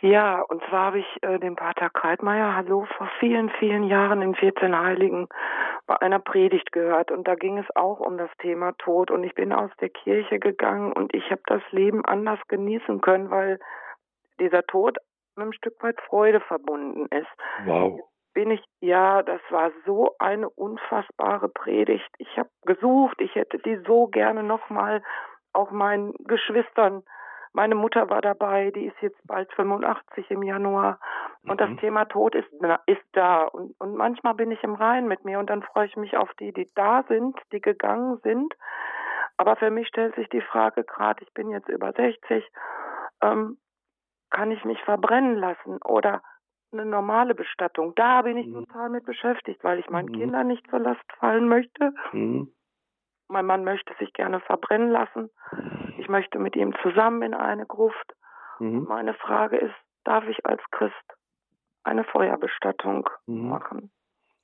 Ja, 0.02 0.42
und 0.42 0.62
zwar 0.68 0.88
habe 0.88 0.98
ich 0.98 1.06
äh, 1.22 1.38
den 1.38 1.56
Pater 1.56 1.88
Kreitmeier, 1.88 2.54
hallo, 2.54 2.86
vor 2.98 3.08
vielen, 3.20 3.48
vielen 3.58 3.84
Jahren 3.84 4.20
in 4.20 4.34
14 4.34 4.76
Heiligen 4.76 5.28
bei 5.86 6.00
einer 6.00 6.18
Predigt 6.18 6.72
gehört 6.72 7.10
und 7.10 7.28
da 7.28 7.34
ging 7.34 7.58
es 7.58 7.66
auch 7.76 8.00
um 8.00 8.16
das 8.16 8.30
Thema 8.38 8.72
Tod 8.78 9.10
und 9.10 9.22
ich 9.24 9.34
bin 9.34 9.52
aus 9.52 9.70
der 9.80 9.90
Kirche 9.90 10.38
gegangen 10.38 10.92
und 10.92 11.14
ich 11.14 11.30
habe 11.30 11.42
das 11.46 11.62
Leben 11.70 12.04
anders 12.04 12.40
genießen 12.48 13.00
können, 13.00 13.30
weil 13.30 13.58
dieser 14.40 14.62
Tod 14.62 14.96
mit 15.36 15.42
einem 15.42 15.52
Stück 15.52 15.82
weit 15.82 16.00
Freude 16.02 16.40
verbunden 16.40 17.06
ist. 17.06 17.28
Wow. 17.66 18.00
Bin 18.32 18.50
ich, 18.50 18.64
ja, 18.80 19.22
das 19.22 19.40
war 19.50 19.70
so 19.84 20.16
eine 20.18 20.48
unfassbare 20.48 21.48
Predigt. 21.48 22.08
Ich 22.18 22.36
habe 22.38 22.48
gesucht, 22.64 23.20
ich 23.20 23.34
hätte 23.34 23.58
die 23.58 23.76
so 23.86 24.06
gerne 24.08 24.42
nochmal 24.42 25.02
auch 25.52 25.70
meinen 25.70 26.14
Geschwistern 26.24 27.04
meine 27.54 27.76
Mutter 27.76 28.10
war 28.10 28.20
dabei, 28.20 28.72
die 28.72 28.86
ist 28.86 29.00
jetzt 29.00 29.24
bald 29.26 29.50
85 29.52 30.30
im 30.30 30.42
Januar. 30.42 30.98
Und 31.44 31.60
mhm. 31.60 31.66
das 31.66 31.80
Thema 31.80 32.04
Tod 32.04 32.34
ist, 32.34 32.52
ist 32.86 33.06
da. 33.12 33.44
Und, 33.44 33.78
und 33.80 33.94
manchmal 33.94 34.34
bin 34.34 34.50
ich 34.50 34.62
im 34.64 34.74
Rein 34.74 35.06
mit 35.06 35.24
mir 35.24 35.38
und 35.38 35.48
dann 35.48 35.62
freue 35.62 35.86
ich 35.86 35.96
mich 35.96 36.16
auf 36.16 36.32
die, 36.34 36.52
die 36.52 36.68
da 36.74 37.04
sind, 37.08 37.38
die 37.52 37.60
gegangen 37.60 38.18
sind. 38.24 38.54
Aber 39.36 39.56
für 39.56 39.70
mich 39.70 39.88
stellt 39.88 40.14
sich 40.16 40.28
die 40.28 40.40
Frage 40.40 40.84
gerade, 40.84 41.22
ich 41.22 41.32
bin 41.32 41.50
jetzt 41.50 41.68
über 41.68 41.92
60, 41.92 42.44
ähm, 43.22 43.58
kann 44.30 44.50
ich 44.50 44.64
mich 44.64 44.80
verbrennen 44.82 45.36
lassen 45.36 45.78
oder 45.84 46.22
eine 46.72 46.84
normale 46.84 47.36
Bestattung? 47.36 47.94
Da 47.94 48.22
bin 48.22 48.36
ich 48.36 48.48
mhm. 48.48 48.66
total 48.66 48.90
mit 48.90 49.04
beschäftigt, 49.04 49.62
weil 49.62 49.78
ich 49.78 49.88
meinen 49.90 50.08
mhm. 50.08 50.18
Kindern 50.18 50.48
nicht 50.48 50.68
zur 50.70 50.80
Last 50.80 51.04
fallen 51.18 51.48
möchte. 51.48 51.94
Mhm. 52.12 52.52
Mein 53.28 53.46
Mann 53.46 53.64
möchte 53.64 53.94
sich 53.98 54.12
gerne 54.12 54.40
verbrennen 54.40 54.90
lassen. 54.90 55.30
Ich 55.98 56.08
möchte 56.08 56.38
mit 56.38 56.56
ihm 56.56 56.74
zusammen 56.82 57.22
in 57.22 57.34
eine 57.34 57.66
Gruft. 57.66 58.14
Mhm. 58.58 58.84
Meine 58.88 59.14
Frage 59.14 59.56
ist, 59.56 59.74
darf 60.04 60.26
ich 60.28 60.44
als 60.44 60.62
Christ 60.70 60.94
eine 61.82 62.04
Feuerbestattung 62.04 63.08
mhm. 63.26 63.48
machen? 63.48 63.90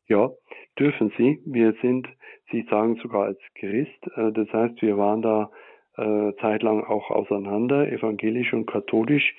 Ja, 0.07 0.31
dürfen 0.79 1.13
Sie. 1.17 1.41
Wir 1.47 1.75
sind, 1.83 2.09
Sie 2.51 2.63
sagen 2.71 2.97
sogar 2.97 3.27
als 3.27 3.41
Christ, 3.55 4.07
äh, 4.17 4.33
das 4.33 4.53
heißt, 4.53 4.83
wir 4.83 4.99
waren 4.99 5.23
da 5.23 5.51
äh, 5.97 6.33
zeitlang 6.41 6.85
auch 6.85 7.11
auseinander, 7.11 7.91
evangelisch 7.91 8.53
und 8.53 8.67
katholisch. 8.67 9.37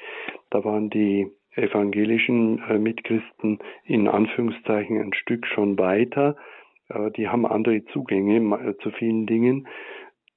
Da 0.49 0.63
waren 0.63 0.89
die 0.89 1.27
evangelischen 1.55 2.63
äh, 2.69 2.77
Mitchristen 2.77 3.59
in 3.83 4.07
Anführungszeichen 4.07 5.01
ein 5.01 5.13
Stück 5.13 5.45
schon 5.47 5.77
weiter. 5.77 6.37
Die 7.17 7.27
haben 7.27 7.45
andere 7.45 7.83
Zugänge 7.85 8.37
äh, 8.57 8.77
zu 8.77 8.91
vielen 8.91 9.25
Dingen. 9.25 9.67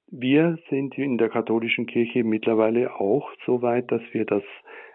Wir 0.07 0.57
sind 0.69 0.97
in 0.97 1.17
der 1.17 1.29
katholischen 1.29 1.87
Kirche 1.87 2.23
mittlerweile 2.23 2.95
auch 2.95 3.29
so 3.45 3.61
weit, 3.61 3.91
dass 3.91 4.01
wir 4.11 4.25
das 4.25 4.43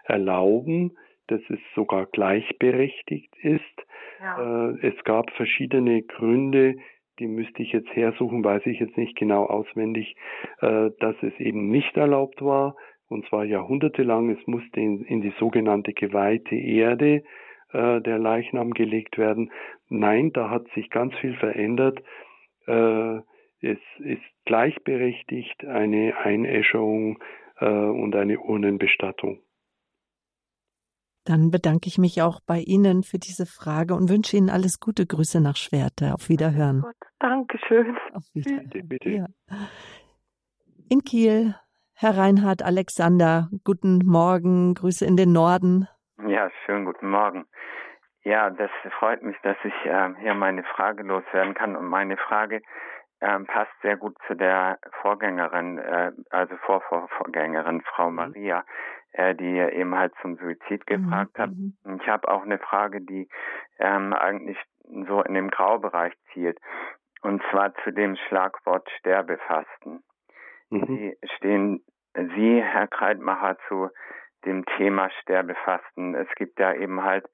erlauben, 0.03 0.97
dass 1.27 1.41
es 1.49 1.59
sogar 1.75 2.05
gleichberechtigt 2.07 3.33
ist. 3.41 3.61
Ja. 4.19 4.69
Äh, 4.71 4.87
es 4.87 5.03
gab 5.03 5.31
verschiedene 5.31 6.03
Gründe, 6.03 6.75
die 7.19 7.27
müsste 7.27 7.61
ich 7.61 7.71
jetzt 7.71 7.93
hersuchen, 7.95 8.43
weiß 8.43 8.65
ich 8.65 8.79
jetzt 8.79 8.97
nicht 8.97 9.15
genau 9.17 9.45
auswendig, 9.45 10.15
äh, 10.61 10.89
dass 10.99 11.15
es 11.21 11.37
eben 11.39 11.69
nicht 11.69 11.95
erlaubt 11.97 12.41
war, 12.41 12.75
und 13.07 13.25
zwar 13.27 13.43
jahrhundertelang. 13.43 14.29
Es 14.29 14.47
musste 14.47 14.79
in, 14.79 15.03
in 15.03 15.21
die 15.21 15.33
sogenannte 15.39 15.93
geweihte 15.93 16.55
Erde 16.55 17.23
äh, 17.73 18.01
der 18.01 18.19
Leichnam 18.19 18.71
gelegt 18.71 19.17
werden. 19.17 19.51
Nein, 19.89 20.31
da 20.33 20.49
hat 20.49 20.67
sich 20.75 20.89
ganz 20.89 21.13
viel 21.15 21.35
verändert. 21.35 21.99
Äh, 22.67 23.17
es 23.61 23.79
ist 23.99 24.21
gleichberechtigt 24.45 25.65
eine 25.65 26.17
Einäscherung 26.17 27.19
äh, 27.59 27.65
und 27.65 28.15
eine 28.15 28.39
Urnenbestattung. 28.39 29.39
Dann 31.23 31.51
bedanke 31.51 31.87
ich 31.87 31.99
mich 31.99 32.21
auch 32.23 32.39
bei 32.39 32.59
Ihnen 32.59 33.03
für 33.03 33.19
diese 33.19 33.45
Frage 33.45 33.93
und 33.93 34.09
wünsche 34.09 34.37
Ihnen 34.37 34.49
alles 34.49 34.79
Gute. 34.79 35.05
Grüße 35.05 35.39
nach 35.39 35.55
Schwerte. 35.55 36.15
Auf 36.15 36.29
Wiederhören. 36.29 36.81
Gott, 36.81 36.95
Dankeschön. 37.19 37.95
Auf 38.13 38.23
Wiederhören. 38.33 38.69
Bitte, 38.69 38.87
bitte. 38.87 39.09
Ja. 39.09 39.25
In 40.89 41.03
Kiel, 41.03 41.55
Herr 41.93 42.17
Reinhard 42.17 42.63
Alexander, 42.63 43.49
guten 43.63 43.99
Morgen. 44.03 44.73
Grüße 44.73 45.05
in 45.05 45.15
den 45.15 45.31
Norden. 45.31 45.87
Ja, 46.27 46.49
schönen 46.65 46.85
guten 46.85 47.09
Morgen. 47.09 47.45
Ja, 48.23 48.49
das 48.49 48.69
freut 48.99 49.23
mich, 49.23 49.37
dass 49.41 49.57
ich 49.63 49.73
äh, 49.85 50.13
hier 50.19 50.33
meine 50.33 50.63
Frage 50.63 51.03
loswerden 51.03 51.53
kann. 51.53 51.75
Und 51.75 51.87
meine 51.87 52.17
Frage 52.17 52.61
äh, 53.19 53.39
passt 53.39 53.71
sehr 53.81 53.97
gut 53.97 54.15
zu 54.27 54.35
der 54.35 54.77
Vorgängerin, 55.01 55.79
äh, 55.79 56.11
also 56.29 56.55
Vorvorgängerin 56.57 57.81
Frau 57.81 58.09
mhm. 58.09 58.15
Maria 58.15 58.63
äh, 59.13 59.35
die 59.35 59.57
eben 59.57 59.95
halt 59.95 60.13
zum 60.21 60.37
Suizid 60.37 60.81
mhm, 60.89 61.03
gefragt 61.03 61.37
mhm. 61.37 61.41
hat. 61.41 62.01
Ich 62.01 62.07
habe 62.07 62.27
auch 62.29 62.43
eine 62.43 62.59
Frage, 62.59 63.01
die 63.01 63.27
ähm, 63.79 64.13
eigentlich 64.13 64.57
so 65.07 65.21
in 65.21 65.33
dem 65.33 65.49
Graubereich 65.49 66.13
zielt. 66.33 66.57
Und 67.21 67.41
zwar 67.51 67.73
zu 67.83 67.91
dem 67.91 68.15
Schlagwort 68.27 68.89
Sterbefasten. 68.99 70.03
Mhm. 70.69 70.87
Wie 70.87 71.17
stehen 71.35 71.83
Sie, 72.13 72.61
Herr 72.61 72.87
Kreitmacher, 72.87 73.57
zu 73.67 73.89
dem 74.45 74.65
Thema 74.77 75.09
Sterbefasten? 75.21 76.15
Es 76.15 76.27
gibt 76.35 76.59
ja 76.59 76.73
eben 76.73 77.03
halt 77.03 77.25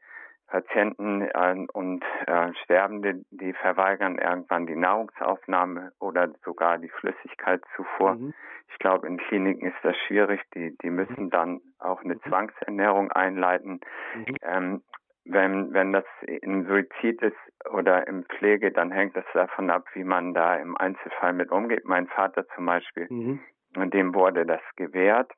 Patienten 0.47 1.22
äh, 1.24 1.66
und 1.74 2.03
äh, 2.26 2.53
Sterbende, 2.64 3.22
die 3.32 3.53
verweigern 3.53 4.18
irgendwann 4.18 4.66
die 4.66 4.76
Nahrungsaufnahme 4.76 5.91
oder 5.99 6.30
sogar 6.43 6.78
die 6.78 6.89
Flüssigkeitszufuhr. 6.89 8.16
Mhm. 8.16 8.34
Ich 8.70 8.80
glaube, 8.80 9.08
in 9.08 9.18
Kliniken 9.18 9.68
ist 9.68 9.78
das 9.84 9.95
schwierig. 10.08 10.41
Die, 10.53 10.78
die 10.82 10.89
mhm. 10.89 10.95
müssen 10.95 11.30
dann 11.30 11.62
auch 11.80 12.01
eine 12.01 12.16
mhm. 12.16 12.22
Zwangsernährung 12.30 13.12
einleiten. 13.12 13.82
Mhm. 14.16 14.36
Ähm, 14.41 14.84
wenn, 15.26 15.74
wenn 15.74 15.91
das 15.91 16.05
im 16.26 16.66
Suizid 16.66 17.22
ist 17.22 17.36
oder 17.70 18.08
im 18.08 18.24
Pflege, 18.24 18.72
dann 18.72 18.91
hängt 18.91 19.18
das 19.18 19.26
davon 19.34 19.70
ab, 19.70 19.84
wie 19.93 20.05
man 20.05 20.34
da 20.34 20.55
im 20.55 20.78
Einzelfall 20.78 21.34
mit 21.34 21.51
umgeht. 21.51 21.84
Mein 21.84 22.08
Vater 22.08 22.47
zum 22.55 22.66
Beispiel, 22.66 23.08
mhm. 23.10 23.41
dem 23.76 24.16
wurde 24.16 24.45
das 24.45 24.62
gewährt. 24.78 25.30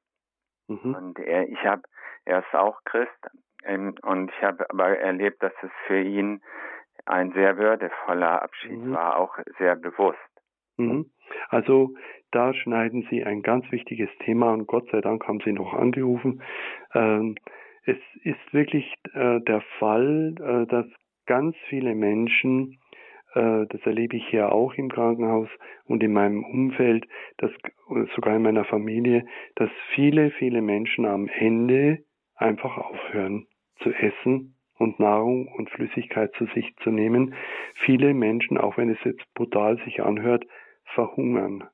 Mhm. 0.70 0.95
Und 0.95 1.20
er, 1.20 1.49
ich 1.49 1.63
habe, 1.65 1.82
er 2.26 2.39
ist 2.39 2.53
auch 2.53 2.84
Christ, 2.86 3.30
ähm, 3.65 3.95
und 4.03 4.32
ich 4.32 4.43
habe 4.43 4.70
aber 4.70 4.97
erlebt, 4.97 5.43
dass 5.43 5.53
es 5.61 5.72
für 5.88 5.99
ihn 5.99 6.41
ein 7.05 7.32
sehr 7.34 7.57
würdevoller 7.57 8.41
Abschied 8.41 8.80
mhm. 8.80 8.93
war, 8.93 9.17
auch 9.17 9.38
sehr 9.57 9.76
bewusst. 9.76 10.17
Mhm. 10.78 11.09
Also 11.49 11.93
da 12.32 12.53
schneiden 12.53 13.07
Sie 13.09 13.24
ein 13.24 13.41
ganz 13.41 13.70
wichtiges 13.72 14.09
Thema 14.24 14.53
und 14.53 14.67
Gott 14.67 14.88
sei 14.91 15.01
Dank 15.01 15.28
haben 15.28 15.39
Sie 15.43 15.51
noch 15.51 15.74
angerufen. 15.74 16.41
Ähm, 16.93 17.36
es 17.86 17.97
ist 18.24 18.53
wirklich 18.53 18.93
äh, 19.13 19.39
der 19.41 19.61
Fall, 19.80 20.36
äh, 20.39 20.67
dass 20.67 20.86
ganz 21.26 21.55
viele 21.67 21.95
Menschen, 21.95 22.80
das 23.36 23.82
erlebe 23.84 24.17
ich 24.17 24.27
hier 24.27 24.51
auch 24.51 24.73
im 24.73 24.89
Krankenhaus 24.89 25.49
und 25.86 26.01
in 26.01 26.13
meinem 26.13 26.43
Umfeld, 26.43 27.07
dass, 27.38 27.51
sogar 28.15 28.36
in 28.36 28.41
meiner 28.41 28.65
Familie, 28.65 29.25
dass 29.55 29.69
viele, 29.93 30.32
viele 30.32 30.61
Menschen 30.61 31.05
am 31.05 31.27
Ende 31.27 31.99
einfach 32.36 32.77
aufhören 32.77 33.45
zu 33.84 33.91
essen 33.91 34.55
und 34.80 34.99
Nahrung 34.99 35.47
und 35.47 35.69
Flüssigkeit 35.69 36.34
zu 36.36 36.45
sich 36.55 36.73
zu 36.77 36.89
nehmen. 36.89 37.36
Viele 37.86 38.13
Menschen, 38.13 38.57
auch 38.57 38.77
wenn 38.77 38.89
es 38.89 38.97
jetzt 39.03 39.25
brutal 39.34 39.77
sich 39.84 40.01
anhört, 40.01 40.45
verhungern. 40.95 41.65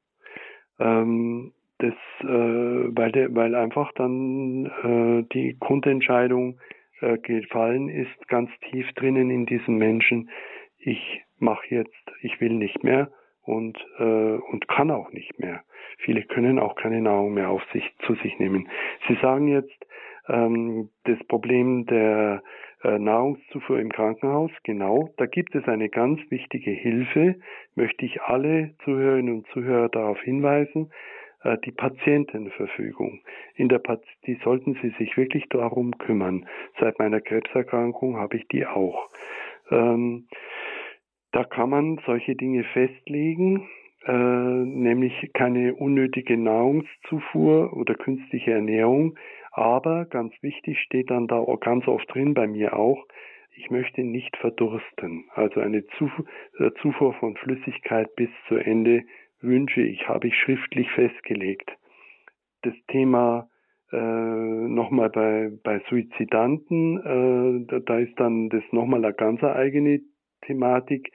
Ähm, 0.79 1.53
das, 1.77 1.93
äh, 2.21 2.25
weil, 2.25 3.11
de, 3.11 3.33
weil 3.35 3.53
einfach 3.55 3.91
dann 3.93 4.65
äh, 4.65 5.33
die 5.33 5.57
Grundentscheidung 5.59 6.59
äh, 7.01 7.17
gefallen 7.17 7.89
ist, 7.89 8.27
ganz 8.27 8.49
tief 8.69 8.91
drinnen 8.93 9.29
in 9.29 9.45
diesen 9.45 9.77
Menschen, 9.77 10.29
ich 10.77 11.23
mache 11.39 11.67
jetzt, 11.69 12.11
ich 12.21 12.39
will 12.41 12.53
nicht 12.53 12.83
mehr 12.83 13.09
und, 13.43 13.77
äh, 13.99 14.03
und 14.03 14.67
kann 14.67 14.91
auch 14.91 15.11
nicht 15.11 15.39
mehr. 15.39 15.61
Viele 15.99 16.23
können 16.23 16.59
auch 16.59 16.75
keine 16.75 17.01
Nahrung 17.01 17.33
mehr 17.33 17.49
auf 17.49 17.63
sich 17.71 17.83
zu 18.05 18.15
sich 18.15 18.38
nehmen. 18.39 18.69
Sie 19.07 19.17
sagen 19.21 19.47
jetzt, 19.47 19.86
ähm, 20.27 20.89
das 21.03 21.19
Problem 21.27 21.86
der 21.86 22.41
äh, 22.83 22.99
Nahrungszufuhr 22.99 23.79
im 23.79 23.91
Krankenhaus, 23.91 24.51
genau, 24.63 25.09
da 25.17 25.25
gibt 25.25 25.55
es 25.55 25.67
eine 25.67 25.89
ganz 25.89 26.19
wichtige 26.29 26.71
Hilfe, 26.71 27.36
möchte 27.75 28.05
ich 28.05 28.21
alle 28.21 28.75
Zuhörerinnen 28.83 29.38
und 29.38 29.47
Zuhörer 29.47 29.89
darauf 29.89 30.19
hinweisen, 30.21 30.91
äh, 31.43 31.57
die 31.63 31.71
Patientenverfügung. 31.71 33.21
In 33.55 33.69
der 33.69 33.79
Pat 33.79 34.01
die 34.25 34.36
sollten 34.43 34.77
Sie 34.81 34.89
sich 34.97 35.15
wirklich 35.17 35.47
darum 35.49 35.97
kümmern. 35.97 36.47
Seit 36.79 36.99
meiner 36.99 37.21
Krebserkrankung 37.21 38.17
habe 38.17 38.38
ich 38.38 38.47
die 38.47 38.65
auch. 38.65 39.09
Ähm, 39.71 40.27
da 41.36 41.43
kann 41.43 41.69
man 41.69 41.99
solche 42.05 42.33
Dinge 42.33 42.63
festlegen, 42.63 43.67
äh, 44.05 44.13
nämlich 44.13 45.13
keine 45.33 45.75
unnötige 45.75 46.38
Nahrungszufuhr 46.38 47.73
oder 47.73 47.93
künstliche 47.95 48.51
Ernährung, 48.51 49.17
aber 49.51 50.05
ganz 50.05 50.33
wichtig 50.41 50.79
steht 50.79 51.09
dann 51.09 51.27
da 51.27 51.43
ganz 51.59 51.89
oft 51.89 52.13
drin, 52.13 52.33
bei 52.33 52.47
mir 52.47 52.77
auch, 52.77 53.05
ich 53.53 53.69
möchte 53.69 54.01
nicht 54.01 54.38
verdursten. 54.38 55.25
Also 55.33 55.59
eine 55.59 55.79
äh, 55.79 56.71
Zufuhr 56.81 57.13
von 57.15 57.36
Flüssigkeit 57.36 58.15
bis 58.15 58.29
zu 58.47 58.55
Ende 58.55 59.03
wünsche 59.41 59.81
ich, 59.81 60.07
habe 60.07 60.29
ich 60.29 60.38
schriftlich 60.38 60.89
festgelegt. 60.91 61.69
Das 62.61 62.75
Thema 62.88 63.49
äh, 63.91 63.97
nochmal 63.97 65.09
bei, 65.09 65.51
bei 65.63 65.81
Suizidanten, 65.89 67.67
äh, 67.67 67.81
da, 67.81 67.99
ist 67.99 68.17
dann 68.17 68.47
das 68.47 68.63
nochmal 68.71 69.03
eine 69.03 69.13
ganz 69.13 69.43
eigene 69.43 69.99
Thematik. 70.45 71.11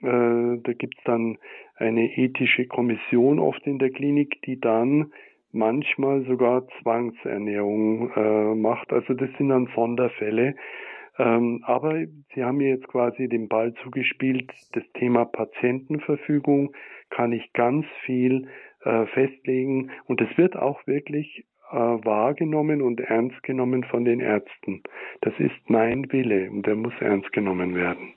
Äh, 0.00 0.58
da 0.62 0.72
gibt's 0.72 1.02
dann 1.04 1.38
eine 1.76 2.16
ethische 2.16 2.66
Kommission 2.66 3.38
oft 3.38 3.66
in 3.66 3.78
der 3.78 3.90
Klinik, 3.90 4.42
die 4.42 4.60
dann 4.60 5.12
manchmal 5.52 6.24
sogar 6.24 6.66
Zwangsernährung 6.80 8.10
äh, 8.14 8.54
macht. 8.54 8.92
Also 8.92 9.14
das 9.14 9.30
sind 9.38 9.48
dann 9.48 9.68
Sonderfälle. 9.74 10.54
Ähm, 11.18 11.62
aber 11.64 12.04
Sie 12.34 12.44
haben 12.44 12.58
mir 12.58 12.70
jetzt 12.70 12.88
quasi 12.88 13.28
den 13.28 13.48
Ball 13.48 13.74
zugespielt. 13.82 14.52
Das 14.72 14.84
Thema 14.94 15.24
Patientenverfügung 15.24 16.74
kann 17.10 17.32
ich 17.32 17.52
ganz 17.52 17.86
viel 18.04 18.48
äh, 18.84 19.06
festlegen 19.06 19.90
und 20.06 20.20
es 20.20 20.38
wird 20.38 20.56
auch 20.56 20.86
wirklich 20.86 21.44
äh, 21.70 21.76
wahrgenommen 21.76 22.82
und 22.82 23.00
ernst 23.00 23.42
genommen 23.42 23.84
von 23.84 24.04
den 24.04 24.20
Ärzten. 24.20 24.82
Das 25.22 25.34
ist 25.38 25.68
mein 25.68 26.10
Wille 26.12 26.50
und 26.50 26.66
der 26.66 26.76
muss 26.76 26.94
ernst 27.00 27.32
genommen 27.32 27.74
werden. 27.74 28.14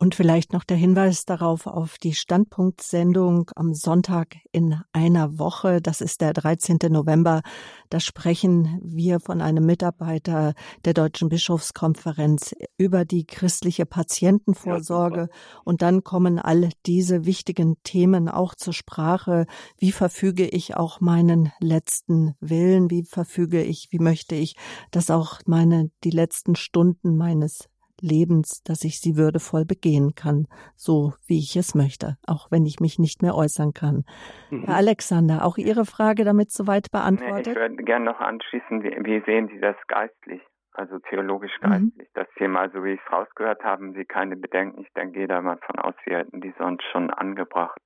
Und 0.00 0.14
vielleicht 0.14 0.52
noch 0.52 0.62
der 0.62 0.76
Hinweis 0.76 1.24
darauf 1.24 1.66
auf 1.66 1.98
die 1.98 2.14
Standpunktsendung 2.14 3.50
am 3.56 3.74
Sonntag 3.74 4.36
in 4.52 4.80
einer 4.92 5.40
Woche. 5.40 5.82
Das 5.82 6.00
ist 6.00 6.20
der 6.20 6.32
13. 6.32 6.78
November. 6.88 7.42
Da 7.90 7.98
sprechen 7.98 8.78
wir 8.80 9.18
von 9.18 9.40
einem 9.40 9.66
Mitarbeiter 9.66 10.54
der 10.84 10.94
Deutschen 10.94 11.28
Bischofskonferenz 11.28 12.54
über 12.76 13.04
die 13.04 13.26
christliche 13.26 13.86
Patientenvorsorge. 13.86 15.30
Und 15.64 15.82
dann 15.82 16.04
kommen 16.04 16.38
all 16.38 16.68
diese 16.86 17.24
wichtigen 17.24 17.74
Themen 17.82 18.28
auch 18.28 18.54
zur 18.54 18.74
Sprache. 18.74 19.46
Wie 19.78 19.90
verfüge 19.90 20.46
ich 20.46 20.76
auch 20.76 21.00
meinen 21.00 21.50
letzten 21.58 22.36
Willen? 22.38 22.88
Wie 22.88 23.02
verfüge 23.02 23.64
ich, 23.64 23.88
wie 23.90 23.98
möchte 23.98 24.36
ich, 24.36 24.54
dass 24.92 25.10
auch 25.10 25.40
meine, 25.46 25.90
die 26.04 26.10
letzten 26.10 26.54
Stunden 26.54 27.16
meines 27.16 27.68
Lebens, 28.00 28.62
dass 28.62 28.84
ich 28.84 29.00
sie 29.00 29.16
würdevoll 29.16 29.64
begehen 29.64 30.14
kann, 30.14 30.46
so 30.76 31.12
wie 31.26 31.38
ich 31.38 31.56
es 31.56 31.74
möchte, 31.74 32.16
auch 32.26 32.50
wenn 32.50 32.66
ich 32.66 32.80
mich 32.80 32.98
nicht 32.98 33.22
mehr 33.22 33.34
äußern 33.34 33.72
kann. 33.72 34.04
Mhm. 34.50 34.64
Herr 34.64 34.76
Alexander, 34.76 35.44
auch 35.44 35.58
Ihre 35.58 35.84
Frage 35.84 36.24
damit 36.24 36.50
soweit 36.50 36.90
beantwortet? 36.90 37.48
Ich 37.48 37.54
würde 37.54 37.76
gerne 37.76 38.04
noch 38.04 38.20
anschließen, 38.20 38.82
wie, 38.82 38.96
wie, 39.04 39.22
sehen 39.24 39.48
Sie 39.48 39.60
das 39.60 39.76
geistlich, 39.86 40.42
also 40.72 40.98
theologisch-geistlich? 41.10 42.08
Mhm. 42.08 42.12
Das 42.14 42.28
Thema, 42.36 42.68
so 42.70 42.84
wie 42.84 42.92
ich 42.92 43.00
es 43.04 43.12
rausgehört 43.12 43.62
habe, 43.64 43.82
haben 43.82 43.94
Sie 43.94 44.04
keine 44.04 44.36
Bedenken. 44.36 44.82
Ich 44.82 44.92
denke, 44.94 45.18
gehe 45.18 45.28
da 45.28 45.40
mal 45.40 45.58
von 45.58 45.78
aus, 45.78 45.94
Sie 46.04 46.14
hätten 46.14 46.40
die 46.40 46.54
sonst 46.58 46.84
schon 46.92 47.10
angebracht. 47.10 47.78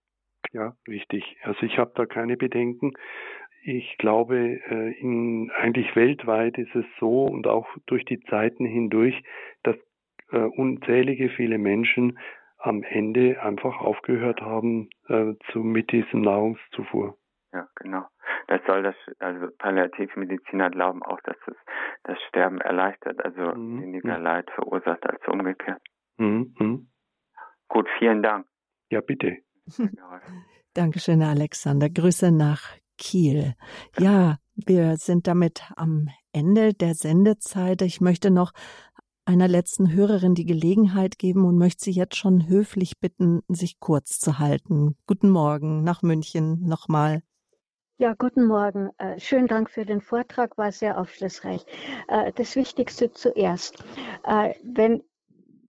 Ja, 0.53 0.75
richtig. 0.87 1.37
Also 1.43 1.63
ich 1.63 1.79
habe 1.79 1.93
da 1.95 2.07
keine 2.07 2.37
Bedenken. 2.37 2.93
Ich 3.65 3.97
glaube, 3.99 4.37
äh, 4.37 4.93
in, 5.01 5.51
eigentlich 5.57 5.95
weltweit 5.95 6.59
ist 6.59 6.75
es 6.75 6.85
so 6.99 7.25
und 7.25 7.47
auch 7.47 7.69
durch 7.87 8.05
die 8.05 8.21
Zeiten 8.25 8.67
hindurch, 8.67 9.23
dass 9.63 9.77
äh, 10.33 10.39
unzählige 10.39 11.29
viele 11.31 11.59
Menschen 11.59 12.19
am 12.59 12.83
Ende 12.83 13.43
einfach 13.43 13.81
aufgehört 13.81 14.41
haben 14.41 14.89
äh, 15.09 15.35
zu, 15.51 15.61
mit 15.61 15.91
diesem 15.93 16.23
Nahrungszufuhr. 16.23 17.17
Ja, 17.53 17.69
genau. 17.77 18.05
Das 18.47 18.61
soll 18.67 18.83
das, 18.83 18.95
also 19.19 19.49
Palliativmediziner 19.59 20.71
glauben 20.71 21.03
auch, 21.03 21.21
dass 21.23 21.37
es 21.47 21.57
das 22.05 22.19
Sterben 22.29 22.61
erleichtert, 22.61 23.23
also 23.25 23.55
mhm. 23.55 23.83
weniger. 23.83 24.19
Leid 24.19 24.51
verursacht 24.55 25.05
als 25.09 25.21
umgekehrt. 25.27 25.83
Mhm. 26.19 26.55
mhm. 26.59 26.89
Gut, 27.69 27.89
vielen 27.99 28.23
Dank. 28.23 28.47
Ja, 28.91 29.01
bitte. 29.01 29.39
Dankeschön, 30.75 31.23
Alexander. 31.23 31.89
Grüße 31.89 32.31
nach 32.31 32.77
Kiel. 32.99 33.55
Ja, 33.99 34.37
wir 34.55 34.97
sind 34.97 35.27
damit 35.27 35.63
am 35.77 36.09
Ende 36.33 36.75
der 36.75 36.95
Sendezeit. 36.95 37.83
Ich 37.83 38.01
möchte 38.01 38.31
noch 38.31 38.53
einer 39.25 39.49
letzten 39.49 39.93
Hörerin 39.93 40.35
die 40.35 40.45
Gelegenheit 40.45 41.19
geben 41.19 41.45
und 41.45 41.57
möchte 41.57 41.85
sie 41.85 41.93
jetzt 41.93 42.17
schon 42.17 42.49
höflich 42.49 42.99
bitten, 42.99 43.43
sich 43.49 43.79
kurz 43.81 44.19
zu 44.19 44.39
halten. 44.39 44.97
Guten 45.07 45.31
Morgen 45.31 45.85
nach 45.85 46.03
München 46.03 46.67
nochmal. 46.67 47.23
Ja, 47.99 48.15
guten 48.15 48.47
Morgen. 48.47 48.91
Äh, 48.99 49.21
schönen 49.21 49.47
Dank 49.47 49.71
für 49.71 49.85
den 49.85 50.01
Vortrag, 50.01 50.59
war 50.59 50.73
sehr 50.73 50.99
aufschlussreich. 50.99 51.65
Äh, 52.09 52.33
das 52.35 52.57
Wichtigste 52.57 53.13
zuerst. 53.13 53.85
Äh, 54.25 54.55
wenn 54.65 55.03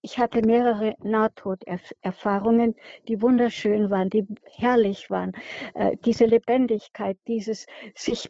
ich 0.06 0.20
hatte 0.20 0.42
mehrere 0.42 0.96
Nahtoderfahrungen, 1.02 2.76
die 3.08 3.22
wunderschön 3.22 3.90
waren, 3.90 4.10
die 4.10 4.28
herrlich 4.52 5.10
waren. 5.10 5.32
Äh, 5.76 5.96
diese 6.04 6.26
Lebendigkeit, 6.26 7.18
dieses 7.26 7.68
sich 7.96 8.30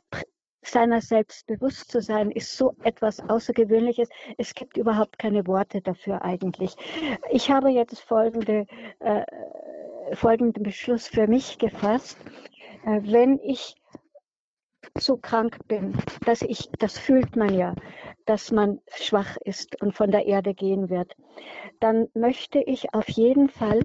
seiner 0.68 1.02
selbst 1.02 1.48
bewusst 1.48 1.92
zu 1.92 2.02
sein, 2.02 2.32
ist 2.32 2.58
so 2.58 2.76
etwas 2.84 3.20
Außergewöhnliches. 3.30 4.10
Es 4.38 4.54
gibt 4.54 4.78
überhaupt 4.78 5.20
keine 5.20 5.46
Worte 5.48 5.82
dafür 5.82 6.24
eigentlich. 6.24 6.76
Ich 7.32 7.50
habe 7.52 7.70
jetzt 7.70 8.00
folgende, 8.00 8.66
äh, 9.00 9.24
folgenden 10.14 10.64
Beschluss 10.64 11.08
für 11.08 11.28
mich 11.28 11.58
gefasst. 11.58 12.18
Äh, 12.86 13.02
wenn 13.04 13.40
ich 13.44 13.76
so 15.00 15.18
krank 15.18 15.58
bin, 15.68 15.98
dass 16.26 16.44
ich, 16.44 16.70
das 16.78 17.00
fühlt 17.00 17.36
man 17.36 17.54
ja, 17.54 17.74
dass 18.26 18.52
man 18.52 18.80
schwach 18.96 19.38
ist 19.38 19.82
und 19.82 19.94
von 19.96 20.12
der 20.12 20.28
Erde 20.28 20.54
gehen 20.54 20.90
wird, 20.90 21.16
dann 21.80 22.08
möchte 22.14 22.60
ich 22.60 22.94
auf 22.94 23.10
jeden 23.10 23.50
Fall 23.50 23.82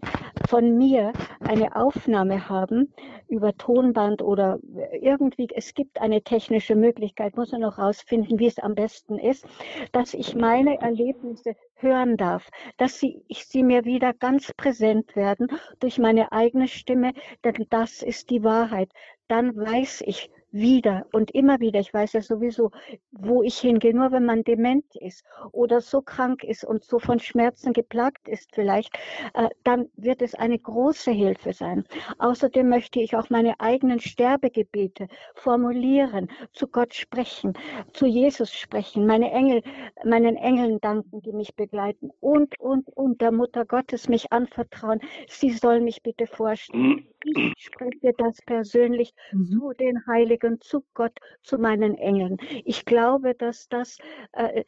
von 0.49 0.77
mir 0.77 1.15
eine 1.41 1.77
Aufnahme 1.77 2.51
haben 2.51 2.93
über 3.27 3.57
Tonband 3.57 4.21
oder 4.21 4.59
irgendwie, 5.01 5.49
es 5.55 5.73
gibt 5.73 5.99
eine 5.99 6.23
technische 6.23 6.77
Möglichkeit, 6.77 7.37
muss 7.37 7.53
man 7.53 7.63
noch 7.63 7.79
rausfinden, 7.79 8.39
wie 8.39 8.47
es 8.47 8.59
am 8.59 8.75
besten 8.75 9.19
ist, 9.19 9.47
dass 9.93 10.13
ich 10.13 10.35
meine 10.35 10.79
Erlebnisse 10.81 11.57
hören 11.77 12.19
darf, 12.19 12.51
dass 12.77 12.99
sie, 12.99 13.23
ich 13.29 13.47
sie 13.47 13.63
mir 13.63 13.87
wieder 13.87 14.13
ganz 14.13 14.53
präsent 14.53 15.17
werden 15.17 15.49
durch 15.81 15.99
meine 15.99 16.33
eigene 16.33 16.69
Stimme, 16.69 17.13
denn 17.45 17.67
das 17.71 18.03
ist 18.03 18.29
die 18.29 18.45
Wahrheit. 18.45 18.91
Dann 19.29 19.57
weiß 19.57 20.03
ich, 20.07 20.31
wieder 20.51 21.07
und 21.13 21.31
immer 21.33 21.61
wieder. 21.61 21.81
Ich 21.81 21.93
weiß 21.93 22.15
ja 22.15 22.23
sowieso, 22.23 22.71
wo 23.13 23.43
ich 23.43 23.59
hingehe. 23.59 23.95
Nur 23.95 24.13
wenn 24.13 24.25
man 24.25 24.45
dement 24.45 24.85
ist 24.97 25.25
oder 25.53 25.81
so 25.81 26.01
krank 26.01 26.45
ist 26.45 26.65
und 26.65 26.85
so 26.85 26.99
von 26.99 27.19
Schmerzen 27.21 27.73
geplagt 27.73 28.29
ist 28.29 28.55
vielleicht, 28.55 28.97
äh, 29.35 29.49
dann 29.65 29.89
wird 29.97 30.23
es 30.23 30.35
eine 30.35 30.59
große 30.59 31.11
Hilfe 31.11 31.53
sein. 31.53 31.85
Außerdem 32.19 32.69
möchte 32.69 33.01
ich 33.01 33.17
auch 33.17 33.31
meine 33.31 33.59
eigenen 33.61 34.01
Sterbegebete 34.01 35.09
formulieren, 35.35 36.29
zu 36.53 36.67
Gott 36.67 36.95
sprechen, 36.95 37.55
zu 37.93 38.07
Jesus 38.07 38.53
sprechen, 38.53 39.07
meine 39.07 39.31
Engel, 39.31 39.63
meinen 40.05 40.37
Engeln 40.37 40.81
danken, 40.81 41.23
die 41.23 41.33
mich 41.33 41.55
begleiten 41.55 42.11
und, 42.21 42.59
und, 42.61 42.89
und 42.97 43.21
der 43.21 43.33
Mutter 43.33 43.65
Gottes 43.65 44.09
mich 44.09 44.33
anvertrauen. 44.33 45.01
Sie 45.29 45.51
soll 45.51 45.81
mich 45.81 46.03
bitte 46.03 46.27
vorstellen. 46.27 47.07
Ich 47.25 47.55
spreche 47.59 48.13
das 48.17 48.41
persönlich 48.43 49.15
mhm. 49.33 49.47
zu 49.47 49.73
den 49.73 50.07
Heiligen, 50.07 50.61
zu 50.61 50.85
Gott, 50.95 51.19
zu 51.43 51.59
meinen 51.59 51.97
Engeln. 51.97 52.39
Ich 52.65 52.85
glaube, 52.85 53.35
dass 53.35 53.69
das 53.69 53.99
äh, 54.33 54.65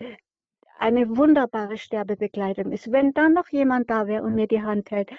eine 0.79 1.17
wunderbare 1.17 1.77
Sterbebegleitung 1.77 2.73
ist. 2.73 2.91
Wenn 2.91 3.13
dann 3.13 3.35
noch 3.35 3.49
jemand 3.49 3.91
da 3.91 4.07
wäre 4.07 4.23
und 4.25 4.35
mir 4.35 4.47
die 4.47 4.63
Hand 4.63 4.91
hält, 4.91 5.11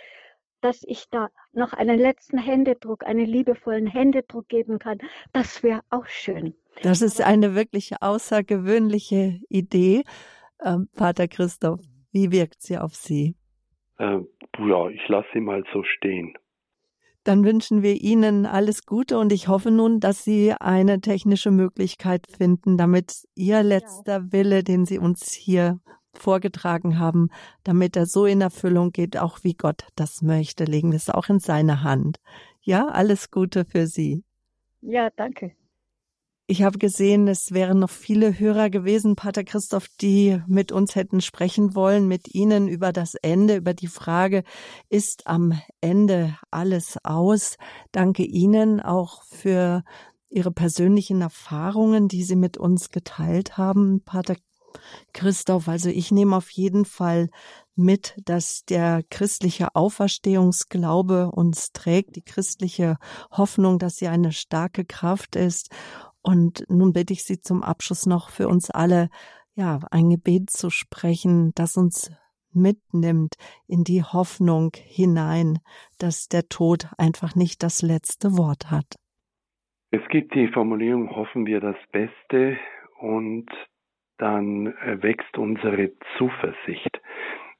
dass 0.61 0.83
ich 0.83 1.09
da 1.09 1.29
noch 1.53 1.73
einen 1.73 1.99
letzten 1.99 2.37
Händedruck, 2.37 3.05
einen 3.05 3.25
liebevollen 3.25 3.87
Händedruck 3.87 4.47
geben 4.47 4.79
kann, 4.79 4.99
das 5.33 5.63
wäre 5.63 5.81
auch 5.89 6.05
schön. 6.05 6.53
Das 6.83 7.01
ist 7.01 7.21
eine 7.21 7.55
wirklich 7.55 7.91
außergewöhnliche 8.01 9.39
Idee. 9.49 10.03
Ähm, 10.63 10.87
Pater 10.95 11.27
Christoph, 11.27 11.81
wie 12.11 12.31
wirkt 12.31 12.61
sie 12.61 12.77
auf 12.77 12.95
Sie? 12.95 13.35
Äh, 13.97 14.19
ja, 14.59 14.89
ich 14.89 15.07
lasse 15.07 15.27
sie 15.33 15.41
mal 15.41 15.63
so 15.73 15.83
stehen. 15.83 16.33
Dann 17.23 17.45
wünschen 17.45 17.83
wir 17.83 18.01
Ihnen 18.01 18.45
alles 18.47 18.85
Gute 18.85 19.19
und 19.19 19.31
ich 19.31 19.47
hoffe 19.47 19.69
nun, 19.69 19.99
dass 19.99 20.23
Sie 20.23 20.53
eine 20.53 21.01
technische 21.01 21.51
Möglichkeit 21.51 22.25
finden, 22.27 22.77
damit 22.77 23.27
Ihr 23.35 23.61
letzter 23.61 24.31
Wille, 24.31 24.63
den 24.63 24.85
Sie 24.85 24.97
uns 24.97 25.31
hier 25.31 25.79
vorgetragen 26.13 26.99
haben, 26.99 27.29
damit 27.63 27.95
er 27.95 28.05
so 28.05 28.25
in 28.25 28.41
Erfüllung 28.41 28.91
geht, 28.91 29.17
auch 29.17 29.43
wie 29.43 29.53
Gott 29.53 29.85
das 29.95 30.21
möchte. 30.21 30.65
Legen 30.65 30.91
wir 30.91 30.97
es 30.97 31.09
auch 31.09 31.29
in 31.29 31.39
seine 31.39 31.83
Hand. 31.83 32.17
Ja, 32.61 32.87
alles 32.87 33.31
Gute 33.31 33.65
für 33.65 33.87
Sie. 33.87 34.23
Ja, 34.81 35.09
danke. 35.15 35.55
Ich 36.51 36.63
habe 36.63 36.79
gesehen, 36.79 37.29
es 37.29 37.53
wären 37.53 37.79
noch 37.79 37.89
viele 37.89 38.37
Hörer 38.37 38.69
gewesen, 38.69 39.15
Pater 39.15 39.45
Christoph, 39.45 39.87
die 40.01 40.41
mit 40.47 40.73
uns 40.73 40.95
hätten 40.95 41.21
sprechen 41.21 41.75
wollen, 41.75 42.09
mit 42.09 42.35
Ihnen 42.35 42.67
über 42.67 42.91
das 42.91 43.15
Ende, 43.15 43.55
über 43.55 43.73
die 43.73 43.87
Frage, 43.87 44.43
ist 44.89 45.27
am 45.27 45.57
Ende 45.79 46.37
alles 46.51 46.97
aus? 47.05 47.55
Danke 47.93 48.23
Ihnen 48.23 48.81
auch 48.81 49.23
für 49.23 49.85
Ihre 50.29 50.51
persönlichen 50.51 51.21
Erfahrungen, 51.21 52.09
die 52.09 52.25
Sie 52.25 52.35
mit 52.35 52.57
uns 52.57 52.89
geteilt 52.89 53.57
haben, 53.57 54.01
Pater 54.03 54.35
Christoph. 55.13 55.69
Also 55.69 55.87
ich 55.87 56.11
nehme 56.11 56.35
auf 56.35 56.49
jeden 56.49 56.83
Fall 56.83 57.29
mit, 57.75 58.15
dass 58.25 58.65
der 58.65 59.03
christliche 59.09 59.73
Auferstehungsglaube 59.73 61.31
uns 61.31 61.71
trägt, 61.71 62.17
die 62.17 62.23
christliche 62.23 62.97
Hoffnung, 63.31 63.79
dass 63.79 63.95
sie 63.95 64.09
eine 64.09 64.33
starke 64.33 64.83
Kraft 64.83 65.37
ist 65.37 65.69
und 66.23 66.65
nun 66.69 66.93
bitte 66.93 67.13
ich 67.13 67.23
Sie 67.23 67.39
zum 67.39 67.63
Abschluss 67.63 68.05
noch 68.05 68.29
für 68.29 68.47
uns 68.47 68.69
alle, 68.69 69.09
ja, 69.55 69.79
ein 69.91 70.09
Gebet 70.09 70.49
zu 70.49 70.69
sprechen, 70.69 71.51
das 71.55 71.77
uns 71.77 72.11
mitnimmt 72.53 73.35
in 73.67 73.83
die 73.83 74.03
Hoffnung 74.03 74.71
hinein, 74.75 75.59
dass 75.99 76.27
der 76.27 76.47
Tod 76.49 76.87
einfach 76.97 77.35
nicht 77.35 77.63
das 77.63 77.81
letzte 77.81 78.37
Wort 78.37 78.71
hat. 78.71 78.95
Es 79.91 80.01
gibt 80.09 80.35
die 80.35 80.47
Formulierung, 80.47 81.15
hoffen 81.15 81.45
wir 81.45 81.59
das 81.59 81.75
Beste 81.91 82.57
und 82.99 83.49
dann 84.17 84.67
äh, 84.67 85.01
wächst 85.01 85.37
unsere 85.37 85.91
Zuversicht. 86.17 87.01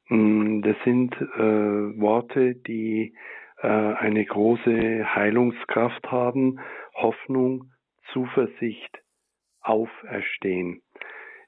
Mm, 0.07 0.61
das 0.61 0.77
sind 0.85 1.13
äh, 1.15 1.99
Worte, 1.99 2.55
die 2.55 3.13
äh, 3.61 3.67
eine 3.67 4.23
große 4.23 5.15
Heilungskraft 5.15 6.09
haben, 6.11 6.59
Hoffnung, 6.93 7.71
Zuversicht, 8.13 8.99
Auferstehen. 9.61 10.81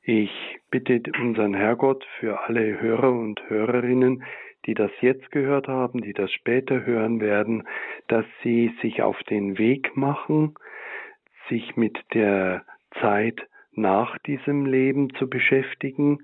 Ich 0.04 0.32
bitte 0.70 1.02
unseren 1.20 1.54
Herrgott 1.54 2.06
für 2.20 2.42
alle 2.42 2.80
Hörer 2.82 3.12
und 3.12 3.42
Hörerinnen, 3.50 4.24
die 4.66 4.74
das 4.74 4.92
jetzt 5.02 5.32
gehört 5.32 5.68
haben, 5.68 6.02
die 6.02 6.14
das 6.14 6.32
später 6.32 6.86
hören 6.86 7.22
werden, 7.22 7.68
dass 8.08 8.26
sie 8.44 8.74
sich 8.82 9.02
auf 9.02 9.22
den 9.24 9.58
Weg 9.58 9.96
machen, 9.96 10.56
sich 11.50 11.76
mit 11.76 11.98
der 12.14 12.66
Zeit 13.02 13.42
nach 13.72 14.18
diesem 14.20 14.66
Leben 14.66 15.14
zu 15.16 15.30
beschäftigen 15.30 16.20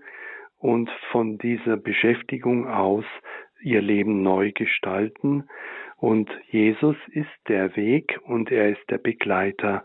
und 0.57 0.89
von 1.11 1.37
dieser 1.37 1.77
Beschäftigung 1.77 2.67
aus 2.67 3.05
ihr 3.61 3.81
Leben 3.81 4.21
neu 4.21 4.51
gestalten. 4.51 5.49
Und 5.97 6.29
Jesus 6.49 6.95
ist 7.11 7.27
der 7.47 7.75
Weg 7.75 8.19
und 8.23 8.51
er 8.51 8.69
ist 8.69 8.89
der 8.89 8.99
Begleiter 8.99 9.83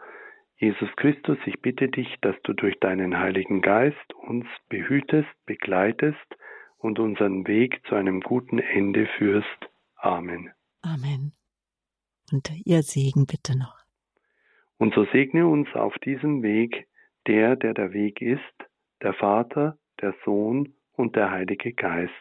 Jesus 0.59 0.89
Christus, 0.97 1.39
ich 1.47 1.61
bitte 1.61 1.89
dich, 1.89 2.09
dass 2.21 2.37
du 2.45 2.53
durch 2.53 2.79
deinen 2.81 3.19
Heiligen 3.19 3.61
Geist 3.61 4.15
uns 4.15 4.47
behütest, 4.69 5.29
begleitest 5.47 6.17
und 6.79 6.99
unseren 6.99 7.47
Weg 7.47 7.81
zu 7.89 7.95
einem 7.95 8.21
guten 8.21 8.59
Ende 8.59 9.09
führst. 9.19 9.49
Amen. 9.97 10.51
Amen. 10.83 11.33
Und 12.33 12.51
ihr 12.65 12.83
Segen 12.83 13.27
bitte 13.27 13.59
noch. 13.59 13.79
Und 14.79 14.95
so 14.95 15.05
segne 15.13 15.47
uns 15.47 15.69
auf 15.75 15.95
diesem 16.05 16.43
Weg 16.43 16.87
der, 17.27 17.57
der 17.57 17.75
der 17.75 17.93
Weg 17.93 18.21
ist, 18.21 18.41
der 19.03 19.15
Vater, 19.15 19.79
der 20.01 20.15
Sohn 20.25 20.75
und 20.93 21.17
der 21.17 21.31
Heilige 21.31 21.73
Geist. 21.73 22.13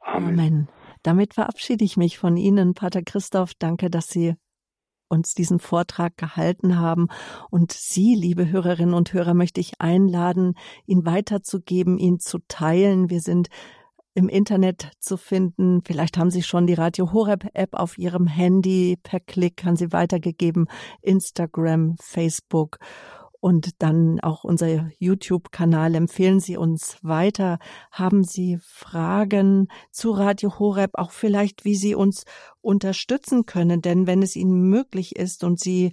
Amen. 0.00 0.38
Amen. 0.38 0.68
Damit 1.02 1.34
verabschiede 1.34 1.84
ich 1.84 1.96
mich 1.96 2.18
von 2.18 2.36
Ihnen, 2.36 2.74
Pater 2.74 3.02
Christoph. 3.02 3.54
Danke, 3.54 3.90
dass 3.90 4.08
Sie 4.08 4.34
uns 5.12 5.34
diesen 5.34 5.60
Vortrag 5.60 6.16
gehalten 6.16 6.78
haben. 6.78 7.08
Und 7.50 7.72
Sie, 7.72 8.14
liebe 8.14 8.50
Hörerinnen 8.50 8.94
und 8.94 9.12
Hörer, 9.12 9.34
möchte 9.34 9.60
ich 9.60 9.80
einladen, 9.80 10.54
ihn 10.86 11.04
weiterzugeben, 11.04 11.98
ihn 11.98 12.18
zu 12.18 12.38
teilen. 12.48 13.10
Wir 13.10 13.20
sind 13.20 13.48
im 14.14 14.28
Internet 14.28 14.90
zu 14.98 15.16
finden. 15.16 15.82
Vielleicht 15.84 16.18
haben 16.18 16.30
Sie 16.30 16.42
schon 16.42 16.66
die 16.66 16.74
Radio 16.74 17.12
Horeb 17.12 17.48
App 17.54 17.74
auf 17.74 17.98
Ihrem 17.98 18.26
Handy. 18.26 18.98
Per 19.02 19.20
Klick 19.20 19.56
kann 19.58 19.76
sie 19.76 19.92
weitergegeben. 19.92 20.66
Instagram, 21.00 21.96
Facebook 22.00 22.78
und 23.42 23.82
dann 23.82 24.20
auch 24.20 24.44
unser 24.44 24.88
YouTube-Kanal. 25.00 25.96
Empfehlen 25.96 26.38
Sie 26.38 26.56
uns 26.56 26.96
weiter. 27.02 27.58
Haben 27.90 28.22
Sie 28.22 28.60
Fragen 28.62 29.66
zu 29.90 30.12
Radio 30.12 30.60
Horeb, 30.60 30.92
auch 30.94 31.10
vielleicht, 31.10 31.64
wie 31.64 31.74
Sie 31.74 31.96
uns 31.96 32.22
unterstützen 32.60 33.44
können? 33.44 33.82
Denn 33.82 34.06
wenn 34.06 34.22
es 34.22 34.36
Ihnen 34.36 34.70
möglich 34.70 35.16
ist 35.16 35.42
und 35.42 35.58
Sie 35.58 35.90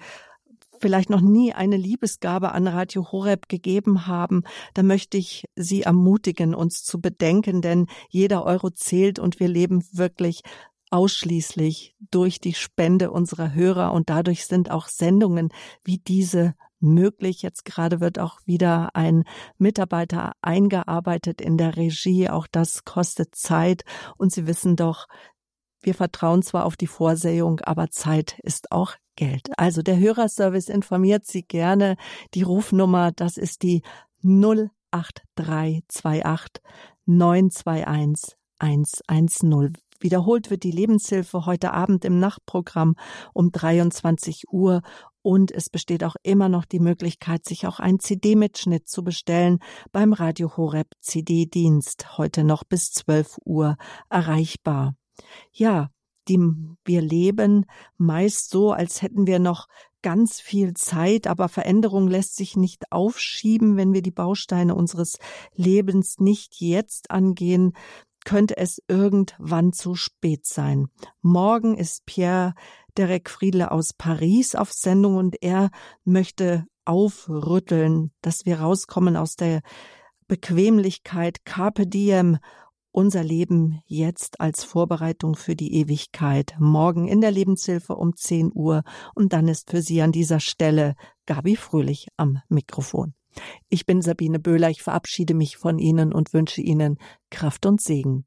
vielleicht 0.80 1.10
noch 1.10 1.22
nie 1.22 1.52
eine 1.52 1.76
Liebesgabe 1.76 2.52
an 2.52 2.68
Radio 2.68 3.12
Horeb 3.12 3.50
gegeben 3.50 4.06
haben, 4.06 4.44
dann 4.76 4.86
möchte 4.86 5.18
ich 5.18 5.46
Sie 5.56 5.82
ermutigen, 5.82 6.54
uns 6.54 6.84
zu 6.84 7.02
bedenken, 7.02 7.64
denn 7.64 7.88
jeder 8.10 8.46
Euro 8.46 8.70
zählt 8.70 9.18
und 9.18 9.40
wir 9.40 9.48
leben 9.48 9.84
wirklich 9.92 10.44
ausschließlich 10.92 11.96
durch 12.12 12.40
die 12.40 12.54
Spende 12.54 13.10
unserer 13.10 13.56
Hörer 13.56 13.92
und 13.92 14.12
dadurch 14.12 14.46
sind 14.46 14.70
auch 14.70 14.88
Sendungen 14.88 15.50
wie 15.84 15.98
diese 15.98 16.54
möglich. 16.80 17.42
Jetzt 17.42 17.66
gerade 17.66 18.00
wird 18.00 18.20
auch 18.20 18.40
wieder 18.46 18.96
ein 18.96 19.24
Mitarbeiter 19.58 20.34
eingearbeitet 20.42 21.42
in 21.42 21.58
der 21.58 21.78
Regie. 21.78 22.30
Auch 22.30 22.48
das 22.48 22.86
kostet 22.86 23.36
Zeit. 23.36 23.84
Und 24.18 24.32
Sie 24.32 24.48
wissen 24.48 24.76
doch, 24.76 25.08
wir 25.82 25.96
vertrauen 25.96 26.42
zwar 26.42 26.66
auf 26.66 26.76
die 26.76 26.88
Vorsehung, 26.88 27.62
aber 27.62 27.90
Zeit 27.90 28.38
ist 28.44 28.72
auch 28.72 28.96
Geld. 29.16 29.50
Also 29.58 29.82
der 29.82 29.98
Hörerservice 29.98 30.70
informiert 30.70 31.26
Sie 31.26 31.44
gerne. 31.44 31.96
Die 32.34 32.44
Rufnummer, 32.44 33.12
das 33.12 33.38
ist 33.38 33.64
die 33.64 33.82
08328 34.24 36.64
921 37.06 38.38
110. 38.60 39.74
Wiederholt 40.02 40.50
wird 40.50 40.64
die 40.64 40.72
Lebenshilfe 40.72 41.46
heute 41.46 41.74
Abend 41.74 42.06
im 42.06 42.20
Nachtprogramm 42.20 42.96
um 43.34 43.52
23 43.52 44.46
Uhr 44.50 44.82
und 45.22 45.52
es 45.52 45.70
besteht 45.70 46.04
auch 46.04 46.16
immer 46.24 46.50
noch 46.50 46.66
die 46.66 46.80
Möglichkeit, 46.80 47.46
sich 47.46 47.68
auch 47.68 47.80
einen 47.80 48.00
CD-Mitschnitt 48.00 48.88
zu 48.88 49.04
bestellen 49.04 49.60
beim 49.92 50.14
Radio 50.14 50.56
Horeb 50.56 50.88
CD-Dienst, 51.02 52.18
heute 52.18 52.44
noch 52.44 52.64
bis 52.64 52.92
12 52.92 53.38
Uhr 53.46 53.78
erreichbar. 54.10 54.96
Ja, 55.52 55.90
die, 56.28 56.40
wir 56.86 57.02
leben 57.02 57.66
meist 57.98 58.52
so, 58.52 58.72
als 58.72 59.02
hätten 59.02 59.28
wir 59.28 59.40
noch 59.40 59.68
ganz 60.02 60.40
viel 60.40 60.74
Zeit, 60.76 61.28
aber 61.28 61.50
Veränderung 61.50 62.08
lässt 62.08 62.36
sich 62.36 62.56
nicht 62.56 62.92
aufschieben, 62.92 63.76
wenn 63.76 63.94
wir 63.94 64.02
die 64.02 64.12
Bausteine 64.12 64.76
unseres 64.76 65.18
Lebens 65.54 66.20
nicht 66.20 66.62
jetzt 66.62 67.12
angehen, 67.12 67.74
könnte 68.26 68.58
es 68.58 68.82
irgendwann 68.88 69.74
zu 69.74 69.96
spät 69.96 70.46
sein. 70.46 70.88
Morgen 71.22 71.76
ist 71.76 72.06
Pierre 72.06 72.54
Derek 73.00 73.30
Friedle 73.30 73.72
aus 73.72 73.94
Paris 73.94 74.56
auf 74.56 74.74
Sendung 74.74 75.16
und 75.16 75.42
er 75.42 75.70
möchte 76.04 76.66
aufrütteln, 76.84 78.12
dass 78.22 78.46
wir 78.46 78.60
rauskommen 78.60 79.16
aus 79.16 79.38
der 79.38 79.62
Bequemlichkeit, 80.28 81.46
Carpe 81.46 81.88
Diem, 81.88 82.40
unser 82.92 83.24
Leben 83.24 83.82
jetzt 83.86 84.42
als 84.42 84.66
Vorbereitung 84.66 85.38
für 85.38 85.56
die 85.56 85.76
Ewigkeit. 85.76 86.58
Morgen 86.60 87.08
in 87.08 87.22
der 87.22 87.32
Lebenshilfe 87.32 87.96
um 87.96 88.18
10 88.18 88.52
Uhr 88.54 88.84
und 89.16 89.32
dann 89.32 89.48
ist 89.48 89.72
für 89.72 89.82
Sie 89.82 90.02
an 90.02 90.12
dieser 90.12 90.42
Stelle 90.42 90.96
Gabi 91.26 91.56
Fröhlich 91.56 92.10
am 92.18 92.42
Mikrofon. 92.50 93.14
Ich 93.70 93.86
bin 93.86 94.02
Sabine 94.02 94.40
Böhler, 94.40 94.72
ich 94.72 94.84
verabschiede 94.84 95.36
mich 95.36 95.56
von 95.56 95.80
Ihnen 95.80 96.12
und 96.12 96.34
wünsche 96.34 96.60
Ihnen 96.60 96.98
Kraft 97.30 97.66
und 97.66 97.82
Segen. 97.82 98.26